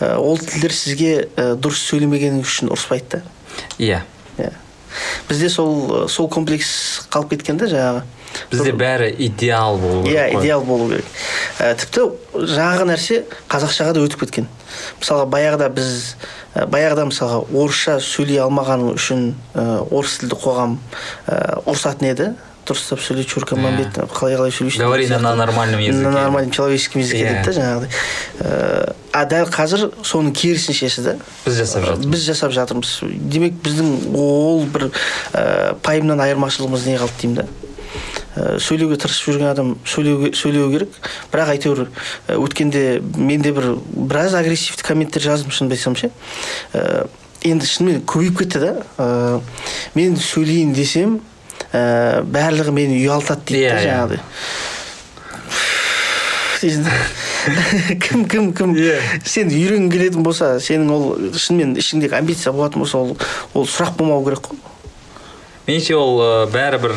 Ә, 0.01 0.16
ол 0.18 0.39
тілдер 0.39 0.75
сізге 0.75 1.12
ә, 1.37 1.55
дұрыс 1.57 1.87
сөйлемегеніңіз 1.89 2.45
үшін 2.45 2.75
ұрыспайды 2.75 3.18
да. 3.18 3.22
Иә. 3.79 4.03
Иә. 4.39 4.53
Бізде 5.29 5.49
сол 5.51 6.09
сол 6.09 6.29
комплекс 6.29 7.07
қалып 7.11 7.35
кеткен 7.35 7.59
да 7.59 7.70
жаңағы. 7.70 8.05
Бізде 8.51 8.72
бәрі 8.75 9.09
идеал 9.27 9.79
болу 9.79 10.03
иә 10.05 10.11
керек 10.11 10.35
қой. 10.35 10.43
идеал 10.43 10.64
болу 10.66 10.89
керек. 10.91 11.05
Ә, 11.59 11.75
тіпті 11.79 12.07
жаңағы 12.35 12.89
нәрсе 12.91 13.20
қазақшаға 13.49 13.95
да 13.95 14.03
өтіп 14.05 14.25
кеткен. 14.25 14.49
Мысалға 15.01 15.29
баяғыда 15.31 15.68
біз 15.75 16.16
ә, 16.55 16.66
баяғыда 16.66 17.07
мысалға 17.11 17.45
орысша 17.55 18.01
сөйлей 18.03 18.43
алмағаның 18.43 18.99
үшін 18.99 19.29
ә, 19.55 19.85
орыс 19.87 20.18
тілді 20.22 20.41
қоғам 20.43 20.77
ә, 21.27 21.62
ұрысатын 21.62 22.11
еді. 22.11 22.35
Дұрыстап 22.69 23.01
сөйле 23.05 23.25
чурка 23.25 23.55
Иә. 23.57 23.61
мамбет 23.61 23.99
қалай 24.12 24.37
қалай 24.37 24.51
сөйлейсің 24.55 24.79
Говори 24.85 25.07
на 25.09 25.35
нормальном 25.37 25.81
языке. 25.81 26.05
на 26.09 26.11
нормальном 26.11 26.51
человеческом 26.51 27.01
языке 27.01 27.25
дейді 27.29 27.45
да 27.45 27.53
жаңағыдай. 27.53 27.91
Ә, 28.41 28.95
а 29.12 29.25
дәл 29.27 29.51
қазір 29.51 29.91
соның 30.03 30.33
керісіншесі 30.35 31.03
да 31.03 31.17
біз 31.47 31.55
жасап 31.61 31.85
жатырмыз. 31.85 32.07
біз 32.07 32.25
жасап 32.25 32.53
жатырмыз. 32.53 33.01
Демек 33.31 33.55
біздің 33.62 34.15
ол 34.17 34.65
бір 34.67 34.91
ә, 35.33 35.75
пайымнан 35.83 36.21
айырмашылығымыз 36.21 36.87
не 36.87 36.97
қалды 36.99 37.21
деймін 37.21 37.37
да. 37.37 37.47
Ә, 38.35 38.59
сөйлеуге 38.59 38.97
тырысып 38.99 39.31
жүрген 39.35 39.51
адам 39.53 39.77
сөйлеуге 39.87 40.33
сөйлеу 40.35 40.71
керек. 40.73 40.97
Бірақ 41.31 41.53
әйтеуір 41.55 41.85
өткенде 42.35 43.01
мен 43.17 43.43
де 43.43 43.53
бір 43.53 43.77
біраз 43.95 44.35
агрессивті 44.35 44.83
комменттер 44.83 45.23
жаздым 45.23 45.53
шынымды 45.55 45.77
айтсам 45.79 45.95
ше. 45.95 46.11
Ә, 46.73 47.07
енді 47.45 47.67
шынымен 47.71 48.03
көбейіп 48.03 48.39
кетті 48.43 48.59
да. 48.59 48.73
Ә, 48.99 49.41
мен 49.95 50.17
сөйлейін 50.17 50.75
десем 50.75 51.21
ә, 51.75 52.22
барлығы 52.22 52.72
мені 52.77 53.01
ұялтады 53.03 53.51
дейді 53.51 53.66
Иә, 53.66 53.75
да 53.75 53.83
жаңағыдай 53.83 54.20
кім 58.01 58.25
кім 58.31 58.53
кім 58.57 58.75
Иә. 58.79 58.97
сен 59.29 59.51
үйренгің 59.53 59.91
келетін 59.93 60.22
болса 60.25 60.55
сенің 60.62 60.91
ол 60.95 61.05
шынымен 61.37 61.75
ішіңдегі 61.81 62.16
амбиция 62.16 62.53
болатын 62.57 62.85
болса 62.85 62.99
ол 63.03 63.16
ол 63.55 63.66
сұрақ 63.68 63.99
болмау 63.99 64.25
керек 64.25 64.49
қой 64.49 64.59
меніңше 65.66 65.97
ол 65.99 66.14
ә, 66.25 66.31
бәрібір 66.53 66.95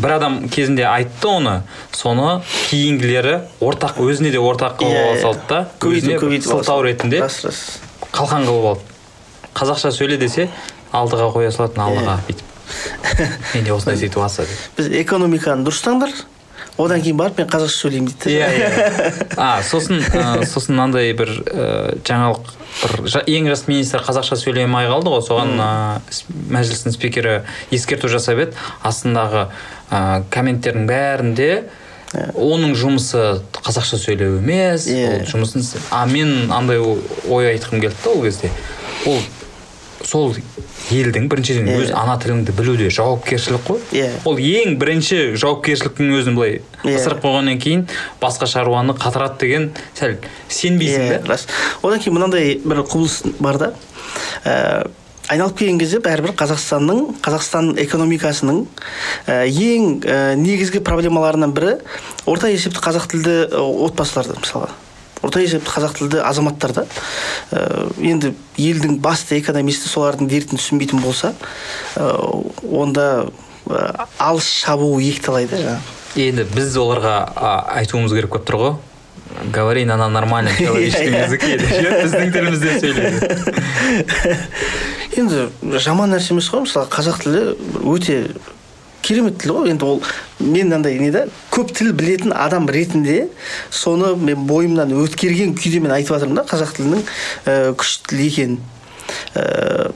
бір 0.00 0.14
адам 0.18 0.38
кезінде 0.52 0.84
айтты 0.88 1.28
оны 1.28 1.54
соны 1.92 2.38
кейінгілері 2.70 3.38
ортақ 3.64 4.00
өзіне 4.04 4.30
де 4.32 4.40
ортақ 4.40 4.78
қылып 4.80 5.00
ала 5.00 5.20
салды 5.20 5.44
да 5.48 5.58
Көбейтіп, 5.80 6.18
көбейтіп 6.22 6.48
сылтау 6.50 6.84
ретінде 6.86 7.20
рас 7.24 7.40
рас 7.44 7.60
қалқан 8.12 8.46
қылып 8.48 8.66
алды 8.72 8.82
қазақша 9.54 9.92
сөйле 9.96 10.16
десе 10.20 10.48
алдыға 10.92 11.30
қоя 11.36 11.52
салатын 11.52 11.84
алдыға 11.88 12.18
бүйтіп 12.28 12.53
менде 13.54 13.72
осындай 13.72 13.98
ситуация 14.00 14.46
біз 14.76 14.88
экономиканы 15.02 15.66
дұрыстаңдар 15.66 16.12
одан 16.78 17.02
кейін 17.04 17.18
барып 17.20 17.38
мен 17.38 17.48
қазақша 17.50 17.76
сөйлеймін 17.84 18.08
дейді 18.10 18.34
иә 18.34 18.48
иә. 18.58 19.26
А 19.38 19.62
сосын 19.62 20.00
ә, 20.14 20.42
сосын 20.48 20.74
мынандай 20.74 21.12
бір 21.14 21.30
ә, 21.46 21.66
жаңалық 22.02 22.50
бір 22.80 22.94
жа- 23.12 23.22
ең 23.30 23.46
жас 23.52 23.66
министр 23.68 24.02
қазақша 24.02 24.34
сөйлей 24.40 24.66
алмай 24.66 24.88
қалды 24.90 25.12
ғой. 25.12 25.22
Соған 25.22 25.54
ә, 25.62 25.68
мәжілістің 26.50 26.96
спикері 26.96 27.36
ескерту 27.70 28.10
жасап 28.10 28.42
еді. 28.42 28.58
Астындағы 28.82 29.46
ә, 29.90 30.24
комменттердің 30.34 30.88
бәрінде 30.90 31.50
оның 32.34 32.74
жұмысы 32.78 33.22
қазақша 33.54 33.98
сөйлеу 33.98 34.40
емес 34.40 34.88
Иә. 34.90 35.20
ол 35.22 35.30
жұмысын 35.30 35.64
а 35.94 36.04
мен 36.10 36.50
андай 36.54 36.78
ой 36.82 37.48
айтқым 37.54 37.80
келді 37.82 37.96
да 38.04 38.10
ол 38.10 38.22
кезде. 38.26 38.50
Ол 39.06 39.18
сол 40.04 40.34
елдің 40.92 41.28
біріншіден 41.32 41.68
өз 41.74 41.92
ана 41.96 42.16
тіліңді 42.20 42.54
білуде 42.56 42.90
жауапкершілік 42.92 43.62
қой. 43.66 43.80
Иә. 43.96 44.10
ол 44.28 44.36
ең 44.38 44.76
бірінші 44.80 45.36
жауапкершіліктің 45.40 46.12
өзін 46.18 46.36
былай 46.38 46.60
Иә. 46.84 46.98
ысырып 46.98 47.22
қойғаннан 47.24 47.60
кейін 47.62 47.86
басқа 48.20 48.46
шаруаны 48.50 48.92
қатырады 48.98 49.40
деген 49.40 49.70
сәл 49.96 50.18
сенбейсің 50.48 51.06
иә 51.08 51.22
да. 51.22 51.32
рас. 51.32 51.46
Одан 51.82 52.00
кейін 52.04 52.18
мынандай 52.18 52.60
бір 52.64 52.84
құбылыс 52.84 53.22
бар 53.40 53.58
да. 53.58 53.72
Ә, 54.44 54.90
айналып 55.32 55.56
келген 55.58 55.80
кезде 55.80 56.02
бәрібір 56.04 56.34
қазақстанның 56.36 57.20
қазақстан 57.24 57.72
экономикасының 57.80 58.64
ә, 59.26 59.46
ең 59.48 60.02
ә, 60.04 60.34
негізгі 60.36 60.84
проблемаларының 60.84 61.54
бірі 61.56 61.76
орта 62.28 62.52
есепті 62.52 62.84
қазақ 62.84 63.08
тілді 63.14 63.38
отбасыларда 63.56 64.36
мысалға 64.42 64.74
орта 65.24 65.42
есепті 65.42 65.72
қазақ 65.72 65.96
тілді 65.98 66.22
азаматтарда 66.24 66.86
ә, 67.50 67.62
енді 67.98 68.34
елдің 68.60 68.98
басты 69.02 69.38
экономисті 69.40 69.90
солардың 69.90 70.28
дертін 70.30 70.60
түсінбейтін 70.60 71.02
болса 71.02 71.34
ә, 71.96 72.08
онда 72.62 73.26
ә, 73.66 74.06
алыс 74.18 74.48
шабуы 74.62 75.02
екіталай 75.08 75.48
да 75.50 75.60
жаңағы. 75.62 76.00
Енді 76.24 76.44
біз 76.54 76.76
оларға 76.78 77.14
айтуымыз 77.80 78.12
керек 78.14 78.30
болып 78.34 78.50
тұр 78.50 78.60
ғой. 78.60 78.74
Говори 79.50 79.84
на 79.84 79.96
нормальном 79.96 80.54
человеческом 80.54 81.14
языке 81.16 81.56
біздің 81.58 82.30
тілімізде 82.36 82.74
сөйледі. 82.78 83.18
Енді 85.18 85.78
жаман 85.82 86.14
нәрсе 86.14 86.34
емес 86.34 86.50
қой 86.52 86.64
мысалы 86.66 86.86
қазақ 86.92 87.22
тілі 87.24 87.42
өте 87.82 88.18
керемет 89.04 89.38
тіл 89.42 89.58
ғой 89.58 89.74
енді 89.74 89.86
ол. 89.86 90.00
Мен 90.40 90.72
андай 90.72 90.98
не 90.98 91.10
да 91.14 91.26
көп 91.54 91.74
тіл 91.76 91.92
білетін 91.96 92.32
адам 92.36 92.68
ретінде 92.72 93.28
соны 93.70 94.14
мен 94.16 94.46
бойымнан 94.48 94.94
өткерген 95.04 95.54
күйде 95.58 95.82
мен 95.84 95.94
айтып 95.94 96.16
жатырмын 96.16 96.40
да 96.40 96.46
қазақ 96.48 96.74
тілінің 96.78 97.04
ә, 97.04 97.74
күшті 97.78 98.10
тіл 98.10 98.24
екенін. 98.26 98.58
Ә, 99.36 99.92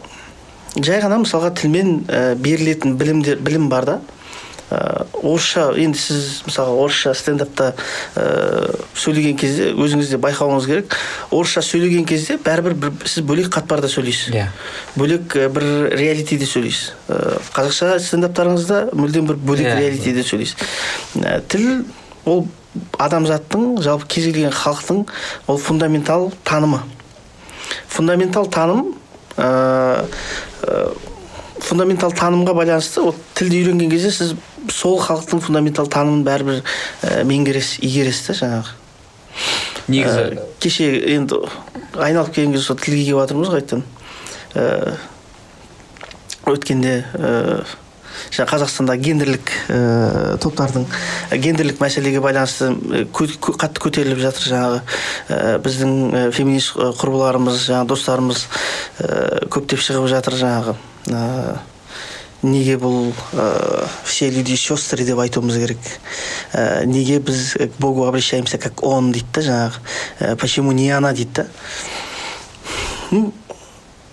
жай 0.76 1.02
ғана 1.02 1.22
мысалға 1.24 1.54
тілмен 1.58 2.04
ә, 2.06 2.34
берілетін 2.36 2.96
білімдер 3.00 3.42
білім 3.44 3.68
бар 3.72 3.88
да. 3.88 3.98
Орысша 4.70 5.72
енді 5.80 5.98
сіз 5.98 6.42
мысалы 6.46 6.74
орысша 6.76 7.14
стендапта 7.16 7.70
ә, 8.14 8.68
сөйлеген 8.94 9.38
кезде 9.40 9.70
өзіңіз 9.72 10.12
де 10.12 10.20
байқауыңыз 10.20 10.66
керек. 10.68 10.96
Орысша 11.30 11.62
сөйлеген 11.64 12.04
кезде 12.08 12.36
бәрібір 12.44 12.76
бір, 12.76 12.92
сіз 13.08 13.24
бөлек 13.24 13.48
қатпарда 13.54 13.88
сөйлейсіз. 13.88 14.34
Иә. 14.34 14.48
бөлек 14.96 15.36
ә, 15.40 15.48
бір 15.48 15.96
реалитиде 15.96 16.44
сөйлейсіз. 16.44 16.92
Ә, 17.08 17.40
қазақша 17.56 17.96
стендаптарыңызда 18.04 18.82
мүлдем 18.92 19.30
бір 19.30 19.40
бөлек 19.40 19.72
Иә. 19.72 19.78
реалитиде 19.80 20.22
сөйлейсіз. 20.22 20.56
Ә, 21.16 21.40
тіл 21.48 21.86
ол 22.28 22.46
адамзаттың 23.00 23.80
жалпы 23.82 24.06
кез 24.06 24.28
келген 24.28 24.52
халықтың 24.52 25.06
ол 25.48 25.58
фундаментал 25.58 26.32
танымы. 26.44 26.82
Фундаментал 27.88 28.46
таным 28.46 28.94
ә, 29.36 30.14
фундаментал 31.68 32.12
танымға 32.16 32.54
байланысты 32.56 33.02
ол 33.04 33.14
тілді 33.38 33.62
үйренген 33.62 33.92
кезде 33.92 34.10
сіз 34.14 34.34
сол 34.72 34.98
халықтың 35.04 35.42
фундаментал 35.44 35.90
танымын 35.92 36.24
бәрібір 36.26 36.62
ә, 36.62 37.24
меңгересіз 37.28 37.82
игересіз 37.84 38.30
да 38.30 38.38
жаңағы? 38.40 38.76
Негізі 39.88 40.24
Ә, 40.24 40.46
кеше 40.60 40.88
енді 41.14 41.42
айналып 41.96 42.32
келген 42.34 42.56
кезде 42.56 42.66
сол 42.66 42.80
тілге 42.80 43.04
келіп 43.04 43.22
жатырмыз 43.22 43.52
ғой 43.52 43.62
қайтадан 43.62 43.86
Ә, 44.56 44.96
өткенде 46.48 46.94
ә, 47.14 47.32
жаңа 48.32 48.48
қазақстанда 48.50 48.96
гендерлік 48.98 49.52
ә, 49.68 50.38
топтардың 50.42 50.86
гендерлік 51.36 51.80
мәселеге 51.82 52.22
байланысты 52.24 52.72
қатты 53.12 53.82
көтеріліп 53.84 54.22
жатыр 54.24 54.48
жаңағы 54.52 54.80
ә, 55.28 55.58
біздің 55.64 56.32
феминист 56.34 56.78
құрбыларымыз 57.00 57.60
жаңағы 57.68 57.90
достарымыз 57.92 58.44
ә, 59.04 59.48
көптеп 59.52 59.84
шығып 59.84 60.08
жатыр 60.10 60.38
жаңағы. 60.40 60.76
Неге 62.42 62.76
бұл 62.78 63.10
ә, 63.34 63.86
все 64.04 64.30
люди 64.30 64.54
сестры 64.56 65.04
деп 65.04 65.18
айтуымыз 65.18 65.58
керек. 65.58 65.78
Ә, 66.52 66.84
неге 66.86 67.18
біз 67.18 67.56
к 67.58 67.80
богу 67.80 68.06
обращаемся 68.06 68.58
как 68.58 68.82
он 68.82 69.12
дейді 69.12 69.26
да 69.34 69.40
жаңағы. 69.48 69.82
Ә, 70.20 70.36
почему 70.36 70.72
не 70.72 70.90
она 70.90 71.12
дейді 71.12 71.30
да. 71.34 71.46
Ну 73.10 73.32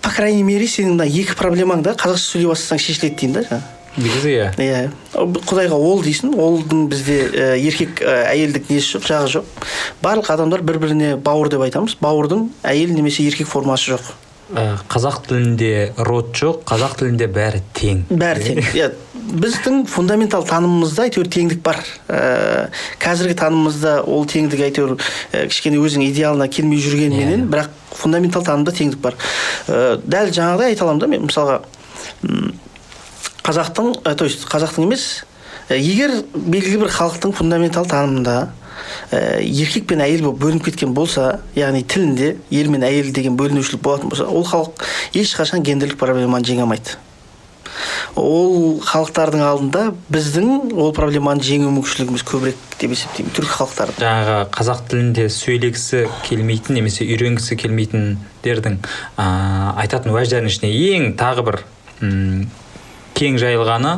по 0.02 0.10
крайней 0.10 0.42
мере 0.42 0.66
сенің 0.66 0.96
мына 0.96 1.06
екі 1.06 1.38
проблемаң 1.38 1.82
да 1.86 1.94
қазақша 1.94 2.32
сөйлей 2.32 2.50
бастасаң 2.50 2.82
шешіледі 2.82 3.16
деймін 3.16 3.34
да 3.38 3.46
жаңағы. 3.48 3.72
Негізі 3.96 4.32
иә. 4.34 4.48
Иә. 4.60 4.80
Құдайға 5.14 5.78
ол 5.80 6.02
дейсің 6.04 6.34
олдың 6.36 6.84
бізде 6.92 7.16
ә, 7.30 7.46
еркек 7.56 8.02
ә, 8.02 8.26
әйелдік 8.34 8.68
несі 8.68 8.98
жоқ 8.98 9.06
жағы 9.08 9.30
жоқ. 9.38 9.66
Барлық 10.02 10.28
адамдар 10.34 10.60
бір 10.66 10.82
біріне 10.82 11.14
бауыр 11.16 11.48
деп 11.48 11.64
айтамыз. 11.64 11.96
Бауырдың 12.02 12.50
әйел 12.66 12.92
немесе 12.92 13.24
еркек 13.24 13.48
формасы 13.48 13.94
жоқ. 13.94 14.12
Қазақ 14.46 15.24
тілінде 15.26 15.72
род 16.06 16.30
жоқ 16.38 16.62
қазақ 16.68 16.98
тілінде 17.00 17.26
бәрі 17.34 17.62
тең. 17.74 18.04
Бәрі 18.10 18.44
тең. 18.46 18.60
Иә 18.78 18.90
біздің 19.26 19.86
фундаментал 19.90 20.44
танымымызда 20.46 21.08
әйтеуір 21.08 21.28
теңдік 21.34 21.62
бар. 21.66 21.80
Ә, 22.06 22.68
қазіргі 23.02 23.34
танымымызда 23.40 23.96
ол 24.06 24.26
теңдік 24.30 24.62
әйтеуір 24.68 24.94
ә, 24.96 25.46
кішкене 25.50 25.80
өзің 25.82 26.04
идеалына 26.06 26.46
келмей 26.46 26.78
жүргенменен 26.84 27.42
Иә. 27.42 27.48
бірақ 27.50 27.72
фундаментал 27.98 28.44
танымда 28.46 28.74
теңдік 28.76 29.02
бар. 29.02 29.16
Ә, 29.66 29.98
дәл 30.04 30.30
жаңағыдай 30.30 30.76
айта 30.76 30.86
аламын 30.86 31.02
да 31.02 31.10
мен 31.10 31.26
мысалға 31.26 31.58
қазақтың 33.42 34.02
ә, 34.04 34.14
то 34.14 34.24
есть 34.30 34.46
қазақтың 34.46 34.86
емес 34.86 35.24
егер 35.70 36.22
белгілі 36.34 36.84
бір 36.84 36.94
халықтың 36.94 37.34
фундаментал 37.34 37.86
танымында 37.90 38.52
еркек 39.12 39.86
пен 39.90 40.02
әйел 40.04 40.26
болып 40.26 40.42
бөлініп 40.44 40.68
кеткен 40.70 40.94
болса 40.94 41.40
яғни 41.56 41.82
тілінде 41.86 42.36
ер 42.50 42.70
мен 42.72 42.84
әйел 42.86 43.12
деген 43.14 43.36
бөлінушілік 43.38 43.82
болатын 43.82 44.12
болса 44.12 44.28
ол 44.28 44.46
халық 44.46 44.86
ешқашан 45.16 45.64
гендерлік 45.66 45.98
проблеманы 46.00 46.46
жеңе 46.46 46.66
алмайды. 46.66 46.96
Ол 48.16 48.80
халықтардың 48.80 49.42
алдында 49.44 49.82
біздің 50.12 50.72
ол 50.80 50.92
проблеманы 50.96 51.44
жеңу 51.44 51.68
мүмкіншілігіміз 51.74 52.24
көбірек 52.24 52.60
деп 52.80 52.94
есептеймін. 52.96 53.34
Түркі 53.36 53.52
халықтары. 53.58 53.96
Жаңағы 54.00 54.36
қазақ 54.56 54.84
тілінде 54.90 55.26
сөйлегісі 55.32 56.06
келмейтін 56.24 56.78
немесе 56.80 57.04
үйренгісі 57.04 57.58
келмейтіндердің 57.60 58.78
ә, 59.20 59.26
айтатын 59.84 60.16
уәждерінің 60.16 60.54
ішінде 60.54 60.72
ең 60.96 61.10
тағы 61.20 61.44
бір 61.50 61.60
кең 63.16 63.38
жайылғаны 63.40 63.92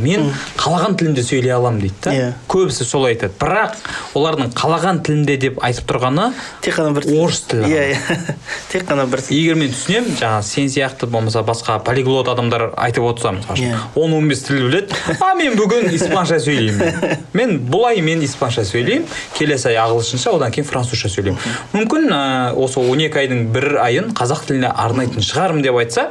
мен 0.00 0.30
қалаған 0.56 0.94
тілінде 1.00 1.22
сөйлей 1.26 1.52
аламын 1.52 1.80
дейді 1.82 1.98
да. 2.04 2.12
Иә. 2.16 2.28
көбісі 2.48 2.86
солай 2.88 3.14
айтады. 3.14 3.34
Бірақ 3.40 3.76
олардың 4.16 4.52
қалаған 4.56 5.02
тілінде 5.04 5.36
деп 5.42 5.58
айтып 5.64 5.90
тұрғаны 5.90 6.30
тек 6.64 6.78
қана 6.78 6.94
бір 6.96 7.06
орыс 7.20 7.42
тілі 7.50 7.68
иә 7.68 7.82
иә. 7.92 8.16
Тек 8.72 8.86
қана 8.88 9.04
бір 9.12 9.20
тіл. 9.26 9.36
егер 9.36 9.58
мен 9.60 9.72
түсінемін 9.74 10.16
жаңағы 10.20 10.46
сен 10.48 10.70
сияқты 10.72 11.06
болмаса 11.06 11.42
басқа 11.44 11.78
полиглот 11.84 12.28
адамдар 12.32 12.70
айтып 12.80 13.04
отырса 13.10 13.32
мысалы 13.36 13.58
Иә. 13.60 13.76
үшін 13.76 14.02
он 14.04 14.14
он 14.16 14.28
бес 14.28 14.42
тіл 14.48 14.62
біледі 14.68 14.96
а 15.20 15.34
мен 15.34 15.56
бүгін 15.58 15.92
испанша 15.94 16.40
сөйлеймін 16.40 17.18
мен 17.38 17.58
бұл 17.68 17.86
ай 17.90 18.00
мен 18.00 18.24
испанша 18.24 18.64
сөйлеймін 18.64 19.04
келесі 19.36 19.68
ай 19.74 19.76
ағылшынша 19.84 20.32
одан 20.36 20.50
кейін 20.54 20.68
французша 20.68 21.08
сөйлеймін. 21.12 21.38
Мүмкін 21.76 22.08
ә, 22.08 22.22
осы 22.56 22.80
он 22.80 23.00
екі 23.04 23.20
айдың 23.22 23.46
бір 23.52 23.68
айын 23.84 24.12
қазақ 24.16 24.46
тіліне 24.48 24.72
арнайтын 24.72 25.20
шығармын 25.24 25.62
деп 25.66 25.76
айтса 25.82 26.08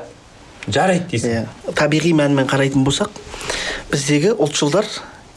жарайды 0.67 1.07
дейсің. 1.13 1.47
Иә. 1.47 1.73
Табиғи 1.77 2.13
мәнімен 2.17 2.49
қарайтын 2.49 2.85
болсақ 2.85 3.15
біздегі 3.91 4.35
ұлтшылдар 4.35 4.87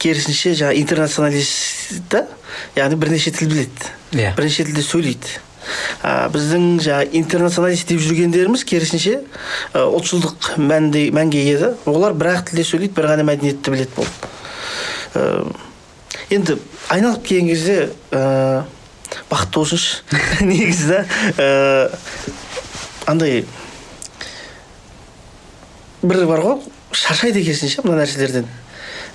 керісінше 0.01 0.53
жаңағы 0.59 0.81
интернационалист 0.83 1.97
та 2.11 2.25
яғни 2.77 2.99
бірнеше 3.01 3.33
тіл 3.35 3.49
біледі. 3.53 3.91
Иә. 4.13 4.35
бірнеше 4.37 4.65
тілде 4.67 4.83
сөйлейді. 4.85 5.41
А, 6.03 6.29
біздің 6.29 6.77
жаңағы 6.85 7.09
интернационалист 7.17 7.89
деп 7.89 8.03
жүргендеріміз 8.05 8.63
керісінше 8.69 9.23
ұлтшылдық 9.73 10.53
мәнде 10.61 11.07
мәнге 11.09 11.41
ие 11.41 11.57
да 11.57 11.73
олар 11.89 12.13
бір 12.13 12.35
ақ 12.35 12.51
тілде 12.51 12.67
сөйлейді 12.69 12.93
бір 12.99 13.09
ғана 13.15 13.25
мәдениетті 13.25 13.73
біледі 13.73 13.97
болды 13.97 14.33
Ә, 15.15 15.47
енді 16.29 16.57
айналып 16.91 17.23
келген 17.23 17.47
кезде 17.47 17.75
ә, 18.11 18.63
бақытты 19.29 19.61
болсыншы. 19.61 20.03
Негізі 20.43 20.89
да 20.89 21.05
ә, 21.39 21.47
андай 23.07 23.45
бір 26.09 26.25
бар 26.29 26.43
ғой 26.45 26.59
шаршайды 26.95 27.41
екенсің 27.43 27.71
ше 27.73 27.85
мына 27.85 28.01
нәрселерден. 28.03 28.47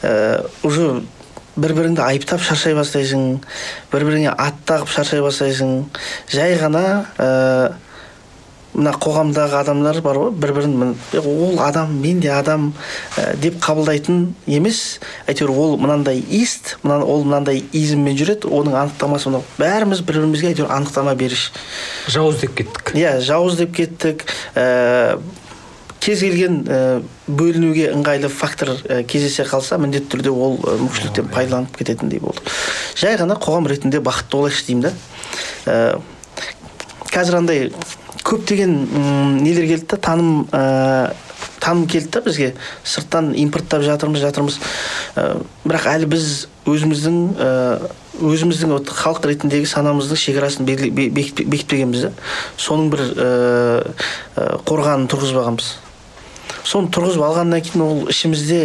Ә, 0.02 0.46
уже 0.62 1.02
бір 1.60 1.74
біріңді 1.76 2.02
айыптап 2.04 2.42
шаршай 2.44 2.74
бастайсың 2.78 3.38
бір 3.92 4.04
біріңе 4.08 4.32
ат 4.36 4.58
тағып 4.68 4.90
шаршай 4.92 5.20
бастайсың. 5.24 5.84
Жай 6.32 6.56
ғана 6.60 6.84
ә, 7.18 7.72
мына 8.70 8.92
қоғамдағы 9.02 9.56
адамдар 9.58 9.98
бар 10.04 10.14
ғой 10.20 10.30
бір 10.30 10.52
бірін 10.54 10.76
мін- 10.78 10.94
«Е, 11.12 11.18
ол 11.18 11.58
адам 11.60 11.96
мен 12.00 12.20
де 12.20 12.30
адам 12.30 12.72
ә, 13.18 13.34
деп 13.36 13.58
қабылдайтын 13.64 14.28
емес. 14.46 15.00
Әйтеуір 15.26 15.50
ол 15.50 15.76
мынандай 15.76 16.20
ист 16.30 16.76
мына, 16.84 17.00
ол 17.04 17.24
мынандай 17.24 17.64
изммен 17.72 18.16
жүреді 18.16 18.46
оның 18.46 18.78
анықтамасы 18.84 19.26
мынау. 19.28 19.42
Бәріміз 19.58 20.04
бір 20.06 20.20
бірімізге 20.22 20.52
әйтеуір 20.54 20.70
анықтама 20.70 21.14
беріш. 21.18 21.50
Жауыз 22.08 22.40
деп 22.44 22.54
кеттік. 22.54 22.94
Иә 22.94 23.18
жауыз 23.26 23.58
деп 23.58 23.74
кеттік. 23.74 24.24
Ә, 24.54 25.18
кез 26.10 26.24
келген 26.24 26.60
ә, 26.66 26.78
бөлінуге 27.30 27.90
ыңғайлы 27.94 28.30
фактор 28.34 28.72
ә, 28.82 29.02
кездесе 29.06 29.44
қалса 29.46 29.78
міндетті 29.78 30.10
түрде 30.16 30.32
ол 30.34 30.56
ә, 30.58 30.74
мүмкіншіліктен 30.80 31.28
пайдаланып 31.30 31.76
кететіндей 31.78 32.18
болды. 32.22 32.42
Жай 32.98 33.14
ғана 33.20 33.36
қоғам 33.38 33.68
ретінде 33.70 34.00
бақытты 34.02 34.34
болайықшы 34.34 34.66
деймін 34.66 34.88
да. 34.88 34.92
Ә, 35.70 36.00
қазір 37.14 37.38
андай 37.38 37.68
көптеген 38.26 38.74
нелер 39.44 39.68
келді 39.70 39.86
да 39.92 39.98
таным 40.02 40.48
ә, 40.50 41.12
таным 41.62 41.86
келді 41.86 42.10
да 42.16 42.24
бізге. 42.26 42.48
Сырттан 42.82 43.30
импорттап 43.38 43.84
жатырмыз 43.86 44.24
жатырмыз. 44.24 44.58
Ә, 45.14 45.44
бірақ 45.62 45.86
әлі 45.92 46.08
біз 46.10 46.48
өзіміздің 46.66 47.20
ә, 47.38 47.52
өзіміздің 48.18 48.74
вот 48.74 48.90
халық 48.98 49.30
ретіндегі 49.30 49.70
санамыздың 49.70 50.18
шекарасын 50.24 50.66
бекітпегенбіз 50.66 52.08
да. 52.08 52.12
Соның 52.58 52.90
бір 52.96 53.06
ә, 53.14 53.30
ә, 54.34 54.48
қорғанын 54.66 55.06
тұрғызбағанбыз. 55.12 55.70
Соны 56.64 56.90
тұрғызып 56.94 57.24
алғаннан 57.24 57.64
кейін 57.64 57.84
ол 57.86 58.02
ішімізде 58.10 58.60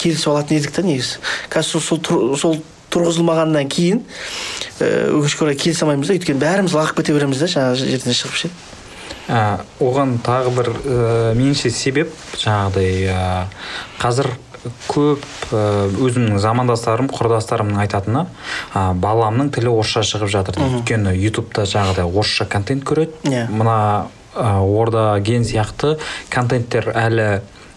келісіп 0.00 0.32
алатын 0.32 0.58
едік 0.58 0.72
та 0.76 0.84
негізі. 0.86 1.20
Қазір 1.52 1.82
сол, 1.82 2.00
сол, 2.04 2.36
сол 2.40 2.58
тұрғызылмағаннан 2.92 3.68
кейін 3.72 4.02
ә, 4.80 5.10
өкінішке 5.10 5.44
орай 5.46 5.58
келісе 5.58 5.84
алмаймыз 5.84 6.10
да. 6.10 6.16
Өйткені 6.16 6.42
бәріміз 6.42 6.76
лағып 6.76 7.00
кете 7.00 7.16
береміз 7.16 7.42
да 7.42 7.50
жаңағы 7.50 7.90
жерден 7.92 8.16
шығып 8.16 8.40
ше. 8.40 8.50
Ә, 9.26 9.60
оған 9.82 10.18
тағы 10.24 10.52
бір 10.54 10.72
ә, 10.72 10.98
меніңше 11.36 11.72
себеп 11.74 12.12
жаңағыдай 12.38 13.08
ә, 13.10 13.22
қазір 14.00 14.30
көп 14.90 15.22
өзімнің 15.52 16.40
замандастарым 16.42 17.08
құрдастарымның 17.12 17.78
айтатыны 17.84 18.24
ә, 18.74 18.92
баламның 18.98 19.52
тілі 19.54 19.70
орысша 19.74 20.02
шығып 20.06 20.30
жатыр. 20.32 20.58
Дейді 20.58 20.80
өйткені 20.80 21.14
ютубта 21.20 21.66
жаңағыдай 21.70 22.06
орысша 22.06 22.48
контент 22.50 22.86
көреді. 22.86 23.14
Иә. 23.30 23.46
мына 23.50 24.08
орда 24.36 25.18
ген 25.20 25.44
сияқты 25.44 25.96
контенттер 26.30 26.90
әлі 26.94 27.28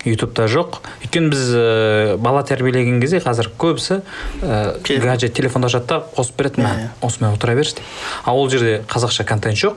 ютубта 0.07 0.45
жоқ. 0.47 0.80
Өйткені 1.03 1.30
біз 1.34 1.45
ә, 1.60 2.18
бала 2.18 2.43
тәрбиелеген 2.47 3.01
кезде 3.03 3.20
қазір 3.20 3.49
көбісі 3.60 4.01
ә, 4.41 4.80
гаджет 5.03 5.34
телефонда 5.36 5.68
жатады 5.68 5.99
да 5.99 6.14
қосып 6.16 6.38
береді 6.39 6.62
мә 6.64 6.70
Иә. 6.72 6.88
осымен 7.01 7.34
отыра 7.36 7.55
берші. 7.55 7.76
Деп 7.76 7.84
ал 8.26 8.38
ол 8.39 8.49
жерде 8.49 8.84
қазақша 8.88 9.26
контент 9.28 9.57
жоқ. 9.60 9.76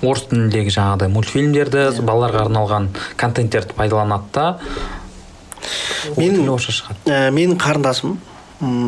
Орыс 0.00 0.24
тіліндегі 0.30 0.72
жаңағыдай 0.72 1.10
мультфильмдерді 1.12 1.82
балаларға 2.00 2.46
арналған 2.46 2.88
контенттерді 3.20 3.74
пайдаланады 3.76 4.24
да. 4.32 4.58
Менің- 6.16 6.40
тілі 6.40 6.54
орысша 6.56 6.72
шығады. 6.72 7.12
Ә, 7.12 7.28
менің 7.36 7.58
қарындасым 7.60 8.16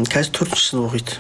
қазір 0.09 0.33
төртінші 0.33 0.71
сынып 0.71 0.89
оқиды. 0.89 1.19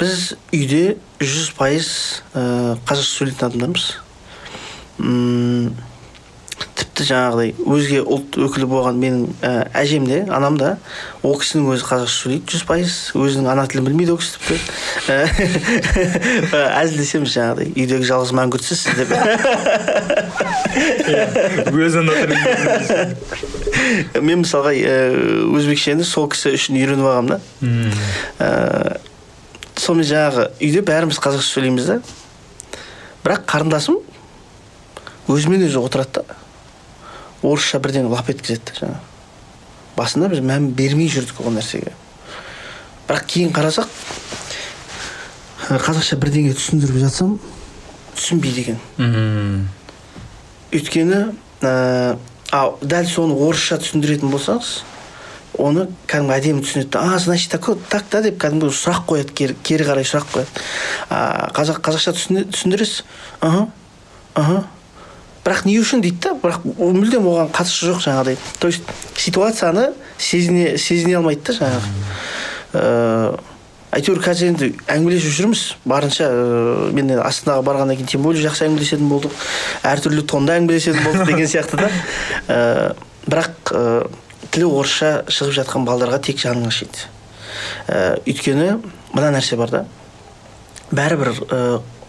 Біз 0.00 0.34
үйде 0.56 0.96
жүз 1.20 1.50
пайыз 1.58 1.90
ә, 2.34 2.78
қазақша 2.88 3.12
сөйлейтін 3.18 3.50
адамдармыз. 3.50 3.90
Тіпті 6.80 7.04
жаңағыдай 7.08 7.50
өзге 7.64 8.00
ұлт 8.04 8.36
өкілі 8.40 8.66
болған 8.68 8.96
менің 9.00 9.22
ә, 9.44 9.68
әжем 9.76 10.04
де 10.08 10.18
анам 10.32 10.56
да 10.60 10.78
ол 11.24 11.38
кісінің 11.40 11.70
өзі 11.74 11.84
қазақша 11.88 12.14
сөйлейді 12.14 12.46
жүз 12.54 12.64
пайыз. 12.68 12.94
Өзінің 13.16 13.46
ана 13.52 13.64
тілін 13.70 13.84
білмейді 13.88 14.12
ол 14.14 14.20
кісі 14.20 14.32
тіпті. 14.36 14.56
Ә, 15.08 15.10
әзілдесеміз 16.82 17.30
жаңағыдай. 17.34 17.68
Үйдегі 17.74 18.04
жалғыз 18.08 18.32
мәңгүртсіз 18.38 18.78
сіз 18.84 18.94
деп. 19.00 19.10
Өз 21.72 21.94
ана 22.00 22.12
мен 24.26 24.38
мысалға 24.44 24.72
ә, 24.76 24.78
өзбекшені 25.56 26.04
сол 26.06 26.26
кісі 26.32 26.46
үшін 26.58 26.72
үйреніп 26.80 27.06
алғанмын 27.08 27.32
да. 27.34 27.38
Ә, 28.40 28.42
сонымен 29.80 30.06
жаңағы 30.12 30.42
үйде 30.60 30.80
бәріміз 30.86 31.18
қазақша 31.20 31.48
сөйлейміз 31.48 31.84
да. 31.90 31.96
Бірақ 33.24 33.40
қарындасым 33.48 33.96
өзімен 35.30 35.66
өзі 35.68 35.80
отырады 35.82 36.24
да. 36.26 36.36
Орысша 37.42 37.80
бірден 37.80 38.10
лап 38.12 38.28
еткізеді 38.30 38.62
да 38.66 38.78
жаңағы. 38.80 39.06
Басында 39.96 40.28
біз 40.32 40.44
мән 40.44 40.70
бермей 40.76 41.10
жүрдік 41.12 41.40
ол 41.44 41.54
нәрсеге. 41.54 41.94
Бірақ 43.08 43.26
кейін 43.30 43.52
қарасақ 43.54 43.88
қазақша 45.78 46.18
бірдеңе 46.18 46.54
түсіндіріп 46.58 46.98
жатсам 47.04 47.36
түсінбейді 48.16 48.62
екен 48.64 49.66
өйткені 50.74 51.20
ә, 51.62 52.16
а 52.50 52.62
дәл 52.82 53.06
соны 53.10 53.36
орысша 53.38 53.78
түсіндіретін 53.82 54.32
болсаңыз 54.32 54.72
оны 55.60 55.86
кәдімгі 56.10 56.34
әдемі 56.36 56.64
түсінеді 56.64 56.98
а 56.98 57.18
значит 57.22 57.52
так 57.54 57.68
так 57.90 58.08
да 58.10 58.22
деп 58.24 58.40
кәдімгі 58.42 58.72
сұрақ 58.74 59.06
қояды 59.10 59.34
кері, 59.36 59.56
кері 59.62 59.86
қарай 59.86 60.06
сұрақ 60.06 60.26
қояды. 60.34 60.64
А, 61.10 61.50
қазақ 61.54 61.82
қазақша 61.86 62.14
түсіндіресіз? 62.18 63.04
Аха 63.40 63.68
аха 64.34 64.64
бірақ 65.44 65.64
не 65.66 65.76
үшін 65.80 66.02
дейді 66.04 66.20
да? 66.24 66.34
бірақ 66.42 66.64
мүлдем 66.78 67.26
оған 67.30 67.52
қатысы 67.54 67.88
жоқ 67.90 68.02
жаңағыдай. 68.04 68.36
То 68.58 68.68
есть 68.68 68.82
ситуацияны 69.16 69.92
сезіне 70.18 70.76
сезіне 70.78 71.16
алмайды 71.20 71.52
да 71.52 71.56
жаңағы. 71.58 71.94
Ыыы 72.72 73.38
әйтеуір 73.90 74.20
қазір 74.22 74.52
енді 74.52 74.70
әңгімелесіп 74.86 75.32
жүрміз. 75.34 75.62
Барынша 75.88 76.28
ыыы 76.30 76.90
мен 76.94 77.08
енді 77.10 77.22
астанаға 77.24 77.64
барғаннан 77.66 77.98
кейін 77.98 78.10
тем 78.12 78.22
более 78.22 78.44
жақсы 78.44 78.66
әңгімелесетін 78.68 79.08
болдық. 79.10 79.46
Әртүрлі 79.90 80.26
тонда 80.30 80.58
әңгімелесетін 80.60 81.06
болдық 81.08 81.32
деген 81.32 81.50
сияқты 81.54 81.80
да. 81.80 81.90
Ыыы 82.46 82.92
бірақ 83.26 83.72
ыыы 83.74 84.10
тілі 84.50 84.68
орысша 84.70 85.10
шығып 85.30 85.56
жатқан 85.58 85.88
балдарға 85.88 86.20
тек 86.22 86.38
жаның 86.42 86.68
ашиды. 86.70 87.08
Ыыы 87.88 88.20
өйткені 88.30 88.76
мына 89.14 89.32
нәрсе 89.34 89.58
бар 89.58 89.74
да. 89.74 89.84
Бәрібір 90.94 91.34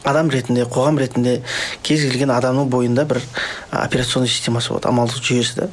адам 0.04 0.30
ретінде 0.34 0.64
қоғам 0.66 0.98
ретінде 1.02 1.38
кез 1.86 2.02
келген 2.08 2.32
адамның 2.34 2.70
бойында 2.74 3.06
бір 3.10 3.20
операционный 3.72 4.30
системасы 4.32 4.74
болады 4.74 4.90
амалдық 4.90 5.22
жүйесі 5.28 5.56
да. 5.60 5.68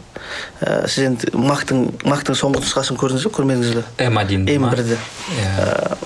Ә, 0.60 0.88
сіз 0.88 1.06
енді 1.08 1.30
мактың 1.38 1.86
мактың 2.04 2.36
соңғы 2.36 2.60
нұсқасын 2.64 2.98
көрдіңіз 3.00 3.24
бе 3.28 3.32
көрмедіңіз 3.38 3.74
бе? 3.78 3.84
М 4.04 4.18
один 4.20 4.44
м 4.48 4.68
бірді 4.70 4.98
Иә. 5.38 5.96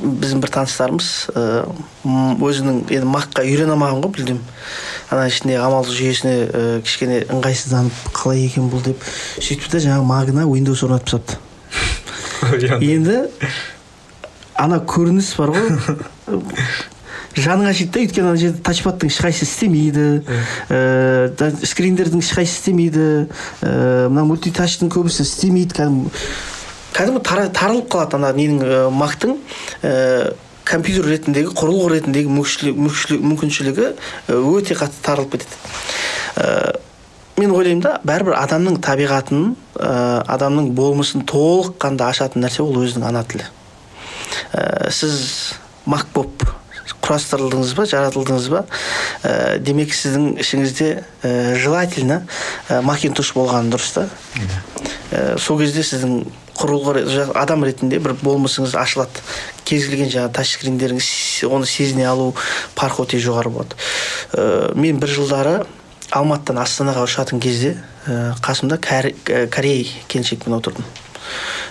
біздің 0.00 0.40
бір 0.40 0.52
таныстарымыз 0.54 1.08
м, 1.34 2.38
өзінің 2.40 2.78
енді 2.88 3.08
макқа 3.10 3.42
үйрене 3.44 3.74
алмаған 3.74 4.00
ғой 4.04 4.14
мүлдем 4.14 4.38
ана 5.10 5.26
ішіндегі 5.28 5.58
амалдық 5.60 5.92
жүйесіне 5.98 6.34
ы, 6.46 6.62
кішкене 6.86 7.18
ыңғайсызданып 7.34 8.14
қалай 8.16 8.46
екен 8.46 8.70
бұл 8.72 8.80
деп 8.86 9.02
сөйтіп 9.42 9.66
та 9.74 9.82
жаңағы 9.82 10.06
магына 10.08 10.46
windows 10.48 10.84
орнатып 10.86 11.10
тастапты 11.10 12.78
енді 12.94 13.18
ана 14.60 14.78
көрініс 14.84 15.34
бар 15.40 15.52
ғой. 15.56 15.68
жаның 17.36 17.70
ашиды 17.70 17.92
да 17.94 18.02
өйткені 18.04 18.30
ана 18.32 18.40
жерде 18.40 18.62
тачпадтың 18.66 19.10
ешқайсысы 19.10 19.46
істемейді 19.46 20.06
ә, 20.70 21.50
скриндердің 21.62 22.22
ешқайсысы 22.24 22.58
істемейді 22.58 23.06
ә, 23.62 24.08
мына 24.10 24.24
мультитачтың 24.26 24.90
көбісі 24.90 25.22
істемейді. 25.22 25.86
Кәдімгі 26.90 27.22
кәдімгі 27.22 27.54
тарылып 27.54 27.88
қалады 27.92 28.18
ана 28.18 28.32
ненің 28.34 28.64
ә, 28.66 28.82
мактың 28.90 29.38
ә, 29.82 30.34
компьютер 30.66 31.06
ретіндегі 31.10 31.54
құрылғы 31.54 31.94
ретіндегі 31.96 32.34
мүмкіншілі- 32.34 32.74
мүмкіншілі- 32.76 33.22
мүмкіншілігі 33.30 33.90
өте 34.34 34.78
қатты 34.78 35.02
тарылып 35.06 35.36
кетеді. 35.38 35.58
Ә, 36.36 36.76
мен 37.38 37.54
ойлаймын 37.54 37.82
да 37.86 37.96
бәрібір 38.04 38.36
адамның 38.42 38.80
табиғатын 38.84 39.54
ә, 39.78 40.22
адамның 40.26 40.72
болмысын 40.74 41.24
толыққанды 41.30 42.10
ашатын 42.10 42.42
нәрсе 42.44 42.66
ол 42.66 42.82
өзінің 42.82 43.06
ана 43.06 43.22
тілі. 43.24 43.46
Ә, 44.52 44.90
сіз 44.90 45.54
мак 45.86 46.10
болып 46.14 46.59
құрастырылдыңыз 47.04 47.74
ба 47.78 47.86
жаратылдыңыз 47.90 48.48
ба? 48.52 48.64
Ә, 49.22 49.58
демек 49.62 49.94
сіздің 49.94 50.36
ішіңізде 50.42 50.90
ә, 51.22 51.32
желательно 51.60 52.22
ә, 52.68 52.80
макинтош 52.82 53.32
болғаны 53.36 53.72
дұрыс 53.72 53.94
та? 53.96 54.06
Ә, 55.10 55.38
сол 55.38 55.58
кезде 55.62 55.82
сіздің 55.86 56.24
құрылғы 56.60 57.30
адам 57.40 57.64
ретінде 57.64 57.98
бір 58.04 58.14
болмысыңыз 58.20 58.74
ашылады. 58.76 59.22
Кез 59.64 59.86
келген 59.88 60.10
жаңағы 60.12 60.34
тачскриндеріңіз 60.36 61.08
оны 61.48 61.66
сезіне 61.66 62.04
алу 62.10 62.34
парқы 62.76 63.06
өте 63.06 63.20
жоғары 63.22 63.52
болады. 63.54 63.78
Э, 64.34 64.72
мен 64.74 64.98
бір 65.00 65.08
жылдары 65.14 65.54
алматыдан 66.10 66.60
астанаға 66.60 67.06
ұшатын 67.06 67.40
кезде 67.40 67.76
э, 68.06 68.34
қасымда 68.44 68.76
кәр- 68.82 69.14
э, 69.30 69.46
корей 69.46 69.86
келіншекпен 70.08 70.58
отырдым. 70.58 70.84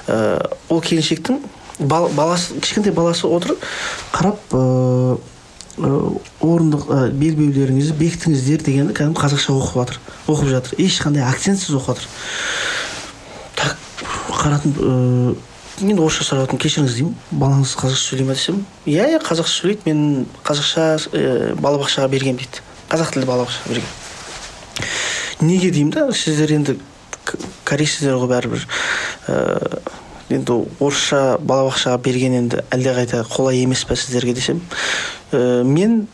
Э, 0.08 0.40
ол 0.70 0.82
келіншектің 0.82 1.38
бал- 1.80 2.10
баласы 2.10 2.60
кішкентай 2.60 2.94
баласы 2.94 3.28
отыр 3.28 3.56
қарап 4.14 4.40
э, 4.52 5.18
э, 5.78 6.00
орындық 6.42 6.88
э, 6.90 7.12
белбеулеріңізді 7.12 7.96
бекітіңіздер 8.00 8.64
дегенді 8.66 8.96
кәдімгі 8.98 9.20
қазақша 9.20 9.56
оқып 9.56 9.80
жатыр 9.80 10.00
оқып 10.28 10.50
жатыр. 10.54 10.80
Ешқандай 10.80 11.24
акцентсіз 11.24 11.76
оқып 11.80 11.96
жатыр. 11.96 12.08
Так 13.56 13.78
қарадым 14.30 15.38
мен 15.80 16.00
орысша 16.00 16.28
сұрап 16.28 16.46
жатырмын 16.46 16.64
кешіріңіз 16.66 16.98
деймін. 17.00 17.16
Балаңыз 17.32 17.76
қазақша 17.80 18.04
сөйлей 18.10 18.28
ма 18.28 18.36
десем 18.36 18.66
иә 18.86 19.08
иә 19.16 19.24
қазақша 19.24 19.56
сөйлейді 19.62 19.88
мен 19.88 20.26
қазақша 20.44 20.90
ә, 21.16 21.56
балабақшаға 21.56 22.10
бергем 22.12 22.36
дейді. 22.42 22.60
Қазақ 22.92 23.14
тілді 23.16 23.30
балабақшаға 23.32 23.72
берген 23.72 23.98
неге 25.42 25.72
деймін 25.72 25.92
да 25.94 26.08
сіздер 26.12 26.52
енді 26.58 26.76
корейсіздер 27.68 28.18
ғой 28.20 28.32
бәрібір. 28.34 28.66
Ә, 29.30 29.80
енді 30.30 30.62
орысша 30.80 31.38
балабақшаға 31.42 32.00
берген 32.06 32.36
енді 32.38 32.64
әлдеқайда 32.70 33.24
қолай 33.30 33.64
емес 33.64 33.84
па 33.86 33.98
сіздерге 33.98 34.36
десем. 34.38 34.62
Ә, 35.32 35.64
мен 35.64 36.08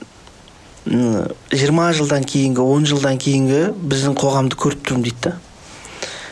жиырма 0.86 1.92
жылдан 1.98 2.24
кейінгі 2.24 2.62
он 2.62 2.86
жылдан 2.86 3.20
кейінгі 3.20 3.74
біздің 3.76 4.16
қоғамды 4.22 4.58
көріп 4.62 4.86
тұрмын 4.86 5.08
дейді 5.08 5.22
да. 5.24 5.34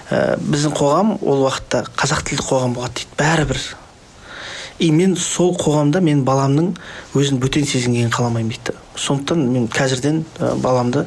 Ә, 0.09 0.19
біздің 0.37 0.75
қоғам 0.77 1.15
ол 1.21 1.47
уақытта 1.47 1.83
қазақ 1.97 2.23
тілді 2.29 2.45
қоғам 2.47 2.77
болады 2.77 3.01
дейді 3.01 3.17
бәрібір. 3.19 3.61
И 4.79 4.91
мен 4.91 5.15
сол 5.17 5.53
қоғамда 5.57 6.01
мен 6.01 6.23
баламның 6.25 6.71
өзін 7.17 7.41
бөтен 7.41 7.65
сезінгенін 7.67 8.13
қаламаймын 8.13 8.53
дейді 8.53 8.77
сондықтан 8.95 9.43
мен 9.51 9.67
қазірден 9.73 10.23
ә, 10.39 10.55
баламды 10.61 11.05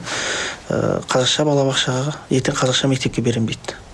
ә, 0.69 1.01
қазақша 1.07 1.47
балабақшаға 1.47 2.17
ертең 2.31 2.59
қазақша 2.61 2.91
мектепке 2.91 3.23
беремін 3.23 3.55
дейді 3.55 3.86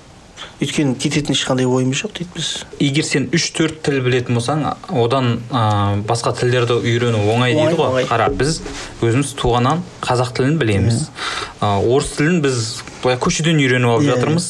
өйткені 0.61 0.95
кететін 1.01 1.35
ешқандай 1.35 1.67
ойымыз 1.67 2.03
жоқ 2.03 2.15
дейді 2.19 2.37
біз. 2.37 2.51
Егер 2.83 3.07
сен 3.07 3.29
үш 3.35 3.49
төрт 3.57 3.81
тіл 3.87 4.01
білетін 4.05 4.37
болсаң 4.39 4.65
одан 4.91 5.41
ә, 5.51 6.03
басқа 6.07 6.35
тілдерді 6.39 6.79
үйрену 6.83 7.25
оңай 7.33 7.57
дейді 7.57 7.79
ғой. 7.81 8.07
Қара 8.11 8.29
біз 8.31 8.61
өзіміз 9.03 9.35
туғаннан 9.41 9.83
қазақ 10.05 10.35
тілін 10.37 10.59
білеміз. 10.61 11.09
Ә, 11.61 11.79
орыс 11.81 12.15
тілін 12.19 12.43
біз 12.45 12.83
былай 13.03 13.17
көшеден 13.19 13.59
үйреніп 13.59 13.91
алып 13.91 14.05
Иә, 14.07 14.13
жатырмыз. 14.15 14.47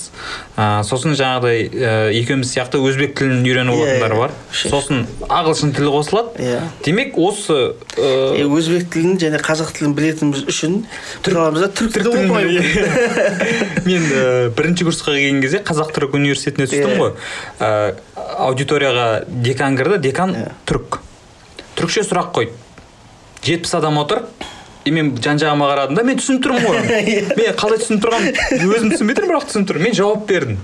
Ә, 0.56 0.82
сосын 0.84 1.14
жаңағыдай 1.16 1.62
ә, 1.72 1.92
екеуміз 2.18 2.50
сияқты 2.52 2.80
өзбек 2.84 3.14
тілін 3.16 3.40
үйреніп 3.46 3.72
Иә, 3.72 3.80
алатындар 3.80 4.12
иә. 4.12 4.18
бар 4.20 4.34
сосын 4.52 5.06
ағылшын 5.28 5.72
тілі 5.76 5.92
қосылады. 5.94 6.36
Иә. 6.44 6.60
демек 6.84 7.16
осы 7.16 7.72
ә, 7.96 8.44
өзбек 8.44 8.90
тілін 8.92 9.16
және 9.22 9.40
қазақ 9.40 9.72
тілін 9.78 9.94
білетініміз 9.96 10.44
үшін 10.52 10.82
тұра 11.24 11.46
аламыз 11.48 11.64
да 11.64 11.70
түрік 11.72 12.12
мен 13.88 14.02
ә, 14.12 14.50
бірінші 14.56 14.84
курсқа 14.88 15.14
келген 15.16 15.40
кезде 15.42 15.62
қазақ 15.64 15.92
түрік 15.96 16.14
университетіне 16.20 16.68
түстім 16.68 16.92
Иә. 16.92 16.98
ғой. 17.00 17.12
Ә, 17.60 17.94
аудиторияға 18.46 19.24
декан 19.28 19.76
кірді. 19.78 19.98
Декан 20.04 20.36
Иә. 20.36 20.50
түрік. 20.68 21.00
Түрікше 21.76 22.04
сұрақ 22.08 22.32
қойды. 22.36 22.52
Жетпіс 23.42 23.74
адам 23.74 23.98
отыр. 23.98 24.22
И 24.84 24.90
мен 24.90 25.12
жан 25.22 25.38
жағыма 25.38 25.68
қарадым 25.70 25.98
да 25.98 26.02
мен 26.06 26.18
түсініп 26.18 26.42
тұрмын 26.46 26.64
ғой. 26.66 26.78
Мен 27.38 27.54
қалай 27.58 27.78
түсініп 27.82 28.02
тұрғанымды 28.02 28.66
өзім 28.66 28.90
түсінбей 28.94 29.16
тұрмын 29.18 29.30
бірақ 29.32 29.46
түсініп 29.50 29.68
тұрмын. 29.70 29.84
Мен 29.86 29.94
жауап 29.98 30.24
бердім. 30.26 30.56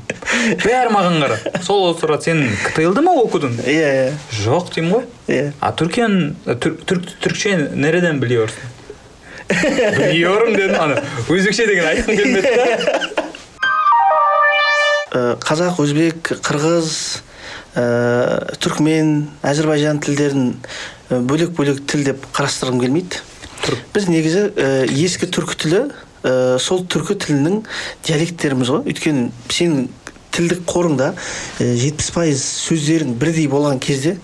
Бәрі 0.64 0.90
маған 0.94 1.20
қарады. 1.22 1.52
Сол 1.66 1.86
сұрады 2.00 2.26
сен 2.26 2.42
ктл 2.64 2.98
ма 3.06 3.14
окудың 3.22 3.54
иә 3.62 3.92
иә. 3.92 4.08
Жоқ 4.42 4.72
деймін 4.74 4.96
ғой. 4.96 5.06
Иә. 5.30 5.52
А 5.60 5.70
түркен 5.78 6.18
түр- 6.48 6.80
түрк 6.88 7.14
түркше 7.22 7.54
nereden 7.78 8.18
biliyorsun 8.22 8.74
білиyorum 9.48 10.52
дедім. 10.56 10.74
Ана 10.80 10.98
өзбекше 11.30 11.66
деген 11.70 11.86
айтқым 11.88 12.16
келмеді 12.18 12.50
да. 12.58 12.66
Ә, 15.08 15.22
қазақ 15.40 15.78
өзбек 15.80 16.34
қырғыз 16.44 16.90
ә, 17.80 17.86
түркмен 18.60 19.14
әзірбайжан 19.46 20.02
тілдерін 20.04 20.50
бөлек 21.08 21.54
бөлек 21.56 21.80
тіл 21.88 22.04
деп 22.10 22.26
қарастырғым 22.36 22.82
келмейді. 22.82 23.22
Біз 23.94 24.08
негізі 24.08 24.48
ә, 24.54 24.86
ескі 24.88 25.28
түркі 25.32 25.56
тілі 25.62 25.80
ә, 26.22 26.58
сол 26.62 26.84
түркі 26.88 27.18
тілінің 27.24 27.62
диалекттеріміз 28.06 28.72
ғой. 28.72 28.84
Өйткені 28.88 29.28
сенің 29.52 29.88
тілдік 30.34 30.62
қорыңда 30.68 31.12
жетпіс 31.58 32.12
пайыз 32.14 32.44
сөздерің 32.68 33.16
бірдей 33.18 33.48
болған 33.50 33.80
кезде 33.82 34.16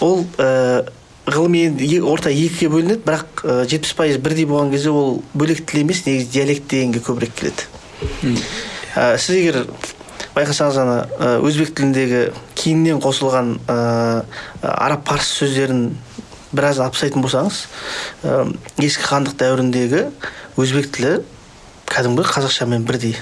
ол 0.00 0.26
ә, 0.36 0.84
ғылыми 1.26 2.00
орта 2.02 2.32
екіге 2.34 2.68
бөлінеді 2.72 3.04
бірақ 3.06 3.44
жетпіс 3.70 3.94
пайыз 3.98 4.18
бірдей 4.22 4.48
болған 4.50 4.72
кезде 4.74 4.90
ол 4.90 5.22
бөлек 5.34 5.64
тіл 5.70 5.84
емес 5.84 6.04
негізі 6.06 6.30
диалект 6.34 6.68
дегенге 6.70 7.02
көбірек 7.06 7.34
келеді. 7.38 7.68
Ә, 8.96 9.16
сіз 9.16 9.38
егер 9.38 9.62
байқасаңыз 10.34 10.80
ана 10.82 10.96
өзбек 11.44 11.74
тіліндегі 11.76 12.22
кейіннен 12.58 13.00
қосылған 13.04 13.54
ә, 13.68 13.76
араб 14.62 15.04
парсы 15.06 15.44
сөздерін 15.44 15.92
біраз 16.52 16.78
алып 16.82 16.94
тастайтын 16.96 17.22
болсаңыз 17.24 17.60
ә, 18.24 18.46
ескі 18.84 19.06
хандық 19.08 19.36
дәуіріндегі 19.40 20.02
өзбек 20.60 20.90
тілі 20.94 21.12
кәдімгі 21.92 22.24
қазақшамен 22.28 22.84
бірдей 22.88 23.16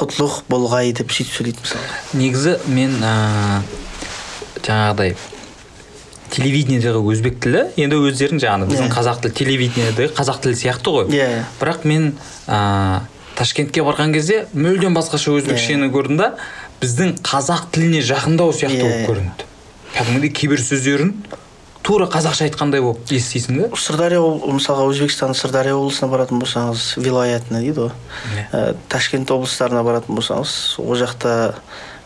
құтлық 0.00 0.42
болғай 0.48 0.92
деп 0.96 1.12
сөйтіп 1.12 1.34
сөйлейді 1.36 1.64
мысалы 1.64 2.22
негізі 2.22 2.54
мен 2.72 2.96
ә, 3.04 3.12
жаңағыдай 4.64 5.14
телевидениедегі 6.32 7.00
өзбек 7.12 7.38
тілі 7.42 7.62
енді 7.80 7.98
өздерің 8.08 8.40
жаңағы 8.42 8.68
біздің 8.72 8.88
Иә. 8.88 8.94
қазақ 8.96 9.20
тілі 9.24 9.34
телевидениедегі 9.40 10.12
қазақ 10.18 10.40
тілі 10.44 10.58
сияқты 10.60 10.92
ғой 10.92 11.06
Иә, 11.08 11.28
иә. 11.38 11.44
бірақ 11.60 11.86
мен 11.88 12.10
ә, 12.46 13.00
ташкентке 13.38 13.80
барған 13.86 14.12
кезде 14.12 14.42
мүлдем 14.52 14.96
басқаша 14.98 15.32
өзбекшені 15.38 15.88
көрдім 15.94 16.18
да 16.20 16.30
біздің 16.82 17.16
қазақ 17.24 17.70
тіліне 17.72 18.02
жақындау 18.04 18.52
сияқты 18.52 18.76
Иә, 18.76 18.82
болып 18.84 19.00
иә. 19.00 19.06
көрінді 19.08 19.48
кәдімгідей 19.96 20.32
кейбір 20.36 20.60
сөздерін 20.68 21.14
тура 21.88 22.04
қазақша 22.12 22.44
айтқандай 22.48 22.82
болып 22.84 23.08
естисің 23.16 23.62
да 23.62 23.68
сырдария 23.80 24.20
мысалға 24.20 24.90
өзбекстанның 24.90 25.36
сырдария 25.38 25.76
облысына 25.76 26.10
баратын 26.12 26.42
болсаңыз 26.42 26.82
вилаятына 27.00 27.62
дейді 27.64 27.86
ғой. 27.86 27.94
Иә. 28.34 28.44
Ә, 28.52 28.60
ташкент 28.92 29.30
облыстарына 29.32 29.80
баратын 29.86 30.18
болсаңыз 30.18 30.52
ол 30.84 30.98
жақта 31.00 31.32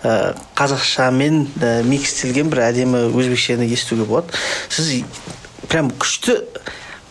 ә, 0.07 0.37
қазақшамен 0.59 1.43
ә, 1.59 1.73
микстелген 1.89 2.53
бір 2.53 2.63
әдемі 2.69 3.09
өзбекшені 3.11 3.67
естуге 3.75 4.07
болады. 4.07 4.31
Сіз 4.71 5.03
прям 5.67 5.91
күшті 5.99 6.39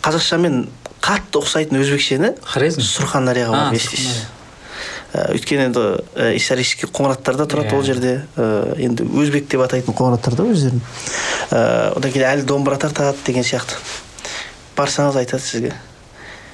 қазақшамен 0.06 0.70
қатты 1.04 1.42
ұқсайтын 1.44 1.82
өзбекшені 1.82 2.38
хорезм? 2.54 2.86
Сурхандарияға 2.88 3.66
барып 3.66 3.82
естисіз. 3.82 4.24
Өйткені 5.12 5.66
енді 5.68 5.82
ә, 6.16 6.32
исторический 6.38 6.88
қоңыраттарда 6.88 7.46
тұрады 7.52 7.72
Иә. 7.72 7.78
ол 7.78 7.84
жерде. 7.84 8.14
Ә, 8.38 8.76
енді 8.80 9.04
өзбек 9.04 9.50
деп 9.52 9.62
атайтын 9.66 9.96
қоңыраттарда 9.98 10.46
өздерін. 10.48 10.82
Ә, 11.52 11.92
одан 11.98 12.12
кейін 12.12 12.28
әлі 12.30 12.46
домбыра 12.48 12.78
тартады 12.80 13.18
деген 13.26 13.44
сияқты. 13.44 13.76
Барсаңыз 14.78 15.20
айтады 15.20 15.44
сізге. 15.44 15.74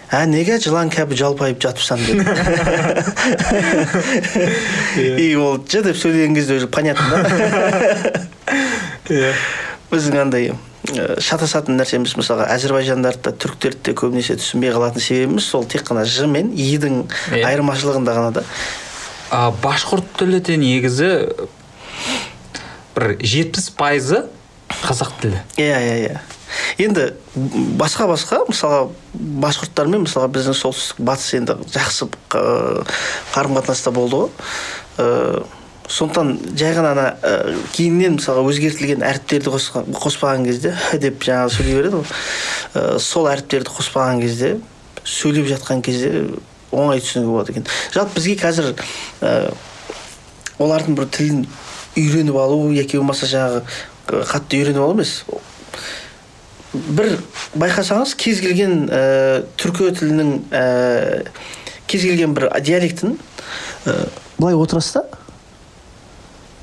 Ә 0.09 0.23
неге 0.25 0.55
жылан 0.63 0.89
кәбі 0.89 1.17
жалпайып 1.19 1.59
жатыпсың 1.59 1.99
деп. 2.07 2.17
И 5.19 5.35
ол 5.35 5.59
ж 5.67 5.83
деп 5.83 5.97
сөйлеген 5.99 6.33
кезде 6.35 6.55
уже 6.57 6.67
понятно 6.67 7.03
да. 7.11 7.19
Иә. 9.11 9.33
Біздің 9.91 10.21
андай 10.21 10.51
шатасатын 11.23 11.77
нәрсеміз 11.79 12.13
мысалға 12.19 12.47
әзірбайжандарды 12.55 13.27
да 13.27 13.33
түріктерді 13.35 13.81
де 13.89 13.93
көбінесе 13.97 14.37
түсінбей 14.39 14.71
қалатын 14.75 15.03
себебіміз 15.03 15.47
сол 15.51 15.65
тек 15.67 15.83
қана 15.87 16.05
ж 16.07 16.27
мен 16.31 16.53
и-дің 16.55 17.01
айырмашылығында 17.43 18.15
ғана 18.17 18.31
да. 18.39 18.43
А, 19.29 19.51
башқұрт 19.63 20.13
тілі 20.19 20.39
де 20.39 20.55
негізі 20.61 21.09
бір 22.95 23.17
жетпіс 23.19 23.69
пайызы 23.77 24.23
қазақ 24.83 25.11
тілі. 25.21 25.41
Иә 25.59 25.77
иә 25.83 25.97
иә. 26.07 26.17
Енді 26.79 27.09
басқа 27.79 28.07
басқа 28.07 28.39
мысалға 28.47 28.87
башқұрттармен 29.43 30.05
мысалға 30.05 30.31
біздің 30.37 30.55
солтүстік 30.57 31.01
батыс 31.03 31.33
енді 31.37 31.57
жақсы 31.75 32.07
қа- 32.31 32.85
қарым 33.35 33.59
қатынаста 33.59 33.91
болды 33.91 34.23
ғой. 34.23 35.43
Сондықтан 35.87 36.33
жай 36.59 36.73
ғана 36.75 36.91
ана 36.91 37.05
ә, 37.23 37.55
кейіннен 37.71 38.17
мысалға 38.17 38.43
өзгертілген 38.51 39.03
әріптерді 39.07 39.53
қоспаған 39.95 40.43
кезде 40.47 40.73
деп 40.99 41.23
жаңағы 41.23 41.53
сөйлей 41.55 41.77
береді 41.79 42.01
ғой. 42.01 42.17
Ә, 42.75 42.99
сол 42.99 43.29
әріптерді 43.31 43.71
қоспаған 43.71 44.19
кезде 44.21 44.57
сөйлеп 45.07 45.47
жатқан 45.53 45.81
кезде 45.85 46.25
оңай 46.71 46.99
түсінуге 46.99 47.31
болады 47.31 47.53
екен. 47.55 47.67
Жалпы 47.95 48.19
бізге 48.19 48.35
қазір 48.41 48.73
ә, 49.21 49.53
олардың 50.59 50.97
бір 50.97 51.07
тілін 51.15 51.45
үйреніп 51.97 52.35
алу 52.41 52.73
яки 52.75 52.99
болмаса 52.99 53.29
жаңағы 53.31 53.63
қатты 54.27 54.59
үйреніп 54.59 54.83
алу 54.83 54.97
емес. 54.97 55.21
Бір 56.73 57.15
байқасаңыз 57.55 58.11
кез 58.19 58.41
келген 58.43 58.89
ә, 58.91 59.45
түркі 59.55 59.93
тілінің 60.01 60.33
ә, 60.51 60.65
кез 61.87 62.03
келген 62.03 62.35
бір 62.35 62.49
диалектін 62.59 63.15
ә, 63.85 63.95
былай 64.37 64.59
отырасыз 64.59 64.99
да? 64.99 65.05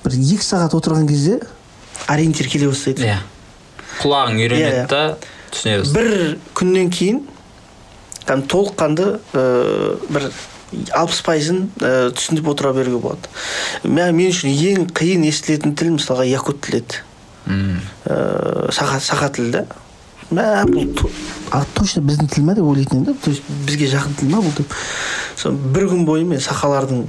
Бір 0.05 0.17
екі 0.19 0.45
сағат 0.45 0.75
отырған 0.77 1.07
кезде 1.09 1.41
ориентир 2.09 2.49
келе 2.53 2.69
бастайды. 2.71 3.07
Иә. 3.09 3.19
Құлағың 4.03 4.37
Иә, 4.39 4.45
үйренеді 4.45 4.81
иә. 4.83 4.89
да 4.89 5.03
түсіне 5.53 5.79
бастайды. 5.81 5.95
Бір 5.95 6.39
күннен 6.59 6.91
кейін 6.93 7.23
кәдімгі 8.25 8.49
толыққанды 8.53 9.07
ә, 9.37 9.45
бір 10.11 10.29
алпыс 10.97 11.21
пайызын 11.23 11.69
ә, 11.81 12.11
түсініп 12.17 12.49
отыра 12.51 12.73
беруге 12.75 12.99
болады. 12.99 13.29
Мен 13.85 14.19
үшін 14.29 14.51
ең 14.55 14.87
қиын 14.97 15.25
естілетін 15.29 15.75
тіл 15.79 15.95
мысалға 15.99 16.27
якут 16.29 16.61
тілі 16.65 16.83
еді 16.83 17.03
М. 17.47 17.81
ә, 18.09 18.71
сақа 18.73 18.99
сақа 19.05 19.29
тіл 19.37 19.51
да 19.53 19.65
мә 20.33 20.65
бұл 20.73 21.11
точно 21.77 22.01
біздің 22.09 22.31
тіл 22.33 22.45
ма 22.49 22.55
деп 22.57 22.65
ойлайтын 22.65 23.03
едім 23.03 23.13
да? 23.13 23.15
То 23.23 23.31
есть 23.31 23.43
бізге 23.69 23.91
жақын 23.93 24.15
тіл 24.19 24.31
ма 24.33 24.41
бұл 24.41 24.55
деп? 24.57 24.73
Сол 25.37 25.53
бір 25.53 25.91
күн 25.93 26.07
бойы 26.09 26.25
мен 26.25 26.41
сақалардың 26.41 27.05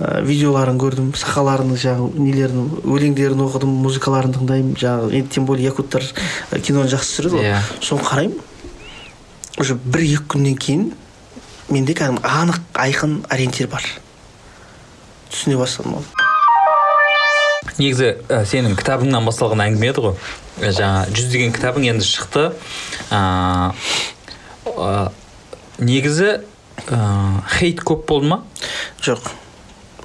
ә, 0.00 0.22
видеоларын 0.24 0.78
көрдім 0.80 1.12
сақаларының 1.18 1.78
жаңағы 1.80 2.24
нелерін 2.24 2.66
өлеңдерін 2.82 3.44
оқыдым 3.46 3.76
музыкаларын 3.84 4.34
тыңдаймын 4.36 4.74
жаңағы 4.80 5.12
енді 5.20 5.34
тем 5.34 5.46
более 5.46 5.68
якуттар 5.70 6.04
ә, 6.04 6.60
киноны 6.60 6.90
жақсы 6.92 7.14
түсіреді 7.14 7.38
ғой. 7.38 7.48
Иә. 7.52 7.62
соны 7.80 8.04
қараймын. 8.08 8.40
Уже 9.58 9.78
бір 9.78 10.02
екі 10.02 10.26
күннен 10.34 10.58
кейін 10.58 10.90
менде 11.70 11.94
кәдімгі 11.94 12.26
анық 12.26 12.60
айқын 12.74 13.22
ориентир 13.30 13.70
бар. 13.70 13.86
Түсіне 15.30 15.58
бастадым 15.60 16.00
оны 16.00 16.24
негізі 17.78 18.10
ә, 18.28 18.42
сенің 18.46 18.76
кітабыңнан 18.78 19.24
басталған 19.26 19.64
әңгіме 19.66 19.90
еді 19.90 20.04
ғой. 20.04 20.16
Ә, 20.60 20.70
жаңа 20.76 21.04
жүздеген 21.10 21.54
кітабың 21.54 21.88
енді 21.90 22.06
шықты. 22.06 22.44
Ә, 23.10 23.72
ә, 24.70 24.90
негізі 25.78 26.28
ә, 26.86 27.00
хейт 27.56 27.82
көп 27.86 28.06
болды 28.10 28.30
ма? 28.30 28.42
Жоқ. 29.02 29.32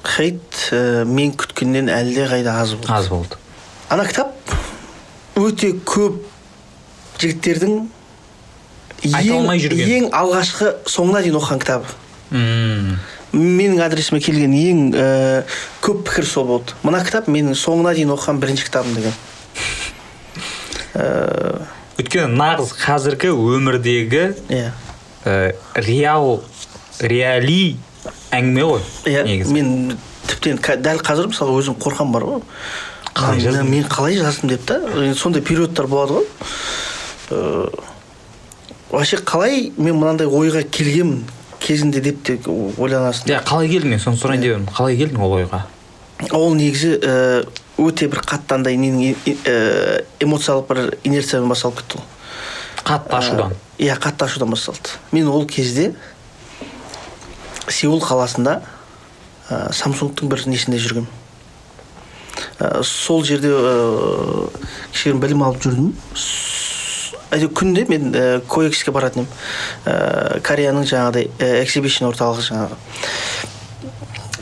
Хейт 0.04 0.70
ә, 0.72 1.04
мен 1.04 1.32
күткеннен 1.36 1.88
әлде 1.92 2.26
қайда 2.30 2.56
аз 2.62 2.74
болды? 2.74 2.88
аз 2.92 3.08
болды. 3.08 3.36
Ана 3.90 4.04
кітап 4.06 4.34
өте 5.36 5.72
көп 5.84 6.20
жігіттердің 7.20 7.80
Айта 9.14 9.32
алмай 9.38 9.58
жүрген. 9.60 9.88
ең 9.96 10.10
алғашқы 10.12 10.74
соңына 10.88 11.22
дейін 11.24 11.38
оқыған 11.40 11.60
кітабы. 11.62 11.86
М. 12.30 12.98
менің 13.32 13.80
адресіме 13.84 14.20
келген 14.20 14.52
ең 14.52 14.78
ә, 14.94 15.06
көп 15.82 16.02
пікір 16.08 16.26
сол 16.26 16.44
болды. 16.48 16.74
Мына 16.82 17.00
кітап 17.06 17.28
менің 17.30 17.54
соңына 17.54 17.94
дейін 17.94 18.10
оқыған 18.16 18.40
бірінші 18.42 18.66
кітабым 18.68 18.94
деген. 18.98 19.14
Ә, 20.94 21.62
өйткені 22.00 22.34
нағыз 22.34 22.72
қазіргі 22.80 23.30
өмірдегі 23.30 24.24
иә. 24.50 24.72
ә, 25.24 25.54
реал 25.76 26.42
реали 27.00 27.76
әңгіме 28.32 28.64
ғой 28.66 28.80
иә 29.10 29.24
негізі. 29.26 29.52
мен 29.54 29.96
тіптен 30.26 30.60
дәл 30.82 31.02
қазір 31.04 31.30
мысалы 31.32 31.56
өзім 31.60 31.76
қорқам 31.80 32.12
бар 32.12 32.24
ғой. 32.24 32.42
Қалай 33.14 33.62
Мен- 33.64 33.88
қалай 33.88 34.16
жаздым 34.16 34.48
деп 34.50 34.64
та 34.64 34.80
сондай 35.14 35.42
периодтар 35.42 35.86
болады 35.86 36.20
ғой. 36.20 36.26
Э, 37.30 37.68
вообще 38.90 39.16
қалай 39.16 39.72
мен 39.76 39.96
мынандай 39.96 40.26
ойға 40.26 40.62
келгенмін 40.62 41.24
кезінде 41.60 42.00
деп 42.00 42.22
те 42.24 42.38
ойланасың? 42.78 43.28
Иә 43.28 43.42
қалай 43.44 43.68
келдің 43.68 43.96
мен? 43.96 44.00
Соны 44.00 44.16
сұрайын 44.16 44.40
деп 44.40 44.54
едім. 44.54 44.68
Қалай 44.74 44.96
келдің 44.96 45.20
ол 45.20 45.36
ойға? 45.40 45.64
Ол 46.32 46.54
негізі 46.54 46.98
э, 47.02 47.44
өте 47.78 48.08
бір 48.08 48.22
қатты 48.22 48.54
андай 48.54 48.76
ненің 48.76 49.16
э, 49.44 50.04
эмоциялық 50.20 50.66
бір 50.68 50.98
инерциямен 51.04 51.48
басталып 51.48 51.82
кетті 51.82 51.98
ғой 52.00 52.08
қатты 52.84 53.16
ашудан. 53.16 53.54
Иә 53.78 53.96
қатты 54.00 54.24
ашудан 54.24 54.50
басталды. 54.50 54.96
Мен 55.12 55.28
ол 55.28 55.46
кезде 55.46 55.94
сеул 57.70 58.02
қаласында 58.04 58.60
ә, 59.50 59.70
самсунгтың 59.72 60.30
бір 60.30 60.46
несінде 60.50 60.82
жүргенмін 60.82 61.10
Ә, 62.60 62.82
сол 62.84 63.22
жерде 63.24 63.50
ә, 63.50 65.16
білім 65.20 65.44
алып 65.46 65.62
жүрдім. 65.64 65.90
Әйтеуір 67.30 67.52
күнде 67.56 67.86
мен 67.88 68.10
ә, 68.12 68.24
коекске 68.50 68.92
баратын 68.92 69.24
едім. 69.24 69.30
Ә, 69.88 70.40
кореяның 70.44 70.84
жаңағыдай 70.90 71.30
ә, 71.38 71.50
эксибишн 71.62 72.10
орталығы 72.10 72.44
жаңағы. 72.50 72.80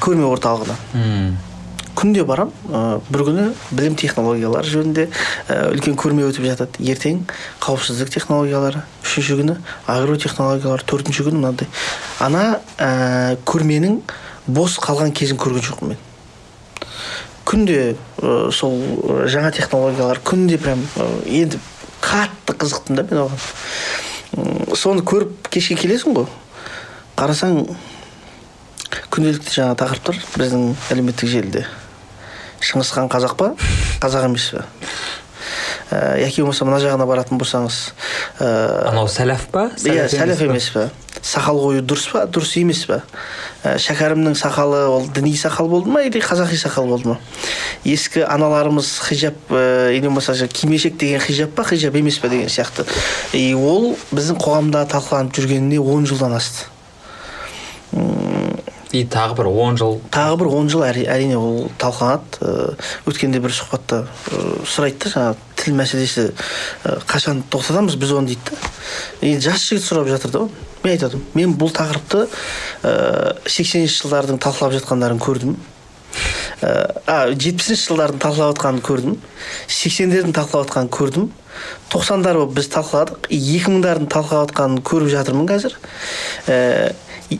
Көрме 0.02 0.26
орталығына. 0.32 0.78
Күнде 1.98 2.22
барам 2.26 2.52
ә, 2.70 3.00
бір 3.10 3.24
күні 3.26 3.44
білім 3.74 3.96
технологиялары 3.98 4.70
жөнінде 4.70 5.06
ә, 5.50 5.56
үлкен 5.72 5.96
көрме 5.98 6.26
өтіп 6.28 6.46
жатады. 6.46 6.78
Ертең 6.78 7.24
қауіпсіздік 7.64 8.12
технологиялары 8.14 8.84
үшінші 9.02 9.38
күні 9.40 9.56
агротехнологиялар 9.90 10.84
төртінші 10.86 11.26
күні 11.26 11.40
мынандай. 11.40 11.66
Ана 12.22 12.60
ә, 12.78 13.34
көрменің 13.48 13.98
бос 14.46 14.78
қалған 14.82 15.10
кезін 15.16 15.40
көрген 15.42 15.66
жоқпын 15.66 15.94
мен. 15.94 16.04
Күнде 17.48 17.80
ә, 18.22 18.36
сол 18.54 18.78
жаңа 19.26 19.50
технологиялар 19.56 20.22
күнде 20.22 20.60
прям 20.62 20.84
енді 21.26 21.58
қатты 22.04 22.54
қызықтым 22.54 23.00
да 23.00 23.06
мен 23.10 23.24
оған. 23.26 24.76
Соны 24.78 25.02
көріп 25.02 25.50
кешке 25.50 25.74
келесің 25.80 26.14
ғой. 26.14 26.30
Қарасаң 27.18 27.64
күнделікті 29.10 29.56
жаңа 29.56 29.74
тақырыптар 29.80 30.22
біздің 30.36 30.70
әлеуметтік 30.92 31.32
желіде. 31.32 31.66
Шыңғысхан 32.60 33.10
қазақ 33.12 33.36
па? 33.38 33.52
Қазақ 34.02 34.28
емес 34.28 34.50
пе? 34.54 34.64
Ә, 35.90 36.18
яки 36.20 36.42
болмаса 36.42 36.66
мына 36.68 36.80
жағына 36.82 37.06
баратын 37.08 37.40
болсаңыз 37.40 37.78
ә, 38.40 38.48
анау 38.90 39.08
сәләф 39.08 39.48
па? 39.52 39.68
Иә 39.88 40.08
сәләф 40.12 40.42
емес 40.48 40.72
пе? 40.74 40.88
сақал 41.22 41.58
қою 41.60 41.82
дұрыс 41.82 42.08
па? 42.12 42.24
Дұрыс 42.30 42.54
емес 42.60 42.84
пе? 42.88 43.00
Ә, 43.64 43.76
шәкәрімнің 43.82 44.36
сақалы 44.38 44.84
ол 44.88 45.06
діни 45.14 45.34
сақал 45.38 45.68
болды 45.70 45.90
ма 45.90 46.02
или 46.06 46.22
қазақи 46.22 46.58
сақал 46.60 46.88
болды 46.88 47.12
ма? 47.12 47.18
Ескі 47.84 48.24
аналарымыз 48.28 48.90
хижаб 49.08 49.34
ә, 49.50 49.92
или 49.96 50.06
болмаса 50.06 50.34
кимешек 50.48 50.96
деген 50.96 51.20
хижаб 51.20 51.54
па? 51.54 51.64
Хижаб 51.64 51.96
емес 51.96 52.18
пе 52.18 52.28
деген 52.28 52.48
сияқты. 52.48 52.86
И 53.32 53.54
ол 53.54 53.96
біздің 54.12 54.40
қоғамда 54.40 54.86
талқыланып 54.92 55.34
жүргеніне 55.36 55.80
он 55.80 56.06
жылдан 56.06 56.36
асты. 56.38 56.66
И 58.92 59.04
тағы 59.04 59.36
бір 59.36 59.48
он 59.52 59.76
жыл. 59.76 60.00
Тағы 60.10 60.38
бір 60.40 60.50
он 60.56 60.68
жыл 60.72 60.82
әри- 60.86 61.06
әрине 61.08 61.36
ол 61.36 61.70
талқыланады 61.78 62.76
өткенде 63.06 63.40
бір 63.40 63.52
сұхбатта 63.52 64.04
сұрайды 64.64 65.04
да 65.04 65.12
жаңағы 65.12 65.36
тіл 65.60 65.74
мәселесі 65.76 66.28
қашан 67.08 67.42
тоқтатамыз 67.50 67.98
біз 68.00 68.12
оны 68.16 68.32
дейді 68.32 68.48
да. 68.48 68.70
Енді 69.20 69.50
жас 69.50 69.66
жігіт 69.68 69.84
сұрап 69.84 70.08
жатыр 70.08 70.32
да 70.32 70.44
мен 70.84 70.94
айтып 70.94 71.34
мен 71.34 71.56
бұл 71.58 71.72
тақырыпты 71.74 72.28
сексенінші 73.44 74.04
жылдардың 74.04 74.40
талқылап 74.40 74.72
жатқандарын 74.78 75.20
көрдім. 75.20 75.58
А 76.58 77.28
жетпісінші 77.30 77.90
жылдардың 77.90 78.22
талқылап 78.22 78.56
жатқанын 78.56 78.80
көрдім. 78.82 79.18
Сексендердің 79.68 80.32
талқылап 80.34 80.66
жатқанын 80.66 80.90
көрдім. 80.90 81.28
Тоқсандар 81.92 82.38
болып 82.40 82.56
біз 82.56 82.70
талқыладық. 82.72 83.28
Екі 83.30 83.74
мыңдардың 83.74 84.08
талқылап 84.10 84.48
жатқанын 84.48 84.82
көріп 84.86 85.12
жатырмын 85.12 85.46
қазір. 85.50 85.76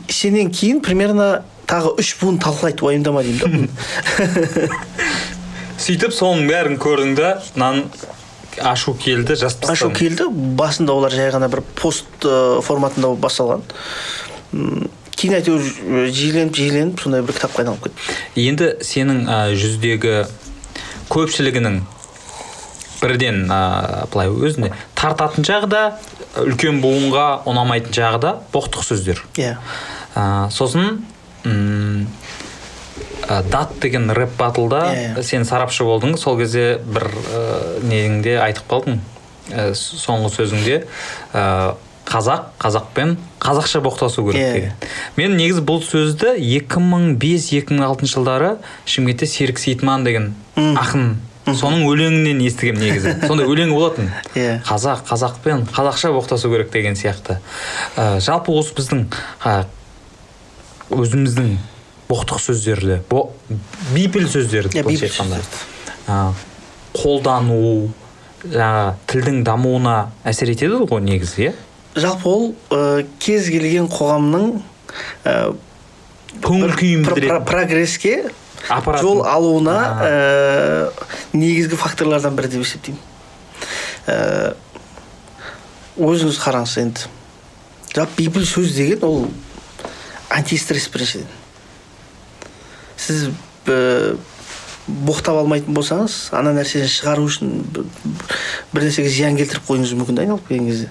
Сенен 0.09 0.51
кейін 0.53 0.81
примерно 0.85 1.43
тағы 1.69 1.95
үш 2.01 2.15
буын 2.21 2.39
талқылайды 2.41 2.85
уайымдама 2.85 3.23
деймін 3.25 3.67
да. 3.69 4.69
Сөйтіп 5.79 6.11
соның 6.11 6.49
бәрін 6.49 6.79
көрдің 6.81 7.15
да 7.17 7.33
мынаны 7.55 7.85
ашу 8.65 8.93
келді 8.99 9.37
жазып 9.39 9.69
ашу 9.71 9.89
келді 9.95 10.27
басында 10.59 10.95
олар 10.97 11.13
жай 11.15 11.31
ғана 11.33 11.49
бір 11.51 11.61
пост 11.79 12.25
э, 12.27 12.59
форматында 12.65 13.13
басталған. 13.21 13.63
Кейін 15.15 15.37
әйтеуір 15.39 15.61
э, 15.63 16.03
жиіленіп 16.11 16.57
жиіленіп 16.57 17.03
сондай 17.03 17.23
бір 17.23 17.37
кітапқа 17.37 17.63
айналып 17.63 17.87
кетті. 17.87 18.17
Енді 18.49 18.71
сенің 18.83 19.23
ә, 19.29 19.39
жүздегі 19.55 20.15
көпшілігінің 21.13 21.81
бірден 22.99 23.45
ә, 23.47 23.61
былай 24.11 24.31
өзіне 24.33 24.73
тартатын 24.99 25.47
жағы 25.47 25.71
да 25.71 25.83
үлкен 26.37 26.81
буынға 26.83 27.27
ұнамайтын 27.49 27.93
жағы 27.95 28.19
да 28.21 28.35
боқтық 28.53 28.83
сөздер 28.85 29.23
иә 29.39 29.55
ә, 30.15 30.49
сосын 30.53 31.01
м, 31.45 32.07
ә, 33.27 33.41
дат 33.49 33.79
деген 33.81 34.09
рэп 34.11 34.37
батлда 34.37 34.83
Иә, 34.93 35.15
иә. 35.17 35.23
сен 35.23 35.45
сарапшы 35.45 35.83
болдың 35.87 36.17
сол 36.17 36.37
кезде 36.37 36.77
бір 36.85 37.07
ә, 37.33 37.81
неңде 37.83 38.37
айтып 38.43 38.67
қалдың 38.69 38.99
ә, 39.49 39.71
соңғы 39.73 40.29
сөзіңде 40.37 40.81
ә, 41.33 41.75
қазақ 42.09 42.45
қазақпен 42.61 43.17
қазақша 43.41 43.81
боқтасу 43.85 44.23
керек 44.29 44.41
Иә. 44.41 44.53
деген 44.53 44.73
мен 45.17 45.35
негізі 45.37 45.61
бұл 45.61 45.81
сөзді 45.85 46.35
2005-2006 46.41 48.05
жылдары 48.13 48.55
шымкентте 48.85 49.27
серік 49.29 49.59
сейітман 49.59 50.03
деген 50.03 50.33
Мм. 50.55 50.75
ақын 50.77 51.15
соның 51.57 51.85
өлеңінен 51.89 52.41
естігемін 52.45 52.83
негізі. 52.85 53.15
Сондай 53.29 53.49
өлең 53.49 53.73
болатын. 53.73 54.11
Иә. 54.35 54.59
қазақ 54.67 55.05
қазақпен 55.09 55.65
қазақша 55.73 56.11
боқтасу 56.15 56.51
керек 56.53 56.71
деген 56.73 56.97
сияқты. 56.99 57.39
Ә, 57.95 58.19
жалпы 58.23 58.53
осы 58.53 58.75
біздің 58.77 59.05
ә, 59.45 59.63
өзіміздің 60.89 61.55
боқтық 62.09 62.41
сөздерді 62.41 63.01
бо, 63.09 63.29
бейпіл 63.93 64.27
сөздерді 64.29 64.81
былайша 64.81 65.07
бейпіл 65.07 65.09
айтқанда 65.09 65.41
ә, 66.09 66.19
қолдану 66.97 67.89
жаңағы 68.45 68.93
тілдің 69.11 69.41
дамуына 69.47 69.95
әсер 70.27 70.51
етеді 70.53 70.85
ғой 70.89 71.03
негізі 71.03 71.49
иә? 71.49 71.55
Жалпы 71.99 72.29
ол 72.29 72.45
э, 72.71 73.05
кез 73.19 73.49
келген 73.51 73.89
қоғамның 73.91 74.45
э, 75.25 75.33
көңіл 76.45 76.75
күйін 76.79 77.03
білдіреді. 77.07 77.45
прогреске 77.49 78.15
аппаратын 78.67 79.01
жол 79.05 79.21
алуына 79.25 79.77
э, 80.03 80.89
негізгі 81.33 81.75
факторлардан 81.79 82.35
бірі 82.35 82.47
деп 82.55 82.65
есептеймін. 82.65 83.01
Э, 84.07 84.53
өзіңіз 85.99 86.39
қараңыз 86.43 86.75
енді. 86.83 87.07
Жалпы 87.95 88.19
бейпіл 88.23 88.45
сөз 88.45 88.75
деген 88.75 89.03
ол 89.07 89.27
антистресс 90.29 90.89
біріншіден. 90.93 91.27
Сіз 92.99 93.29
э, 93.65 94.15
боқтап 94.89 95.37
алмайтын 95.41 95.73
болсаңыз 95.77 96.29
ана 96.35 96.53
нәрсені 96.57 96.87
шығару 96.89 97.27
үшін 97.29 97.51
бір 98.73 98.85
нәрсеге 98.85 99.09
зиян 99.13 99.37
келтіріп 99.37 99.67
қоюыңыз 99.69 99.93
мүмкін 99.97 100.17
да 100.17 100.25
айналып 100.25 100.47
келген 100.49 100.69
кезде. 100.69 100.89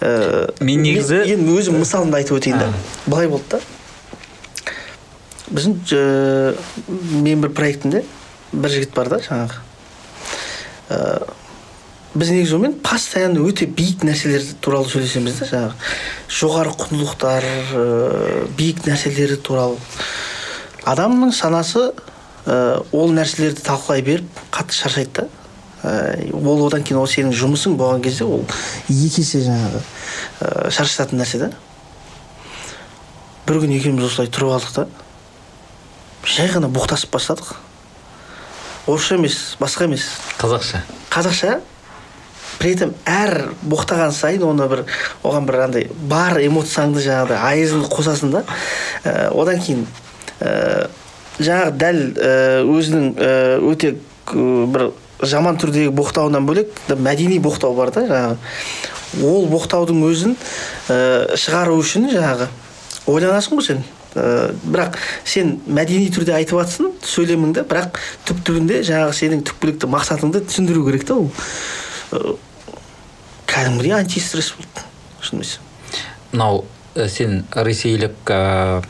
Э, 0.00 0.48
Мен 0.60 0.82
негізі- 0.84 1.22
енді 1.32 1.56
өзім 1.56 1.80
мысалымды 1.80 2.20
айтып 2.20 2.38
өтейін 2.40 2.58
да 2.60 2.72
былай 3.06 3.28
болды 3.28 3.44
да. 3.56 3.60
Біздің 5.50 6.56
мен 7.22 7.42
бір 7.44 7.52
проектімде 7.54 8.04
бір 8.52 8.70
жігіт 8.70 8.94
бар 8.94 9.10
да 9.10 9.20
жаңағы. 9.22 9.60
Э, 10.90 11.20
біз 12.14 12.30
негізі 12.30 12.56
онымен 12.56 12.76
постоянно 12.80 13.44
өте 13.46 13.66
биік 13.66 14.04
нәрселер 14.06 14.44
туралы 14.64 14.88
сөйлесеміз 14.90 15.40
да 15.40 15.48
жаңағы. 15.50 15.88
Жоғары 16.32 16.74
құндылықтар 16.80 17.46
э, 17.46 18.46
биік 18.56 18.84
нәрселері 18.86 19.36
туралы. 19.44 19.78
Адамның 20.86 21.34
санасы 21.36 21.90
э, 21.90 22.56
ол 22.92 23.12
нәрселерді 23.12 23.64
талқылай 23.66 24.04
беріп 24.06 24.44
қатты 24.54 24.78
шаршайды 24.78 25.10
да. 25.20 25.28
Э, 25.82 26.30
ол 26.32 26.66
одан 26.66 26.86
кейін 26.86 27.02
ол 27.02 27.10
сенің 27.10 27.34
жұмысың 27.36 27.76
болған 27.78 28.04
кезде 28.06 28.24
ол 28.24 28.46
екі 28.88 29.22
есе 29.22 29.42
жаңағы 29.44 29.82
э, 29.82 30.70
шаршататын 30.70 31.20
нәрсе 31.20 31.42
да. 31.42 31.50
Бір 33.46 33.60
күні 33.62 33.80
екеуміз 33.80 34.08
осылай 34.08 34.30
тұрып 34.32 34.56
алдық 34.56 34.78
та. 34.78 34.86
Жай 36.26 36.50
ғана 36.50 36.68
боқтасып 36.72 37.14
бастадық. 37.14 37.54
Орысша 38.86 39.16
емес 39.16 39.56
басқа 39.60 39.86
емес. 39.86 40.08
Қазақша. 40.40 40.82
Қазақша. 41.10 41.60
При 42.58 42.72
этом 42.72 42.94
әр 43.04 43.52
боқтаған 43.68 44.12
сайын 44.16 44.44
оны 44.46 44.66
бір 44.70 44.84
оған 45.22 45.46
бір 45.46 45.58
андай 45.66 45.88
бар 46.10 46.38
эмоцияңды 46.40 47.02
жаңағыдай 47.04 47.40
айызыңды 47.50 47.90
қосасың 47.92 48.32
да. 48.32 48.44
Ә, 49.04 49.28
одан 49.34 49.60
кейін 49.60 49.82
ә, 50.40 50.88
жаңағы 51.38 51.74
дәл 51.82 52.00
ә, 52.16 52.30
өзінің 52.64 53.10
өте 53.72 53.96
бір 54.32 54.88
жаман 55.22 55.60
түрдегі 55.60 55.92
боқтауынан 55.96 56.46
бөлек 56.48 56.72
мәдени 56.88 57.38
боқтау 57.44 57.76
бар 57.76 57.92
да 57.94 58.06
жаңағы. 58.08 58.38
Ол 59.26 59.46
боқтаудың 59.52 60.00
өзін 60.08 60.38
ә, 60.88 61.36
шығару 61.36 61.76
үшін 61.82 62.08
жаңағы 62.14 62.48
ойланасың 63.06 63.60
ғой 63.60 63.68
сен. 63.68 63.84
Ә, 64.16 64.52
бірақ 64.64 64.96
сен 65.28 65.56
мәдени 65.68 66.08
түрде 66.14 66.32
айтып 66.38 66.60
жатрсың 66.62 66.92
сөйлеміңді 67.04 67.66
бірақ 67.68 67.98
түп 68.28 68.38
түбінде 68.46 68.78
жаңағы 68.86 69.16
сенің 69.18 69.42
түпкілікті 69.50 69.90
мақсатыңды 69.92 70.44
түсіндіру 70.46 70.86
керек 70.86 71.04
та 71.08 71.18
ол 71.18 71.30
Ә, 72.14 72.36
кәдімгідей 73.50 73.96
антистресс 73.98 74.52
болды 74.56 74.86
шын 75.20 75.42
десем 75.42 75.62
мынау 76.32 76.64
ә, 76.94 77.08
сен 77.12 77.44
ресейлік 77.52 78.30
ә, 78.30 78.82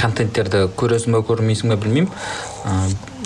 контенттерді 0.00 0.66
көресің 0.76 1.14
ба 1.16 1.22
көрмейсің 1.24 1.72
ба 1.72 1.78
білмеймін 1.80 2.10
ә, 2.10 2.76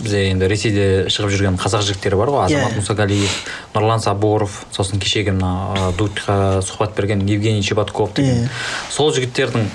бізде 0.02 0.22
енді 0.30 0.48
ресейде 0.50 0.86
шығып 1.10 1.32
жүрген 1.34 1.58
қазақ 1.58 1.82
жігіттері 1.88 2.20
бар 2.20 2.30
ғой 2.34 2.44
азамат 2.46 2.76
Иә. 2.76 2.82
мұсагалиев 2.82 3.38
нұрлан 3.74 4.04
сабуров 4.04 4.60
сосын 4.76 5.00
кешегі 5.02 5.34
мына 5.34 5.90
дудьқа 5.98 6.60
сұхбат 6.62 6.94
берген 6.94 7.24
евгений 7.26 7.62
чеботков 7.66 8.14
деген 8.14 8.44
Иә. 8.44 8.50
сол 8.94 9.10
жігіттердің 9.16 9.66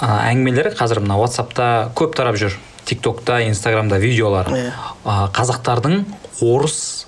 ә, 0.00 0.08
әңгімелері 0.32 0.74
қазір 0.78 1.00
мына 1.04 1.18
ватсапта 1.20 1.90
көп 1.98 2.14
тарап 2.18 2.36
жүр 2.40 2.56
тиктокта 2.86 3.40
инстаграмда 3.48 3.98
видеолары 4.02 4.54
Иә. 4.54 4.72
ә, 5.04 5.28
қазақтардың 5.34 6.02
орыс 6.46 7.06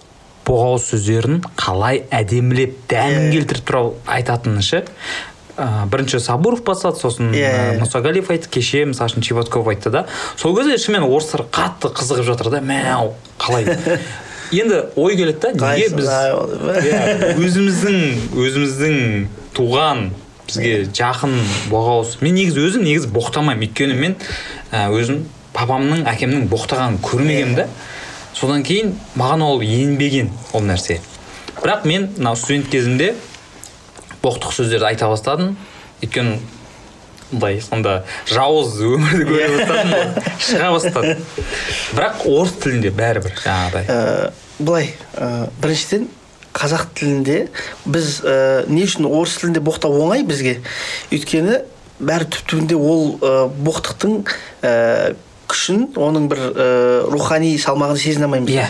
боғауыз 0.49 0.87
сөздерін 0.93 1.43
қалай 1.61 2.05
әдемілеп 2.11 2.79
дәмін 2.91 3.29
Иә. 3.29 3.33
келтіріп 3.37 3.67
тұрып 3.69 4.09
айтатыны 4.09 4.63
ше 4.65 4.85
ә, 5.59 5.87
бірінші 5.91 6.21
сабуров 6.25 6.63
бастады 6.65 6.99
сосын 7.03 7.33
Иә, 7.35 7.51
ә, 7.51 7.75
иә. 7.75 7.83
мұсагалиев 7.83 8.31
айтты 8.33 8.49
кеше 8.59 8.85
мысалы 8.89 9.11
үшін 9.13 9.23
чеботков 9.27 9.69
айтты 9.69 9.91
да 9.91 10.07
сол 10.37 10.57
кезде 10.57 10.79
шынымен 10.79 11.05
орыстар 11.11 11.45
қатты 11.53 11.93
қызығып 11.93 12.25
жатыр 12.33 12.51
да 12.55 12.61
мәу 12.65 13.13
қалай 13.39 13.69
енді 14.53 14.85
ой 14.97 15.17
келеді 15.19 15.53
да 15.53 15.75
неге 15.77 15.91
біз 15.95 16.09
өзіміздің 17.37 17.99
өзіміздің 18.41 18.97
туған 19.57 20.09
бізге 20.49 20.73
жақын 20.97 21.37
боғауыз 21.71 22.19
мен 22.25 22.35
негізі 22.39 22.65
өзім 22.65 22.85
негізі 22.89 23.13
боқтамаймын. 23.15 23.69
Өйткені 23.69 23.97
мен 23.99 24.17
ә, 24.73 24.89
өзім 24.91 25.23
папамның 25.55 26.05
әкемнің 26.09 26.49
боқтағанын 26.51 27.01
көрмегенмін 27.05 27.63
да. 27.63 27.69
Содан 28.35 28.65
кейін 28.67 28.95
маған 29.19 29.45
ол 29.47 29.65
енбеген 29.65 30.31
ол 30.53 30.67
нәрсе. 30.67 31.01
Бірақ 31.59 31.87
мен 31.89 32.11
мынау 32.17 32.37
студент 32.39 32.71
кезімде 32.73 33.15
боқтық 34.23 34.55
сөздерді 34.57 34.93
айта 34.93 35.09
бастадым. 35.11 35.57
Өйткені 36.03 36.39
былай 37.33 37.61
сонда 37.61 38.05
жауыз 38.29 38.79
өмірді 38.81 39.27
көре 39.29 39.49
бастадым 39.57 39.91
ғой, 39.93 40.37
шыға 40.41 40.69
бастады 40.73 41.17
бірақ 41.93 42.23
орыс 42.25 42.55
тілінде 42.63 42.93
бәрібір 42.97 43.35
жаңағыдай. 43.43 43.85
Ә, 43.85 44.31
былай 44.59 44.93
ә, 45.13 45.51
біріншіден 45.61 46.09
қазақ 46.59 46.89
тілінде 46.99 47.39
біз 47.87 48.21
ә, 48.27 48.67
не 48.69 48.85
үшін 48.89 49.07
орыс 49.09 49.39
тілінде 49.41 49.63
боқтау 49.65 49.95
оңай 50.03 50.25
бізге? 50.27 50.59
Өйткені 51.15 51.63
бәрі 51.99 52.29
түп 52.35 52.51
түбінде 52.53 52.79
ол 52.79 53.17
ә, 53.23 53.33
боқтықтың 53.49 54.21
ә, 54.63 54.75
күшін 55.49 55.89
оның 55.97 56.29
бір 56.31 56.45
ә, 56.51 56.69
рухани 57.13 57.55
салмағын 57.63 57.99
сезіне 57.99 58.29
алмаймыз. 58.29 58.55
Иә. 58.55 58.69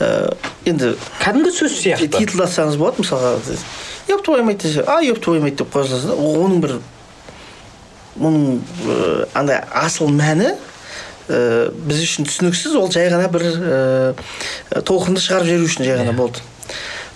Ә, 0.00 0.36
енді 0.66 0.94
кәдімгі 1.22 1.52
сөз 1.54 1.76
сияқты. 1.80 2.10
титулдасаңыз 2.16 2.80
болады 2.80 3.04
мысалға. 3.04 3.36
Твою 4.26 4.42
мать 4.42 4.58
десе 4.58 4.80
а 4.80 5.00
твою 5.14 5.40
мать 5.40 5.56
деп 5.56 5.70
қоя 5.70 5.86
саласыз 5.86 6.08
да 6.10 6.14
оның 6.18 6.60
бір 6.60 6.72
оның 8.18 8.58
ә, 8.90 9.28
андай 9.38 9.60
асыл 9.70 10.10
мәні 10.10 10.50
ә, 11.28 11.70
біз 11.70 12.02
үшін 12.02 12.26
түсініксіз. 12.26 12.74
Ол 12.74 12.90
жай 12.90 13.06
ғана 13.12 13.28
бір 13.30 13.44
ә, 13.54 14.82
толқынды 14.82 15.22
шығарып 15.22 15.46
жіберу 15.46 15.68
үшін 15.70 15.86
жай 15.86 16.00
ғана 16.00 16.10
Иә. 16.10 16.18
болды. 16.18 16.42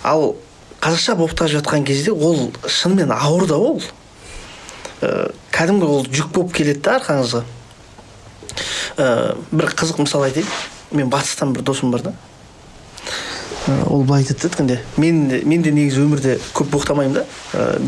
Ал 0.03 0.35
қазақша 0.81 1.15
боқтап 1.15 1.49
жатқан 1.49 1.85
кезде 1.85 2.11
ол 2.11 2.51
шынымен 2.65 3.11
ауыр 3.11 3.47
да 3.47 3.57
ол. 3.57 3.81
Ә, 5.01 5.31
кәдімгі 5.51 5.85
ол 5.85 6.05
жүк 6.05 6.31
болып 6.33 6.53
келеді 6.57 6.81
да 6.81 6.97
арқаңызға. 6.99 7.43
Ә, 8.97 9.37
бір 9.51 9.73
қызық 9.77 10.01
мысал 10.01 10.25
айтайын. 10.25 10.49
Мен 10.91 11.09
батыстан 11.09 11.53
бір 11.53 11.61
досым 11.61 11.91
бар 11.91 12.01
да. 12.01 12.13
Ә, 13.67 13.87
ол 13.89 14.03
былай 14.03 14.25
айтады 14.25 14.65
да 14.65 14.79
мен 14.97 15.41
мен 15.45 15.61
де 15.61 15.71
негізі 15.71 16.01
өмірде 16.01 16.39
көп 16.53 16.73
боқтамаймын 16.73 17.21
да. 17.21 17.25
Ә, 17.53 17.79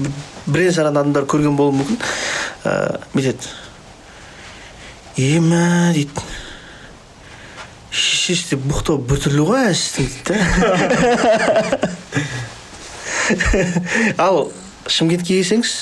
бірен 0.45 0.73
саран 0.73 0.97
адамдар 0.97 1.25
көрген 1.25 1.57
болуы 1.57 1.79
мүмкін 1.81 1.99
ә, 2.65 2.99
бүйтеді 3.13 3.49
ема 5.17 5.91
дейді. 5.93 6.09
Шешесі 7.93 8.55
деп 8.55 8.63
боқтау 8.71 8.97
біртүрлі 9.05 9.43
ғой 9.45 9.67
әсістің 9.69 10.05
дейді 10.09 10.33
да 14.17 14.23
ал 14.25 14.51
шымкентке 14.89 15.37
келсеңіз 15.37 15.75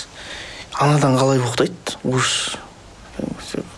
анадан 0.76 1.16
қалай 1.20 1.40
боқтайды 1.40 1.96
ужас 2.04 2.58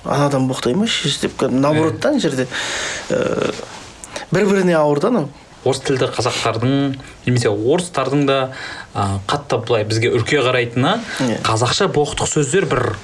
анадан 0.03 0.49
боқтай 0.49 0.73
ма 0.73 0.87
шешесі 0.89 1.27
деп 1.27 1.37
кәдімгі 1.43 1.61
наоборот 1.61 2.01
та 2.01 2.09
ана 2.09 2.19
жерде 2.23 2.47
ә, 3.09 3.53
бір 4.31 4.49
біріне 4.49 4.75
ауыр 4.81 4.99
да 5.03 5.13
анау 5.13 5.29
орыс 5.63 5.83
тілді 5.85 6.09
қазақтардың 6.17 6.97
немесе 7.27 7.49
орыстардың 7.53 8.25
да 8.27 8.39
ә, 8.93 9.19
қатты 9.29 9.61
былай 9.63 9.85
бізге 9.87 10.11
үрке 10.17 10.41
қарайтыны 10.43 10.97
қазақша 11.45 11.87
боқтық 11.93 12.27
сөздер 12.33 12.67
бір 12.71 12.95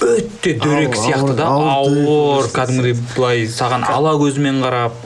өте 0.00 0.54
дөрекі 0.58 0.98
сияқты 0.98 1.34
да. 1.38 1.48
ауыр, 1.52 2.48
кәдімгідей 2.54 2.96
былай 3.16 3.44
саған 3.50 3.84
ала 3.88 4.14
көзімен 4.20 4.62
қарап. 4.64 4.96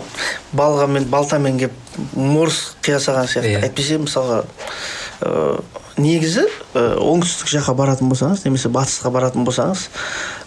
Балғамен 0.57 1.09
балтамен 1.13 1.59
келіп 1.61 2.15
морс 2.15 2.77
қиясаған 2.85 3.29
сияқты. 3.31 3.57
Иә. 3.57 3.65
әйтпесе 3.67 3.99
мысалға 4.01 4.45
ә, 5.25 5.61
негізі 5.97 6.47
ә, 6.75 6.97
оңтүстік 7.01 7.53
жаққа 7.57 7.75
баратын 7.77 8.11
болсаңыз 8.13 8.45
немесе 8.45 8.71
батысқа 8.73 9.13
баратын 9.15 9.47
болсаңыз 9.49 9.87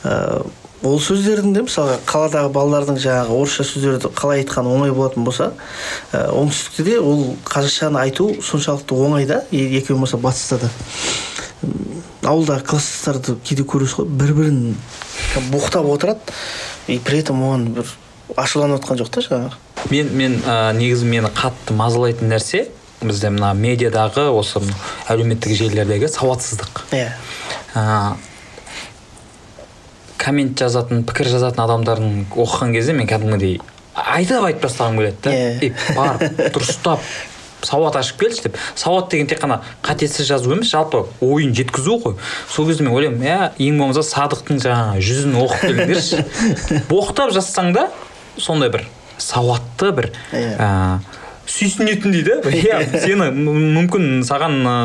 ә, 0.06 0.44
ол 0.86 1.00
сөздердің 1.04 1.56
де 1.56 1.64
мысалға 1.66 1.98
қаладағы 2.08 2.52
балалардың 2.56 3.00
жаңағы 3.04 3.36
орысша 3.36 3.66
сөздерді 3.68 4.12
қалай 4.16 4.44
айтқан 4.44 4.70
оңай 4.70 4.94
болатын 4.96 5.26
болса 5.28 5.52
ә, 6.14 6.30
оңтүстікте 6.32 6.86
де 6.88 7.00
ол 7.00 7.34
қазақшаны 7.50 8.00
айту 8.06 8.30
соншалықты 8.46 8.96
оңай 8.96 9.28
да 9.28 9.42
е- 9.52 9.68
екі 9.80 9.94
болмаса 9.94 10.18
батыста 10.18 10.60
да. 10.62 10.70
Ауылдағы 12.30 12.66
класстастарды 12.70 13.36
кейде 13.46 13.66
көресіз 13.68 14.00
ғой 14.00 14.10
бір 14.22 14.34
бірін 14.38 14.60
боқтап 15.52 15.90
отырады. 15.90 16.20
И 16.88 17.00
при 17.00 17.20
этом 17.20 17.42
оған 17.46 17.68
бір 17.76 17.92
ашуланып 18.38 18.82
отқан 18.82 19.02
жоқ 19.02 19.12
та 19.14 19.24
жаңағы. 19.26 19.58
Мен 19.90 20.14
мен 20.18 20.38
ә, 20.44 20.74
негізі 20.78 21.06
мені 21.10 21.32
қатты 21.34 21.76
мазалайтын 21.78 22.30
нәрсе 22.32 22.68
бізде 23.02 23.32
мына 23.34 23.54
медиадағы 23.56 24.28
осы 24.36 24.62
әлеуметтік 25.10 25.56
желілердегі 25.56 26.10
сауатсыздық. 26.12 26.84
Иә. 26.92 27.14
Ә, 27.76 28.16
коммент 30.20 30.60
жазатын 30.60 31.06
пікір 31.08 31.32
жазатын 31.36 31.64
адамдардың 31.66 32.16
оқыған 32.36 32.74
кезде 32.76 32.94
мен 32.98 33.08
кәдімгідей 33.10 33.60
айтып 34.00 34.46
айтып 34.46 34.66
тастағым 34.68 35.00
келеді 35.00 35.18
да. 35.24 35.32
Иә. 35.32 35.52
«Ей, 35.62 35.74
барып 35.96 36.42
дұрыстап 36.56 37.04
сауат 37.66 37.95
ашып 37.99 38.20
келші 38.22 38.43
деп. 38.47 38.57
Сауат 38.76 39.10
деген 39.12 39.28
тек 39.28 39.41
қана 39.43 39.60
қатесіз 39.84 40.28
жазу 40.30 40.53
емес 40.55 40.72
жалпы 40.72 41.05
ойын 41.22 41.53
жеткізу 41.55 41.97
ғой. 42.03 42.16
Сол 42.49 42.68
кезде 42.68 42.84
мен 42.88 42.93
ойлаймын 42.95 43.26
иә 43.26 43.51
ең 43.70 43.80
болмаса 43.82 44.03
садықтың 44.07 44.62
жаңағы 44.64 45.03
жүзін 45.03 45.38
оқып 45.43 45.66
келіңдерші 45.68 46.24
боқтап 46.91 47.34
жазсаң 47.36 47.74
да 47.76 47.88
сондай 48.38 48.70
бір 48.74 48.86
сауатты 49.20 49.91
бір 49.91 50.12
Иә. 50.32 50.55
ә, 50.55 50.70
сүйсінетіндей 51.49 52.24
да 52.24 52.38
иә 52.53 52.80
сені 53.03 53.30
мүмкін 53.36 54.22
саған 54.28 54.60
ә, 54.64 54.76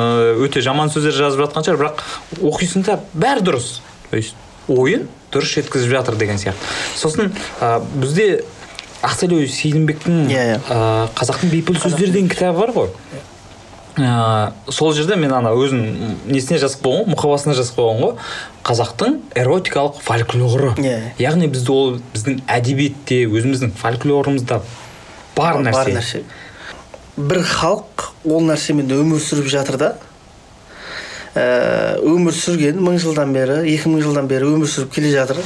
өте 0.43 0.63
жаман 0.65 0.91
сөздер 0.91 1.15
жазып 1.15 1.45
жатқан 1.45 1.67
шығар 1.67 1.81
бірақ 1.83 2.03
оқисың 2.43 2.87
да 2.89 2.99
бәрі 3.15 3.45
дұрыс. 3.47 3.79
То 4.11 4.17
есть 4.19 4.35
ойын 4.67 5.07
дұрыс 5.31 5.55
жеткізіп 5.61 5.93
жатыр 5.93 6.17
деген 6.19 6.41
сияқты. 6.41 6.67
Сосын 6.99 7.31
ә, 7.61 7.79
бізде 7.95 8.43
ақселеу 9.05 9.47
сейдімбектің 9.51 10.25
Иә, 10.33 10.43
иә. 10.55 10.59
ә, 10.71 11.09
қазақтың 11.19 11.51
бейпіл 11.53 11.77
сөздері 11.83 12.13
деген 12.15 12.29
кітабы 12.33 12.59
бар 12.61 12.73
ғой. 12.77 12.89
Ә, 13.95 14.53
сол 14.75 14.93
жерде 14.97 15.15
мен 15.17 15.31
ана 15.33 15.53
өзім 15.55 15.83
несіне 16.27 16.59
жазып 16.59 16.83
қойған 16.83 17.05
ғой 17.05 17.13
мұқабасына 17.15 17.55
жазып 17.55 17.77
қойған 17.79 18.01
ғой. 18.03 18.15
Қазақтың 18.67 19.19
эротикалық 19.39 20.01
фольклоры. 20.03 20.73
Иә. 20.81 21.13
яғни 21.21 21.47
бізде 21.53 21.71
ол 21.73 21.99
біздің 22.15 22.41
әдебиетте 22.49 23.21
өзіміздің 23.29 23.75
фольклорымызда 23.79 24.63
бар 25.37 25.61
нәрсе 25.63 25.77
бар 25.79 25.93
нәрсе. 25.99 26.23
бір 27.17 27.43
халық 27.45 28.09
ол 28.25 28.43
нәрсемен 28.49 28.91
өмір 28.91 29.21
сүріп 29.23 29.47
жатыр 29.53 29.77
да. 29.79 29.93
Ә, 31.35 32.01
өмір 32.03 32.33
сүрген 32.35 32.81
мың 32.83 32.99
жылдан 33.03 33.33
бері 33.35 33.63
екі 33.69 33.91
мың 33.91 34.03
жылдан 34.03 34.27
бері 34.31 34.51
өмір 34.57 34.67
сүріп 34.71 34.93
келе 34.95 35.11
жатыр. 35.13 35.39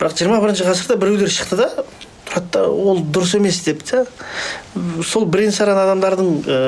Бірақ 0.00 0.14
21 0.18 0.40
бірінші 0.42 0.64
ғасырда 0.66 0.96
біреулер 0.96 1.28
шықты 1.28 1.56
да 1.58 1.70
да 2.52 2.66
ол 2.68 3.00
дұрыс 3.02 3.36
емес 3.38 3.62
деп 3.64 3.82
та 3.86 4.04
сол 5.06 5.26
бірен 5.26 5.52
саран 5.52 5.78
адамдардың 5.82 6.28
ә, 6.46 6.58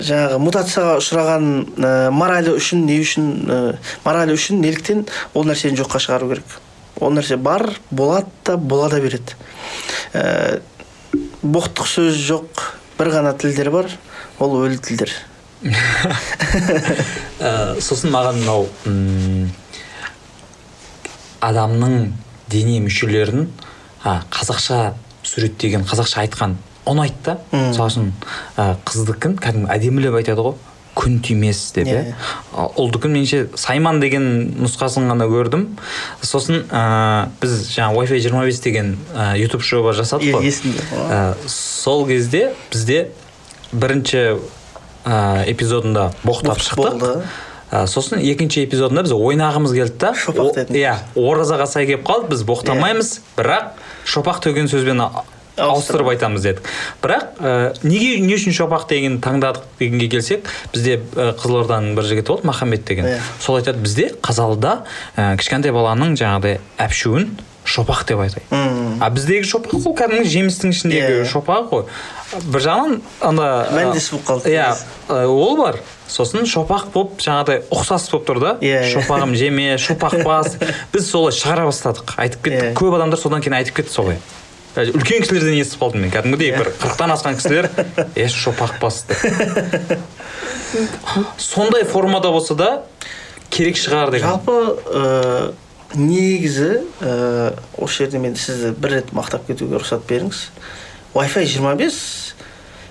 жаңағы 0.00 0.40
мутацияға 0.42 0.96
ұшыраған 1.00 1.46
ә, 1.76 1.92
моралі 2.14 2.54
үшін 2.56 2.84
не 2.88 2.98
үшін 3.02 3.30
ә, 3.46 3.60
моралі 4.04 4.36
үшін 4.38 4.60
неліктен 4.64 5.06
ол 5.34 5.46
нәрсені 5.48 5.78
жоққа 5.80 6.00
шығару 6.02 6.30
керек. 6.32 6.58
Ол 7.00 7.14
нәрсе 7.16 7.36
бар 7.36 7.66
болады 7.90 8.30
да 8.44 8.56
бола 8.56 8.88
да 8.90 9.00
береді. 9.00 9.36
Ә, 10.12 10.60
боқтық 11.42 11.88
сөз 11.90 12.18
жоқ 12.28 12.64
бір 12.98 13.12
ғана 13.16 13.34
тілдер 13.38 13.70
бар 13.74 13.90
ол 14.38 14.58
өлі 14.62 14.78
тілдер. 14.78 15.12
Ә, 17.40 17.80
сосын 17.86 18.14
маған 18.14 18.40
мынау 18.40 18.68
адамның 21.40 22.12
дене 22.52 22.80
мүшелерін 22.84 23.48
а, 24.04 24.20
қазақша 24.32 24.80
суреттеген 25.26 25.84
қазақша 25.88 26.24
айтқан 26.24 26.56
ұнайды 26.88 27.20
да 27.24 27.36
мысалы 27.52 27.90
үшін 27.90 28.10
ә, 28.56 28.74
қыздікін 28.88 29.36
кәдімгі 29.40 29.72
әдемілеп 29.74 30.20
айтады 30.22 30.44
ғой. 30.46 30.58
Күн 30.98 31.20
тимес 31.22 31.58
деп 31.76 31.86
иә. 31.86 32.00
Иә. 32.10 32.14
А, 32.52 32.64
ұлдікін 32.80 33.12
меніңше 33.14 33.42
сайман 33.60 34.00
деген 34.02 34.24
нұсқасын 34.64 35.06
ғана 35.08 35.28
көрдім. 35.30 35.66
Сосын 36.26 36.64
ә, 36.66 37.28
біз 37.40 37.60
жаңа 37.70 37.94
wi 37.94 38.08
fi 38.10 38.18
25 38.24 38.62
деген 38.64 38.96
ә, 39.14 39.36
ютуб 39.38 39.62
жоба 39.64 39.94
жасадық 39.96 40.40
қой. 40.40 40.48
есімде. 40.48 40.82
Ә, 41.06 41.36
сол 41.46 42.06
кезде 42.08 42.50
бізде 42.72 43.12
бірінші 43.72 44.24
ә, 45.04 45.46
эпизодында 45.52 46.10
боқтап 46.24 46.58
шықтық. 46.58 47.22
Ә, 47.70 47.84
сосын 47.86 48.18
екінші 48.18 48.64
эпизодында 48.66 49.06
біз 49.06 49.14
ойнағымыз 49.14 49.76
келді 49.76 49.94
да. 50.02 50.10
Шопақ 50.18 50.74
иә 50.74 50.96
оразаға 51.14 51.70
сай 51.70 51.86
келіп 51.86 52.02
қалды. 52.08 52.32
Біз 52.34 52.42
боқтамаймыз. 52.48 53.20
Бірақ 53.38 53.78
шопақ 54.10 54.42
деген 54.44 54.68
сөзбен 54.70 55.02
ауыстырып 55.60 56.08
айтамыз 56.14 56.42
дедік 56.46 56.62
бірақ 57.02 57.24
ә, 57.42 57.50
неге 57.84 58.18
не 58.24 58.34
үшін 58.38 58.54
шопақ 58.56 58.86
деген 58.88 59.18
таңдадық 59.20 59.66
дегенге 59.80 60.08
келсек 60.14 60.48
бізде 60.72 60.98
ә, 61.16 61.34
қызылорданың 61.36 61.94
бір 61.98 62.06
жігіті 62.08 62.28
болды 62.32 62.46
махамбет 62.48 62.84
деген 62.88 63.04
Иә. 63.10 63.18
сол 63.44 63.58
айтады 63.60 63.82
бізде 63.84 64.08
қазалыда 64.24 64.78
ә, 65.16 65.36
кішкентай 65.36 65.74
баланың 65.74 66.16
жаңағыдай 66.16 66.60
әпшуін 66.80 67.28
шопақ 67.66 68.06
деп 68.08 68.22
айтайды 68.24 68.46
Мм. 68.50 69.02
а 69.04 69.10
біздегі 69.12 69.44
шопақ 69.50 69.74
ол 69.84 69.94
кәдімгі 69.98 70.32
жемістің 70.32 70.72
ішіндегі 70.72 71.02
Иә, 71.02 71.22
иә. 71.26 71.28
шопақ 71.28 71.68
қой 71.74 71.84
бір 72.48 72.64
жағынан 72.64 73.00
анда 73.20 73.50
Мәндес 73.74 74.10
болып 74.14 74.26
қалды. 74.30 74.54
иә 74.54 75.26
ол 75.28 75.56
бар 75.60 75.76
сосын 76.10 76.46
шопақ 76.50 76.90
болып 76.94 77.22
жаңағыдай 77.22 77.62
ұқсас 77.70 78.08
болып 78.10 78.26
тұр 78.28 78.40
да. 78.42 78.52
Иә, 78.60 78.82
иә. 78.82 78.90
шопағым 78.96 79.36
жеме 79.38 79.76
шопақ 79.78 80.20
бас. 80.26 80.56
Біз 80.92 81.08
солай 81.10 81.34
шығара 81.36 81.68
бастадық. 81.70 82.16
Айтып 82.20 82.44
кеттік 82.48 82.68
Иә. 82.70 82.74
көп 82.78 82.96
адамдар 82.98 83.20
содан 83.20 83.44
кейін 83.44 83.58
айтып 83.60 83.80
кетті 83.80 83.94
солай 83.94 84.20
Ә, 84.70 84.84
үлкен 84.86 85.24
кісілерден 85.24 85.56
естіп 85.58 85.80
қалдым 85.82 86.04
мен 86.04 86.12
кәдімгідей 86.14 86.52
бір 86.54 86.68
қырықтан 86.78 87.10
асқан 87.16 87.34
кісілер. 87.40 87.66
Е 88.14 88.28
шопақ 88.30 88.76
бас 88.80 89.02
деп. 89.08 89.98
Сондай 91.38 91.82
формада 91.84 92.30
болса 92.30 92.54
да 92.54 92.68
керек 93.50 93.74
шығар 93.80 94.12
деген. 94.14 94.28
Жалпы 94.30 94.54
ә, 94.86 95.52
негізі 95.98 96.84
ә, 97.02 97.56
осы 97.82 98.04
жерде 98.04 98.22
мен 98.22 98.36
сізді 98.38 98.70
бір 98.78 99.00
рет 99.00 99.10
мақтап 99.10 99.48
кетуге 99.48 99.80
рұқсат 99.82 100.06
беріңіз. 100.06 100.44
Wi-Fi 101.18 101.42
25 101.50 101.90
ә, 101.90 102.39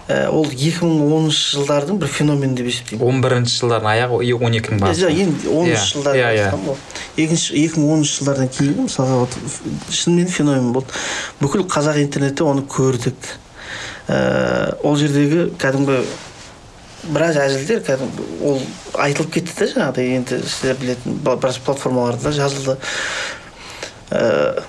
ол 0.09 0.45
2010 0.49 1.27
жылдардың 1.29 1.99
бір 2.01 2.09
феномен 2.09 2.55
деп 2.57 2.65
есептеймін. 2.71 3.03
он 3.05 3.19
бірінші 3.21 3.59
жылдардың 3.61 3.89
аяғы 3.91 4.33
он 4.39 4.55
екінің 4.57 4.79
басы. 4.81 5.03
Жоқ 5.03 5.19
енді 5.21 5.51
оныншы 5.53 5.75
Иә, 5.75 5.91
жылдар 5.93 6.15
иә, 6.17 6.29
иә. 6.33 6.77
екінші 7.17 7.53
екі 7.61 7.79
мың 7.83 7.91
оныншы 7.93 8.15
жылдардан 8.17 8.49
кейін 8.49 8.87
мысалға 8.87 9.19
вот 9.21 9.37
шынымен 9.93 10.27
феномен 10.33 10.71
болды. 10.73 10.89
Бүкіл 11.39 11.67
қазақ 11.69 12.01
интернеті 12.01 12.43
оны 12.43 12.65
көрдік. 12.65 13.29
Ә, 14.09 14.79
ол 14.81 14.97
жердегі 14.97 15.51
кәдімгі 15.61 15.99
біраз 17.13 17.37
әзілдер 17.37 17.85
кәдімгі 17.85 18.27
ол 18.41 18.59
айтылып 18.97 19.33
кетті 19.37 19.53
да 19.59 19.69
жаңағыдай. 19.75 20.15
Енді 20.17 20.41
сіздер 20.41 20.81
білетін 20.81 21.21
біраз 21.21 21.61
платформаларда 21.61 22.33
жазылды. 22.33 22.79
Ә, 24.09 24.63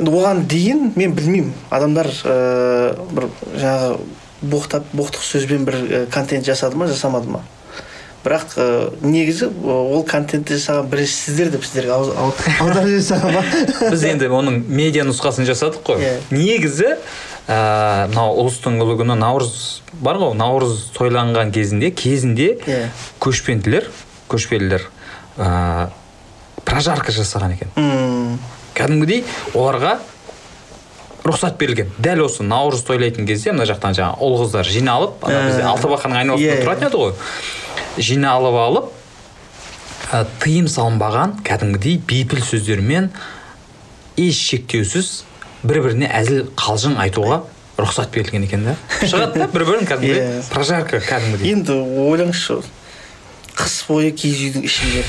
енді 0.00 0.10
оған 0.10 0.46
дейін 0.50 0.88
мен 0.96 1.14
білмеймін. 1.14 1.52
Адамдар 1.70 2.10
ә, 2.26 3.06
бір 3.14 3.30
жаңағы 3.54 4.00
боқтап 4.42 4.84
боқтық 4.94 5.22
сөзбен 5.24 5.64
бір 5.68 5.74
ә, 5.82 6.02
контент 6.12 6.46
жасады 6.46 6.76
ма 6.78 6.86
жасамады 6.90 7.28
ма? 7.30 7.40
Бірақ 8.24 8.54
ә, 8.58 8.66
негізі 9.02 9.46
ә, 9.46 9.74
ол 9.94 10.02
контентті 10.06 10.56
жасаған 10.58 10.88
бірінші 10.90 11.14
сіздер 11.14 11.50
деп 11.54 11.64
сіздерге 11.64 11.94
аударып 11.94 12.90
жасаған 12.98 13.38
ба? 13.38 13.44
Біз 13.92 14.04
енді 14.10 14.28
оның 14.34 14.60
медиа 14.68 15.04
нұсқасын 15.08 15.46
жасадық 15.48 15.84
қой. 15.86 16.02
Иә. 16.02 16.16
негізі 16.34 16.90
ә, 17.48 18.08
мынау 18.10 18.34
ұлыстың 18.42 18.80
ұлы 18.82 18.98
күні 19.00 19.14
наурыз 19.22 19.54
бар 20.02 20.18
ғой 20.20 20.34
наурыз 20.36 20.88
тойланған 20.98 21.54
кезінде 21.54 21.90
кезінде 21.94 22.50
Иә. 22.66 22.88
көшпенділер 23.22 23.86
көшпелілер 24.28 24.82
ә, 25.38 25.88
прожарка 26.68 27.14
жасаған 27.14 27.54
екен. 27.54 27.70
М, 27.80 28.34
кәдімгідей 28.76 29.22
оларға 29.54 29.98
рұқсат 31.28 31.56
берілген. 31.60 31.90
Дәл 32.02 32.24
осы 32.26 32.42
наурыз 32.46 32.82
тойлайтын 32.88 33.26
кезде 33.28 33.52
мына 33.52 33.66
жақтан 33.68 33.96
жаңағы 33.98 34.22
ұл 34.24 34.36
қыздар 34.42 34.68
жиналып 34.72 35.24
ана 35.28 35.42
бізде 35.48 35.62
Ә, 35.62 35.68
алтыбақанның 35.74 36.20
айналасында 36.22 36.54
иә, 36.54 36.62
тұратын 36.64 36.88
еді 36.88 37.00
ғой. 37.02 37.12
Жиналып 38.08 38.58
алып 38.62 38.90
ә, 40.12 40.24
тыйым 40.42 40.68
салынбаған 40.72 41.36
кәдімгідей 41.46 41.98
бейпіл 42.08 42.40
сөздермен 42.46 43.10
еш 44.18 44.38
шектеусіз 44.50 45.12
бір 45.62 45.82
біріне 45.84 46.08
әзіл 46.14 46.48
қалжың 46.58 46.96
айтуға 47.02 47.42
рұқсат 47.78 48.10
берілген 48.14 48.46
екен 48.48 48.64
да. 48.70 48.76
Шығады 49.02 49.42
да 49.44 49.46
бір 49.52 49.64
бірін 49.68 49.86
кәдімгідей 49.86 50.22
Иә. 50.38 50.42
прожарка 50.50 50.98
кәдімгідей. 51.04 51.52
Енді 51.52 51.76
ойлаңызшы 52.08 52.60
қыс 53.58 53.76
бойы 53.90 54.10
киіз 54.14 54.40
үйдің 54.48 54.66
ішінде 54.70 55.04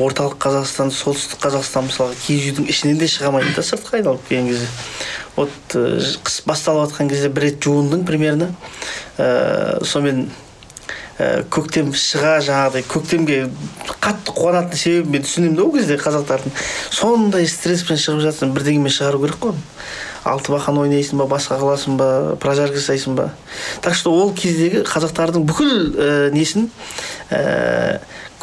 орталық 0.00 0.36
қазақстан 0.40 0.92
солтүстік 0.94 1.42
қазақстан 1.44 1.88
мысалға 1.88 2.16
киіз 2.24 2.50
үйдің 2.50 2.68
ішінен 2.72 3.00
де 3.00 3.08
шыға 3.10 3.30
алмайды 3.30 3.52
да 3.56 3.64
сыртқа 3.66 3.98
айналып 3.98 4.28
келген 4.28 4.48
кезде. 4.48 4.68
Вот 5.36 5.74
э, 5.74 5.82
қыс 6.24 6.40
басталып 6.48 6.88
жатқан 6.88 7.10
кезде 7.12 7.28
бір 7.28 7.48
рет 7.48 7.60
жуындың 7.64 8.06
примерно. 8.08 8.50
Ә, 9.18 9.84
сонымен 9.84 10.30
ә, 11.20 11.44
көктем 11.52 11.92
шыға 11.92 12.38
жаңағыдай 12.46 12.86
көктемге 12.88 13.40
қатты 14.00 14.32
қуанатын 14.32 14.80
себебін 14.80 15.18
мен 15.18 15.26
түсінемін 15.26 15.58
да 15.58 15.66
ол 15.66 15.74
кезде 15.76 15.98
қазақтардың. 16.00 16.54
Сондай 16.90 17.48
стресспен 17.50 18.00
шығып 18.00 18.24
жатсың 18.24 18.54
бірдеңемен 18.56 18.94
шығару 18.94 19.20
керек 19.26 19.42
қой 19.42 19.52
оны. 19.52 19.66
алтыбақан 20.24 20.76
ойнайсың 20.76 21.20
ба 21.20 21.26
басқа 21.30 21.56
қыласың 21.60 21.96
ба 21.96 22.36
прожарка 22.40 22.76
жасайсың 22.76 23.14
ба? 23.16 23.30
Так 23.80 23.94
что 23.94 24.12
ол 24.12 24.34
кездегі 24.36 24.82
қазақтардың 24.84 25.46
бүкіл 25.48 25.70
ә, 25.96 26.30
несін 26.34 26.68
ә, 27.30 28.00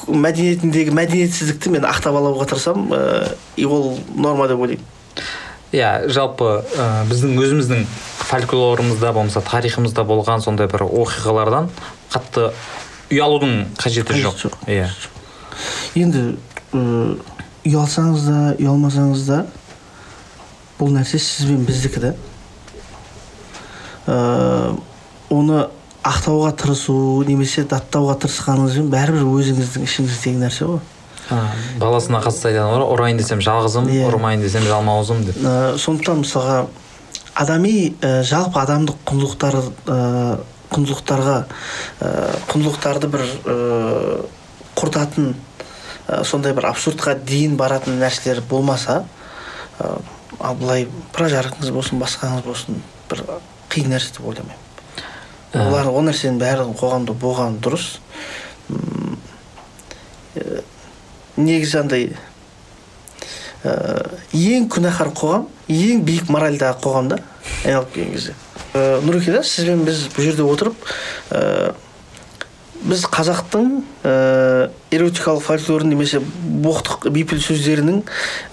мәдениетіндегі 0.07 0.93
мәдениетсіздікті 0.97 1.75
мен 1.75 1.85
ақтап 1.85 2.17
алуға 2.17 2.49
тырысамын 2.49 2.97
ә, 2.97 3.35
и 3.57 3.65
ол 3.65 3.99
норма 4.15 4.47
деп 4.49 4.59
ойлаймын. 4.65 4.85
Иә 5.75 6.07
жалпы 6.09 6.63
ә, 6.63 7.05
біздің 7.11 7.37
өзіміздің 7.45 7.85
фольклорымызда 8.27 9.13
болмаса 9.15 9.41
тарихымызда 9.41 10.03
болған 10.07 10.41
сондай 10.43 10.67
бір 10.71 10.83
оқиғалардан 10.87 11.69
қатты 12.11 12.49
ұялудың 13.11 13.53
қажеті 13.79 14.19
жоқ. 14.23 14.57
иә. 14.67 14.89
Енді 15.95 16.35
ұялсаңыз 17.67 18.25
да 18.27 18.41
ұялмасаңыз 18.59 19.23
да 19.27 19.45
бұл 20.79 20.91
нәрсе 20.93 21.19
сіз 21.19 21.47
бен 21.49 21.63
біздікі 21.67 22.03
да 22.03 22.13
оны 25.29 25.67
ақтауға 26.07 26.53
тырысу 26.61 27.23
немесе 27.27 27.65
даттауға 27.67 28.15
тырысқаныңызбен 28.23 28.91
бәрібір 28.93 29.25
өзіңіздің 29.27 29.87
ішіңіздегі 29.87 30.39
нәрсе 30.43 30.67
ғой. 30.69 30.79
Баласына 31.81 32.21
қатысты 32.23 32.53
айтады 32.53 32.77
ғой 32.77 32.85
ұрайын 32.93 33.17
десем 33.19 33.41
жалғызым 33.43 33.89
Иә. 33.91 34.05
ұрмайын 34.07 34.41
десем 34.45 34.63
жалмауызым 34.63 35.25
деп. 35.27 35.35
Ә, 35.43 35.75
сондықтан 35.75 36.21
мысалға 36.23 36.61
адами 37.38 37.93
ә, 38.01 38.22
жалпы 38.27 38.59
адамдық 38.61 38.99
құндылықтар 39.07 39.57
ә, 39.61 39.97
құндылықтарға 40.73 41.38
ә, 42.01 42.11
құндылықтарды 42.51 43.11
бір 43.14 43.26
ә, 43.26 43.57
құртатын 44.77 45.34
ә, 46.07 46.23
сондай 46.23 46.53
бір 46.57 46.69
абсурдқа 46.73 47.15
дейін 47.23 47.57
баратын 47.57 47.99
нәрселер 48.01 48.43
болмаса 48.49 49.03
ә, 49.80 49.97
ал 50.39 50.55
былай 50.61 50.88
прожаркаңыз 51.15 51.73
болсын 51.76 52.01
басқаңыз 52.01 52.47
болсын 52.47 52.81
бір 53.09 53.26
қиын 53.73 53.93
нәрсе 53.95 54.18
деп 54.18 54.26
ойламаймын 54.27 54.65
Ә. 55.53 55.64
олар 55.64 55.88
ол 55.88 56.03
нәрсенің 56.03 56.41
барлығы 56.41 56.73
қоғамда 56.76 57.14
болғаны 57.15 57.61
дұрыс 57.64 57.85
ә, 60.35 60.64
негізі 61.39 61.77
андай 61.80 62.09
ең 64.38 64.68
күнәһар 64.73 65.11
қоғам 65.18 65.48
ең 65.68 66.03
биік 66.07 66.30
моральдағы 66.31 66.80
қоғам 66.84 67.11
да 67.11 67.19
айналып 67.65 67.94
келген 67.94 68.14
кезде. 68.14 68.35
Ә, 68.73 68.99
нұреке 69.03 69.34
да 69.35 69.44
сізбен 69.44 69.84
біз 69.88 70.07
бұл 70.15 70.27
жерде 70.27 70.45
отырып 70.45 70.89
ә, 71.31 71.73
біз 72.88 73.06
қазақтың 73.11 73.69
ә, 74.03 74.14
эротикалық 74.94 75.44
фольклорын 75.45 75.91
немесе 75.91 76.22
боқтық 76.22 77.10
бейпіл 77.14 77.41
сөздерінің 77.44 78.03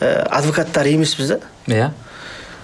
ә, 0.00 0.14
адвокаттары 0.40 0.94
емеспіз 0.96 1.34
да. 1.34 1.40
Иә. 1.68 1.90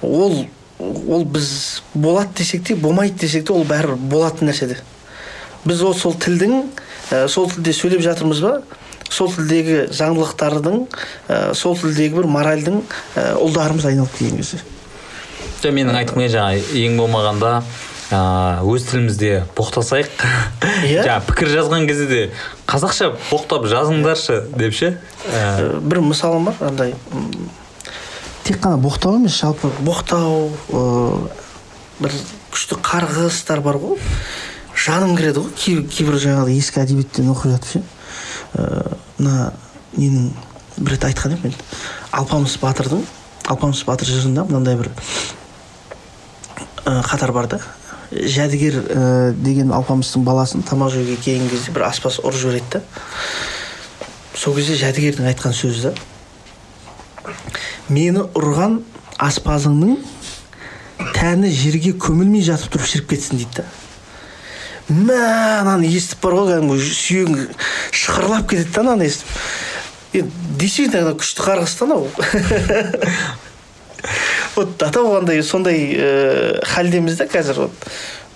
Ол 0.02 0.46
ол 0.80 1.24
біз 1.28 1.82
болады 1.94 2.40
десек 2.40 2.64
те 2.64 2.74
болмайды 2.74 3.26
десек 3.26 3.46
те 3.46 3.52
ол 3.52 3.66
бәрібір 3.68 3.98
болатын 4.10 4.48
нәрсе 4.48 4.70
де. 4.72 4.78
Біз 5.64 5.82
ол 5.84 5.94
сол 5.94 6.16
тілдің 6.16 6.62
ә, 7.10 7.26
сол 7.28 7.50
тілде 7.50 7.74
сөйлеп 7.76 8.02
жатырмыз 8.06 8.40
ба 8.40 8.60
сол 9.10 9.30
тілдегі 9.34 9.78
заңдылықтардың 9.94 10.80
ә, 11.28 11.54
сол 11.58 11.76
тілдегі 11.78 12.20
бір 12.20 12.28
моральдың 12.30 12.80
ә, 13.18 13.34
ұлдарымыз 13.42 13.86
айналып 13.90 14.16
келген 14.18 14.40
кезде. 14.40 14.60
Жоқ 15.60 15.74
менің 15.76 15.98
айтқым 16.00 16.22
келгені 16.22 16.34
жаңағы 16.34 16.84
ең 16.86 16.98
болмағанда 17.00 17.54
өз 18.10 18.86
тілімізде 18.90 19.44
боқтасайық. 19.54 20.22
Иә. 20.88 21.02
жаңағы 21.06 21.26
пікір 21.28 21.50
жазған 21.52 21.86
кезде 21.86 22.06
де 22.10 22.20
қазақша 22.70 23.12
боқтап 23.30 23.68
жазыңдаршы 23.70 24.40
деп 24.56 24.74
ше? 24.74 24.94
Ә, 25.30 25.42
Ә, 25.60 25.80
бір 25.80 26.00
мысалым 26.02 26.48
бар 26.50 26.58
андай 26.70 26.94
тек 28.44 28.58
қана 28.58 28.80
боқтау 28.82 29.20
емес 29.20 29.36
жалпы. 29.38 29.70
боқтау 29.86 30.50
ә, 30.72 31.28
бір 32.00 32.16
күшті 32.50 32.80
қарғыстар 32.82 33.60
бар 33.62 33.78
ғой. 33.78 33.98
Жаным 34.74 35.14
кіреді 35.16 35.44
ғой 35.44 35.54
кейбір, 35.54 35.86
кейбір 35.92 36.18
жаңағы 36.18 36.56
ескі 36.58 36.80
әдебиеттен 36.82 37.30
оқып 37.30 37.52
жатып 37.54 37.70
ше. 37.76 37.82
Мына 38.54 39.52
ненің 39.96 40.30
бір 40.78 40.94
рет 40.94 41.04
айтқан 41.10 41.34
едім 41.36 41.50
мен. 41.50 41.56
Алпамыс 42.12 42.56
батырдың 42.62 43.04
алпамыс 43.50 43.82
батыр 43.86 44.10
жырында 44.10 44.44
мынандай 44.48 44.76
бір 44.78 44.90
ә, 46.84 47.00
қатар 47.06 47.32
бар 47.32 47.48
да. 47.50 47.60
Жәдігер 48.10 48.78
ә, 48.82 49.32
деген 49.38 49.72
алпамыстың 49.74 50.24
баласын 50.26 50.64
тамақ 50.66 50.94
жеуге 50.94 51.16
келген 51.16 51.50
кезде 51.50 51.74
бір 51.74 51.88
аспаз 51.90 52.20
ұрып 52.22 52.40
жібереді 52.42 52.78
да. 52.78 52.82
Сол 54.34 54.54
кезде 54.56 54.78
жәдігердің 54.80 55.30
айтқан 55.32 55.54
сөзі 55.56 55.90
да 55.90 55.94
мені 57.90 58.22
ұрған 58.38 58.80
аспазыңның 59.20 59.98
тәні 61.16 61.50
жерге 61.52 61.92
көмілмей 61.98 62.44
жатып 62.46 62.76
тұрып 62.76 62.86
шіріп 62.86 63.10
кетсін 63.10 63.40
дейді 63.42 63.60
да. 63.60 63.64
Мә 64.90 65.20
ананы 65.60 65.88
естіп 65.90 66.24
бар 66.24 66.36
ғой 66.38 66.54
кәдімгі 66.54 66.88
сүйегің 66.90 67.44
шықырлап 67.94 68.48
кетеді 68.50 68.74
да 68.74 68.82
ананы 68.84 69.06
естіп. 69.08 69.28
Енді 70.12 70.56
действительно 70.58 71.14
күшті 71.14 71.46
қарғыс 71.46 71.76
та 71.78 71.86
анау. 71.86 72.08
Вот 74.56 74.82
ата 74.82 75.02
болғанда 75.04 75.34
сондай 75.44 75.92
ә, 75.92 76.64
халдеміз 76.66 77.18
да 77.20 77.26
қазір 77.30 77.66
вот. 77.66 77.88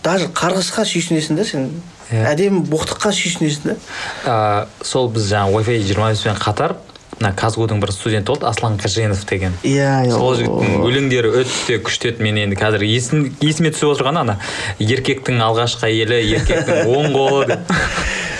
Даже 0.05 0.29
қарғысқа 0.29 0.85
сүйсінесің 0.87 1.39
да 1.41 1.45
сен. 1.49 1.71
Иә. 2.13 2.27
әдемі 2.35 2.61
боқтыққа 2.69 3.11
сүйсінесің 3.17 3.73
да. 3.73 4.67
Сол 4.85 5.09
біз 5.13 5.31
жаңағы 5.31 5.57
wi 5.57 5.65
fi 5.65 5.79
жиырма 5.89 6.11
беспен 6.13 6.37
қатар 6.37 6.77
мына 7.19 7.33
казгудың 7.37 7.81
бір 7.83 7.93
студенті 7.95 8.33
болды 8.33 8.47
аслан 8.49 8.79
қаженов 8.81 9.25
деген. 9.29 9.55
Иә 9.67 10.11
сол 10.13 10.37
жігіттің 10.39 10.87
өлеңдері 10.89 11.33
өте 11.43 11.79
күшті 11.85 12.13
еді 12.13 12.27
мен 12.27 12.41
енді 12.45 12.59
қазір. 12.59 12.85
Есім, 12.87 13.29
есіме 13.45 13.73
түсіп 13.75 13.95
отырған 13.95 14.23
ана 14.25 14.39
еркектің 14.83 15.43
алғашқы 15.45 15.89
әйелі 15.91 16.21
еркектің 16.39 16.91
оң 16.97 17.15
қолы 17.15 17.47
деп. 17.53 17.77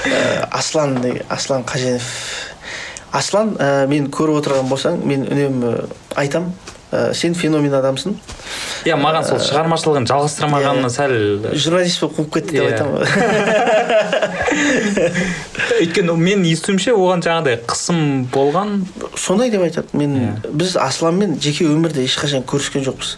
Ә, 0.05 0.49
аслан 0.51 0.99
аслан 1.29 1.65
қаженов 1.69 2.11
аслан 3.15 3.55
ә, 3.63 3.87
мен 3.91 4.09
көріп 4.13 4.41
отырған 4.43 4.69
болсаң 4.71 4.99
мен 5.07 5.27
үнемі 5.31 5.75
айтам 6.19 6.51
ә, 6.95 7.15
сен 7.15 7.35
феномен 7.35 7.75
адамсың 7.75 8.15
иә 8.87 8.97
маған 9.01 9.25
сол 9.27 9.39
шығармашылығын 9.43 10.07
жалғастырмағанына 10.11 10.89
Иә. 10.89 10.95
сәл 10.95 11.13
журналист 11.59 12.01
болып 12.05 12.17
қуып 12.21 12.31
кетті 12.39 12.53
деп 12.59 12.65
Иә. 12.65 12.69
айтамын 12.71 13.03
өйткені 15.81 16.13
мен 16.21 16.45
естуімше 16.49 16.91
оған 16.95 17.21
жаңағыдай 17.25 17.57
қысым 17.69 17.99
болған 18.35 18.69
сондай 19.19 19.51
деп 19.51 19.63
айтады 19.67 19.89
мен 19.99 20.11
Иә. 20.21 20.33
біз 20.53 20.77
асланмен 20.81 21.31
жеке 21.41 21.65
өмірде 21.69 22.05
ешқашан 22.07 22.43
көріскен 22.47 22.83
жоқпыз 22.87 23.11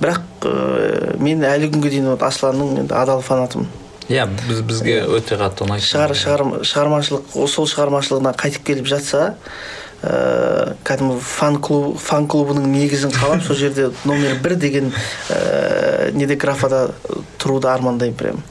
бірақ 0.00 0.20
ә, 0.48 0.50
мен 1.20 1.38
әлі 1.44 1.66
күнге 1.72 1.88
дейін 1.96 2.08
вот 2.14 2.22
асланның 2.24 2.68
енді 2.84 2.94
адал 2.96 3.20
фанатымын 3.24 3.66
иә 4.10 4.24
біз 4.48 4.58
бізге 4.66 4.96
өте 5.06 5.34
қатты 5.38 5.60
ұнайды 5.66 5.84
шығар, 5.86 6.10
шығар, 6.18 6.40
шығармашылық 6.66 7.22
ол 7.38 7.48
сол 7.50 7.66
шығармашылығына 7.70 8.32
қайтып 8.40 8.62
келіп 8.66 8.86
жатса 8.90 9.20
ә, 10.02 10.74
кәдімгі 10.86 11.18
фан 11.24 11.58
клуб 11.62 11.98
фан 12.00 12.28
клубының 12.30 12.68
негізін 12.72 13.12
қалап 13.14 13.42
сол 13.44 13.58
жерде 13.58 13.90
номер 14.04 14.38
бір 14.42 14.56
деген 14.60 14.92
ә, 15.28 16.12
неде 16.16 16.36
графада 16.40 16.88
тұруды 17.40 17.68
армандаймын 17.72 18.16
прям. 18.16 18.44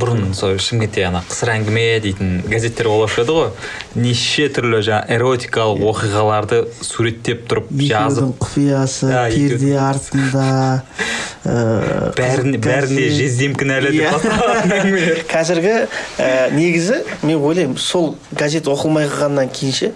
Бұрын 0.00 0.32
сол 0.36 0.56
шымкентте 0.62 1.04
ана 1.08 1.22
қысыр 1.28 1.52
әңгіме 1.54 1.84
дейтін 2.04 2.32
газеттер 2.50 2.88
болушы 2.92 3.22
еді 3.24 3.36
ғой. 3.36 3.50
Неше 3.98 4.48
түрлі 4.54 4.80
жаңағы 4.86 5.16
эротикалық 5.18 5.84
оқиғаларды 5.90 6.62
суреттеп 6.84 7.44
тұрып 7.50 7.70
жазып 7.88 8.34
құпиясы 8.42 9.10
Иә, 9.10 9.24
перде 9.34 9.72
артында 9.78 10.46
ә, 11.44 11.56
бәріне 12.16 12.58
бәріне 12.64 13.08
жездем 13.14 13.54
кінәлі 13.58 13.92
Иә. 13.94 14.12
деп 14.16 14.26
әңгімелер. 14.78 15.22
қазіргі 15.30 15.74
ә, 16.18 16.30
негізі 16.56 17.00
мен 17.22 17.38
ойлаймын 17.44 17.76
сол 17.78 18.14
газет 18.32 18.68
оқылмай 18.70 19.08
қалғаннан 19.12 19.50
кейінше 19.54 19.92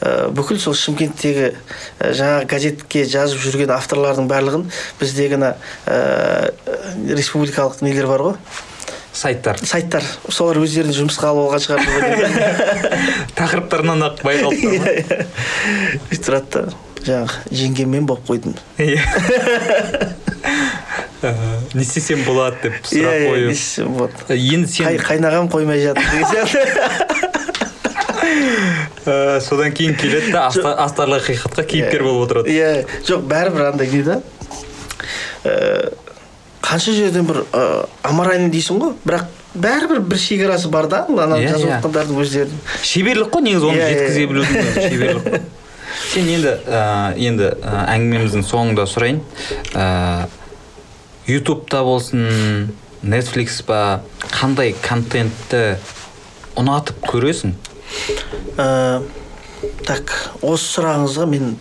ә, 0.00 0.28
бүкіл 0.36 0.60
сол 0.62 0.76
шымкенттегі 0.78 1.52
жаңағы 2.00 2.46
газетке 2.54 3.04
жазып 3.08 3.42
жүрген 3.44 3.74
авторлардың 3.76 4.28
барлығын 4.30 4.68
біздегі 5.00 5.40
ана 5.40 5.54
республикалық 7.08 7.82
нелер 7.82 8.06
бар 8.10 8.26
ғой. 8.30 8.36
Сайттар. 9.12 9.58
Сайттар. 9.60 10.04
Солар 10.28 10.56
өздерін 10.62 10.94
жұмысқа 10.96 11.28
алып 11.32 11.42
алған 11.48 11.60
шығар 11.66 11.78
деп 11.84 11.92
ойлаймын. 11.98 12.40
тақырыптарынан 13.38 14.06
ақ 14.08 14.22
байқалып 14.24 14.58
тұр 14.62 14.72
ғой. 14.82 14.98
сөйтіп 16.08 16.26
тұрады 16.26 16.48
да 16.52 16.62
жаңағы 17.02 17.34
жеңгеммен 17.62 18.04
болып 18.08 18.24
қойдым. 18.30 18.54
Иә. 18.78 19.00
Ә, 21.22 21.30
не 21.74 21.84
істесем 21.84 22.24
болады 22.26 22.56
деп 22.64 22.74
иә 22.82 22.88
сұрақ 22.90 23.12
иә 23.14 23.26
қойып. 23.30 23.50
несі, 23.52 23.84
вот 23.86 24.10
енді 24.34 24.66
сен 24.72 24.96
қайнағам 24.98 25.46
қоймай 25.52 25.78
жатыр 25.78 26.02
деген 26.10 26.26
сияқты. 26.32 26.62
Ә, 29.06 29.38
содан 29.42 29.70
кейін 29.74 29.94
келеді 29.98 30.32
да 30.34 30.48
аста- 30.48 30.74
астарлы 30.82 31.20
ақиқатқа 31.20 31.62
кейіпкер 31.66 32.02
болып 32.02 32.26
отырады. 32.26 32.50
Иә. 32.50 32.86
Жоқ 33.06 33.22
бәрібір 33.30 33.68
андай 33.70 33.86
не 33.92 34.02
да 34.06 34.18
ә, 35.44 35.94
қанша 36.72 36.92
жерден 36.96 37.26
бір 37.28 37.42
ә, 37.52 37.62
аморальный 38.08 38.50
дейсің 38.52 38.78
ғой? 38.80 38.94
Бірақ 39.04 39.26
бәрібір 39.54 40.00
бір 40.08 40.18
шекарасы 40.18 40.68
бар 40.72 40.88
да 40.88 41.04
ана 41.06 41.36
Иә, 41.36 41.50
жазып 41.52 41.68
иә. 41.68 41.78
жатқандардың 41.78 42.20
өздерінің. 42.24 42.60
Шеберлік 42.82 43.32
қой 43.34 43.44
негізі 43.44 43.68
оны 43.68 43.80
Иә, 43.82 43.88
жеткізе 43.92 44.26
білудің 44.30 44.70
шеберлік 44.88 45.26
қой. 45.26 45.42
Сен 46.12 46.28
енді 46.32 46.54
ә, 46.66 46.84
енді 47.20 47.50
ә, 47.60 47.82
әңгімеміздің 47.92 48.46
соңында 48.48 48.86
сұрайын. 48.88 49.20
Ә, 49.76 50.28
ютубта 51.28 51.82
болсын 51.84 52.72
netflix 53.02 53.60
па 53.66 54.00
қандай 54.32 54.72
контентті 54.82 55.76
ұнатып 56.56 57.04
көресің? 57.12 57.52
Ә, 58.56 59.02
так 59.86 60.12
осы 60.40 60.78
сұрағыңызға 60.78 61.28
мен 61.28 61.52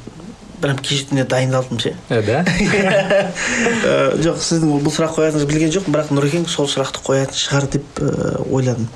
прям 0.62 0.78
кешеден 0.78 1.28
дайындалдым 1.28 1.80
ше. 1.80 1.96
Да? 2.10 2.42
Ә, 2.46 4.18
жоқ 4.22 4.42
сіздің 4.44 4.84
бұл 4.86 4.94
сұрақ 4.94 5.18
қоятыныңызды 5.18 5.50
білген 5.50 5.74
жоқпын 5.76 5.96
бірақ 5.96 6.12
нұрекең 6.16 6.46
сол 6.50 6.70
сұрақты 6.72 7.04
қоятын 7.06 7.40
шығар 7.42 7.68
деп 7.74 8.02
ә, 8.02 8.42
ойладым. 8.48 8.88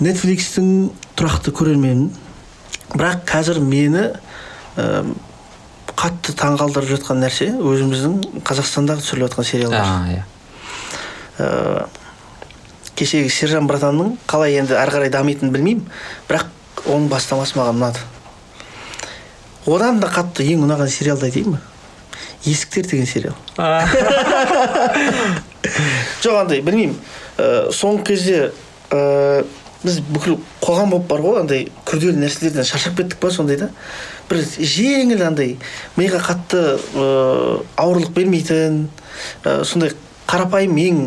Нетфликстің 0.00 0.90
тұрақты 1.18 1.54
көрерменімін 1.56 2.12
бірақ 2.94 3.24
қазір 3.30 3.60
мені 3.64 4.10
ә, 4.76 5.04
қатты 6.00 6.34
таңғалдырып 6.38 6.94
жатқан 6.94 7.20
нәрсе 7.24 7.50
өзіміздің 7.56 8.44
қазақстандағы 8.46 9.04
түсіріліп 9.04 9.28
жатқан 9.28 9.48
сериалдар 9.48 10.14
иә. 10.14 10.22
Ә, 11.40 11.88
кешегі 12.96 13.32
сержан 13.32 13.68
братанның 13.68 14.16
қалай 14.28 14.58
енді 14.60 14.76
ары 14.80 14.96
қарай 14.96 15.12
дамитынын 15.12 15.52
білмеймін 15.54 15.84
бірақ 16.28 16.48
оның 16.86 17.08
бастамасы 17.12 17.58
маған 17.58 17.80
ұнады. 17.80 18.02
Одан 19.66 20.00
да 20.00 20.08
қатты 20.08 20.46
ең 20.52 20.64
ұнаған 20.66 20.88
сериалды 20.92 21.28
айтайын 21.28 21.56
ба? 21.56 21.60
Есіктер 22.44 22.86
деген 22.88 23.06
сериал. 23.06 23.36
Жоқ 26.22 26.36
андай 26.40 26.60
білмеймін. 26.64 26.96
Ә, 27.36 27.68
соңғы 27.74 28.04
кезде 28.08 28.38
ә, 28.90 29.44
біз 29.82 30.00
бүкіл 30.08 30.38
қоғам 30.60 30.92
болып 30.94 31.08
бар 31.08 31.22
ғой 31.24 31.40
андай 31.42 31.66
күрделі 31.88 32.20
нәрселерден 32.20 32.64
шаршап 32.68 32.96
кеттік 32.98 33.20
па 33.20 33.30
сондай 33.32 33.56
да? 33.60 33.70
Бір 34.30 34.42
жеңіл 34.44 35.24
андай 35.26 35.56
миға 35.96 36.20
қатты 36.24 36.62
ә, 36.76 37.60
ауырлық 37.80 38.12
бермейтін 38.16 38.86
ә, 39.44 39.62
сондай 39.64 39.92
қарапайым 40.30 40.76
ең 40.80 41.04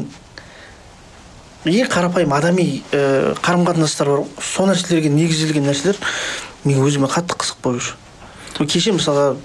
ең 1.69 1.89
қарапайым 1.91 2.33
адами 2.35 2.83
ә, 2.91 3.33
қарым 3.41 3.65
қатынастар 3.69 4.09
бар. 4.09 4.23
Ғой 4.23 4.47
сол 4.53 4.69
нәрселерге 4.69 5.09
негізделген 5.13 5.69
нәрселер 5.69 5.99
мен 6.65 6.81
өзіме 6.83 7.09
қатты 7.11 7.37
қызық 7.39 7.61
болып 7.63 7.85
жүр. 7.89 8.02
Кеше 8.59 8.93
мысалға 8.97 9.35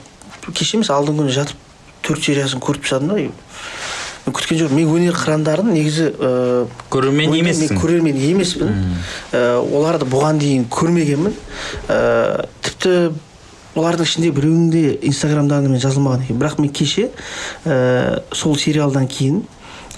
кеше 0.53 0.77
емес 0.79 0.91
алдыңғы 0.93 1.25
күні 1.25 1.35
жатып 1.37 1.67
төрт 2.05 2.25
сериясын 2.25 2.61
көріп 2.63 2.83
тастадым 2.85 3.09
да. 3.09 3.15
Мен 4.27 4.35
күткен 4.37 4.59
жоқпын. 4.61 4.77
Мен 4.77 4.91
өнер 4.93 5.17
қырандарын 5.17 5.73
негізі 5.73 6.11
ыыы 6.13 6.67
көрермен 6.93 7.33
ойымда 7.33 7.51
емессің. 7.51 7.73
мен 7.73 7.81
көрермен 7.81 8.17
емеспін. 8.29 8.69
Ә, 9.33 9.41
оларды 9.63 10.05
бұған 10.09 10.41
дейін 10.43 10.67
көрмегенмін. 10.73 11.35
Ә, 11.89 12.45
тіпті 12.65 12.93
олардың 13.79 14.05
ішінде 14.09 14.33
біреуінің 14.37 14.71
де 14.75 14.83
инстаграмдарында 15.09 15.73
мен 15.73 15.81
жазылмаған 15.81 16.27
екен. 16.27 16.41
Бірақ 16.41 16.61
мен 16.61 16.73
кеше 16.73 17.09
ә, 17.65 18.23
сол 18.33 18.57
сериалдан 18.61 19.09
кейін 19.09 19.43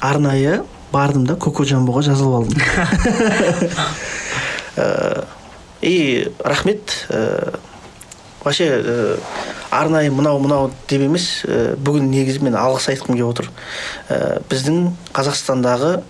арнайы 0.01 0.62
бардым 0.93 1.27
да 1.27 1.35
коко 1.37 1.65
джамбоға 1.65 2.03
жазылып 2.11 2.35
алдым. 2.41 2.59
И 5.81 6.28
рахмет 6.45 7.07
ә, 7.09 7.59
вообще 8.45 8.69
ә, 8.69 9.19
арнайы 9.71 10.11
мынау 10.11 10.41
мынау 10.43 10.71
деп 10.89 11.05
емес 11.05 11.45
ә, 11.45 11.77
бүгін 11.77 12.11
негізі 12.11 12.45
мен 12.47 12.57
алғыс 12.59 12.91
айтқым 12.93 13.17
келіп 13.17 13.33
отыр. 13.33 13.51
Ә, 14.09 14.41
біздің 14.51 14.91
қазақстандағы 15.17 16.01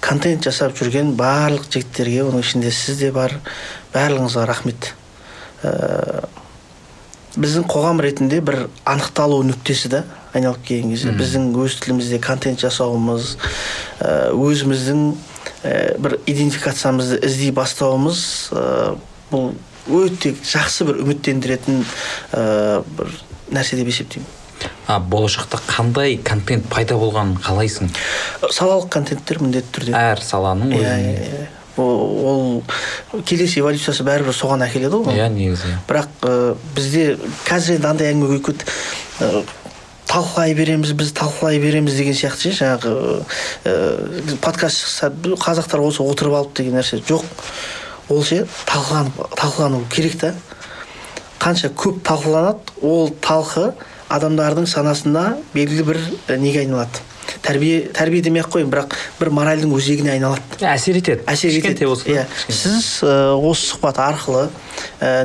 контент 0.00 0.46
жасап 0.46 0.76
жүрген 0.78 1.14
барлық 1.18 1.68
жігіттерге 1.68 2.24
оның 2.28 2.44
ішінде 2.44 2.70
сіз 2.72 3.02
де 3.02 3.10
бар. 3.12 3.36
Барлығыңызға 3.94 4.46
рахмет. 4.48 4.92
Ә, 5.62 6.24
біздің 7.36 7.66
қоғам 7.70 8.00
ретінде 8.02 8.40
бір 8.42 8.64
анықталу 8.88 9.42
нүктесі 9.46 9.90
да 9.92 10.04
айналып 10.34 10.64
келген 10.66 10.94
кезде 10.94 11.12
біздің 11.14 11.50
өз 11.62 11.76
тілімізде 11.82 12.18
контент 12.22 12.62
жасауымыз 12.62 13.36
ә, 14.00 14.30
өзіміздің 14.34 15.04
ә, 15.62 15.74
бір 16.02 16.16
идентификациямызды 16.24 17.20
іздей 17.26 17.52
бастауымыз 17.54 18.24
ә, 18.50 18.64
бұл 19.30 19.52
өте 19.88 20.34
жақсы 20.36 20.86
бір 20.88 21.00
үміттендіретін 21.04 21.80
ә, 22.32 22.82
бір 22.98 23.14
нәрсе 23.54 23.78
деп 23.80 23.88
есептеймін. 23.92 24.28
А 24.90 24.98
болашақта 25.00 25.60
қандай 25.68 26.18
контент 26.20 26.66
пайда 26.68 26.98
болғанын 27.00 27.38
қалайсың? 27.40 27.88
Салалық 28.50 28.90
контенттер 28.92 29.40
міндетті 29.40 29.72
түрде. 29.78 29.94
Әр 29.96 30.20
саланың 30.24 30.74
иә 30.76 30.92
иә 31.00 31.14
иә. 31.30 31.46
Ол, 31.80 32.60
келесі 33.24 33.62
эволюциясы 33.62 34.04
бәрібір 34.04 34.36
соған 34.36 34.66
әкеледі 34.66 35.00
ғой. 35.06 35.16
Иә 35.16 35.30
негізі. 35.32 35.72
Бірақ 35.88 36.26
ә, 36.26 36.34
бізде 36.76 37.06
қазір 37.46 37.78
енді 37.78 37.88
андай 37.88 38.12
әңгіме 38.12 38.28
көбейіп 38.28 38.50
кетті 38.50 38.68
ә, 39.24 39.44
талқылай 40.10 40.54
береміз 40.58 40.92
біз 40.98 41.14
талқылай 41.16 41.60
береміз 41.62 41.96
деген 41.96 42.18
сияқты 42.18 42.50
ше 42.50 42.64
жаңағы 42.64 43.24
ә, 43.64 44.36
подкаст 44.42 44.82
шықса 44.82 45.12
қазақтар 45.40 45.86
осы 45.86 46.02
отырып 46.02 46.36
алып 46.42 46.56
деген 46.58 46.76
нәрсе 46.76 47.00
жоқ. 47.06 47.24
Ол 48.10 48.24
ше 48.26 48.44
талқыланып 48.66 49.20
талқылану 49.38 49.84
керек 49.90 50.18
та. 50.20 50.34
Қанша 51.40 51.70
көп 51.72 52.02
талқыланады 52.04 52.74
ол 52.82 53.14
талқы 53.22 53.70
адамдардың 54.10 54.66
санасында 54.68 55.38
белгілі 55.54 55.86
бір 55.86 56.02
неге 56.42 56.64
айналады. 56.64 57.06
Тәрбие 57.44 57.92
тәрбие 57.94 58.22
демей 58.26 58.42
ақ 58.42 58.50
қояйын 58.56 58.70
бірақ 58.72 58.96
бір 59.20 59.30
моральдың 59.36 59.72
өзегіне 59.76 60.12
айналады. 60.16 60.42
Әсер 60.66 60.98
етеді. 60.98 61.22
Әсер 61.30 61.54
етеді. 61.54 61.86
иә. 62.10 62.26
Сіз 62.48 62.88
ә, 63.06 63.14
осы 63.38 63.70
сұхбат 63.70 64.00
арқылы 64.02 64.48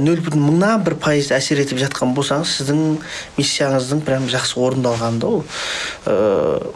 нөл 0.06 0.22
бүтін 0.24 0.45
мыңнан 0.45 0.86
бір 0.86 0.99
пайыз 1.02 1.34
әсер 1.36 1.60
етіп 1.66 1.82
жатқан 1.82 2.14
болсаңыз 2.16 2.56
сіздің 2.60 2.84
миссияңыздың 3.40 4.06
прям 4.06 4.30
жақсы 4.32 4.62
орындалғаны 4.62 5.20
да 5.20 5.34
ол 5.34 6.76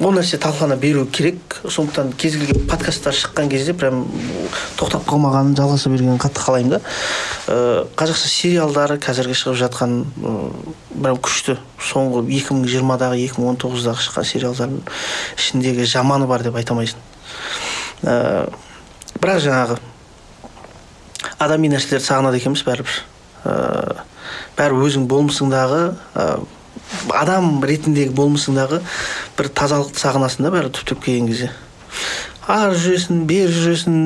ол 0.00 0.12
нәрсе 0.14 0.38
талқылана 0.38 0.76
беру 0.78 1.06
керек. 1.06 1.60
Сондықтан 1.64 2.12
кез 2.12 2.36
келген 2.36 2.66
подкасттар 2.70 3.14
шыққан 3.14 3.48
кезде 3.50 3.74
прям 3.74 4.04
тоқтап 4.78 5.04
қалмағанын 5.08 5.56
жалғаса 5.58 5.90
бергенін 5.90 6.20
қатты 6.22 6.44
қалаймын 6.44 6.76
да. 6.76 6.80
Ә, 7.48 7.86
қазақша 7.98 8.30
сериалдары 8.30 8.98
қазіргі 9.02 9.34
шығып 9.34 9.58
жатқан 9.64 9.96
прям 10.94 11.18
күшті. 11.18 11.58
Соңғы 11.82 12.22
2020-дағы 12.30 13.18
2019-дағы 13.26 14.04
шыққан 14.06 14.28
сериалдардың 14.30 14.82
ішіндегі 15.36 15.86
жаманы 15.90 16.28
бар 16.30 16.46
деп 16.46 16.58
айта 16.60 16.76
алмайсың. 16.76 17.02
Ә, 18.06 18.46
бірақ 19.18 19.42
жаңағы 19.48 19.80
адами 21.42 21.72
нәрселерді 21.74 22.06
сағынады 22.06 22.38
екенбіз 22.38 22.62
бәрібір. 22.66 23.02
Ә, 23.42 23.98
бәрі 24.58 24.78
өзің 24.86 25.10
болмысыңдағы 25.10 25.82
адам 27.14 27.58
ретіндегі 27.64 28.14
болмысыңдағы 28.16 28.80
бір 29.38 29.50
тазалықты 29.60 30.00
сағынасың 30.00 30.46
да 30.46 30.52
бәрі 30.54 30.72
түптеп 30.74 31.02
келген 31.04 31.28
кезде. 31.30 31.50
Ары 32.48 32.78
жүресің 32.80 33.26
бері 33.28 33.52
жүресің 33.52 33.96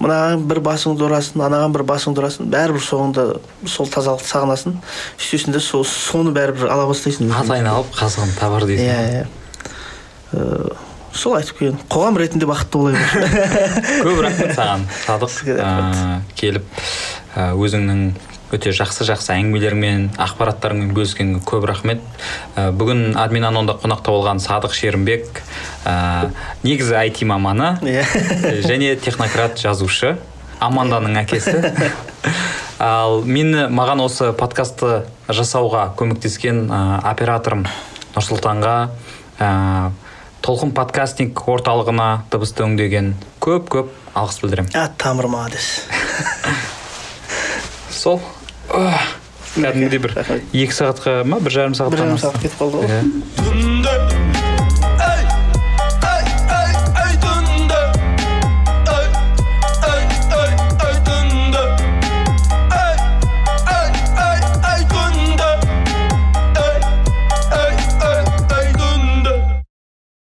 мынаған 0.00 0.44
бір 0.48 0.62
басыңды 0.64 1.04
ұрасың 1.04 1.42
анаған 1.44 1.74
бір 1.74 1.84
басыңды 1.90 2.22
ұрасың 2.22 2.48
бәрібір 2.52 2.84
соңында 2.86 3.26
сол 3.68 3.90
тазалықты 3.92 4.30
сағынасың 4.30 4.78
сөйтесің 5.20 5.56
де 5.56 5.60
сол 5.60 5.84
соны 5.84 6.32
бәрібір 6.32 6.72
ала 6.72 6.86
бастайсың. 6.88 7.28
Ат 7.36 7.52
айналып 7.52 7.92
қазығын 7.98 8.32
табар 8.38 8.64
дейсің. 8.70 8.88
Иә 8.88 9.18
иә. 9.18 9.26
Ә, 10.32 10.72
сол 11.12 11.36
айтып 11.36 11.60
келген. 11.60 11.78
Қоғам 11.92 12.16
ретінде 12.22 12.48
бақытты 12.48 12.80
болайық. 12.80 13.14
Көп 14.08 14.24
рахмет 14.24 14.56
саған. 14.56 14.88
Садық 15.04 15.36
ә, 15.60 15.70
келіп 16.40 16.72
ә, 17.36 17.50
өзіңнің 17.52 18.06
өте 18.50 18.72
жақсы 18.74 19.06
жақсы 19.06 19.32
әңгімелермен 19.36 20.08
ақпараттарыңмен 20.20 20.90
бөліскенге 20.96 21.42
көп 21.46 21.66
рахмет. 21.70 22.02
Ә, 22.56 22.70
бүгін 22.74 23.14
админ 23.20 23.46
анонда 23.46 23.76
қонақта 23.78 24.10
болған 24.10 24.42
садық 24.42 24.74
шерімбек 24.74 25.42
ә, 25.84 26.30
негізі 26.64 26.98
IT 27.06 27.22
маманы 27.30 27.76
иә. 27.86 28.02
және 28.70 28.96
технократ 28.98 29.58
жазушы 29.60 30.16
аманданың 30.60 31.20
әкесі. 31.22 31.56
Ал 32.80 33.20
мені 33.28 33.68
маған 33.68 34.00
осы 34.06 34.32
подкастты 34.32 35.04
жасауға 35.28 35.90
көмектескен 36.00 36.66
ә, 36.66 36.80
операторым 37.12 37.66
нұрсұлтанға 38.16 38.76
ә, 39.38 39.50
толқын 40.42 40.72
подкастинг 40.74 41.44
орталығына 41.52 42.08
дыбысты 42.32 42.64
өңдеген 42.64 43.14
көп 43.44 43.70
көп 43.76 43.94
алғыс 44.16 44.40
білдіремін. 44.42 44.74
А 44.74 44.88
тамырым 44.98 45.36
сол. 48.00 48.20
Кәдімгідей 48.70 49.98
бір 50.04 50.14
екі 50.20 50.74
сағатқа 50.76 51.20
ма? 51.26 51.40
бір 51.42 51.56
жарым 51.56 51.74
сағатқа 51.78 51.96
бір 51.96 52.04
жарым 52.04 52.20
сағат 52.22 52.42
кетіп 52.44 52.60
қалды 52.60 52.82
ғой. 52.82 52.90
Иә. 52.90 53.49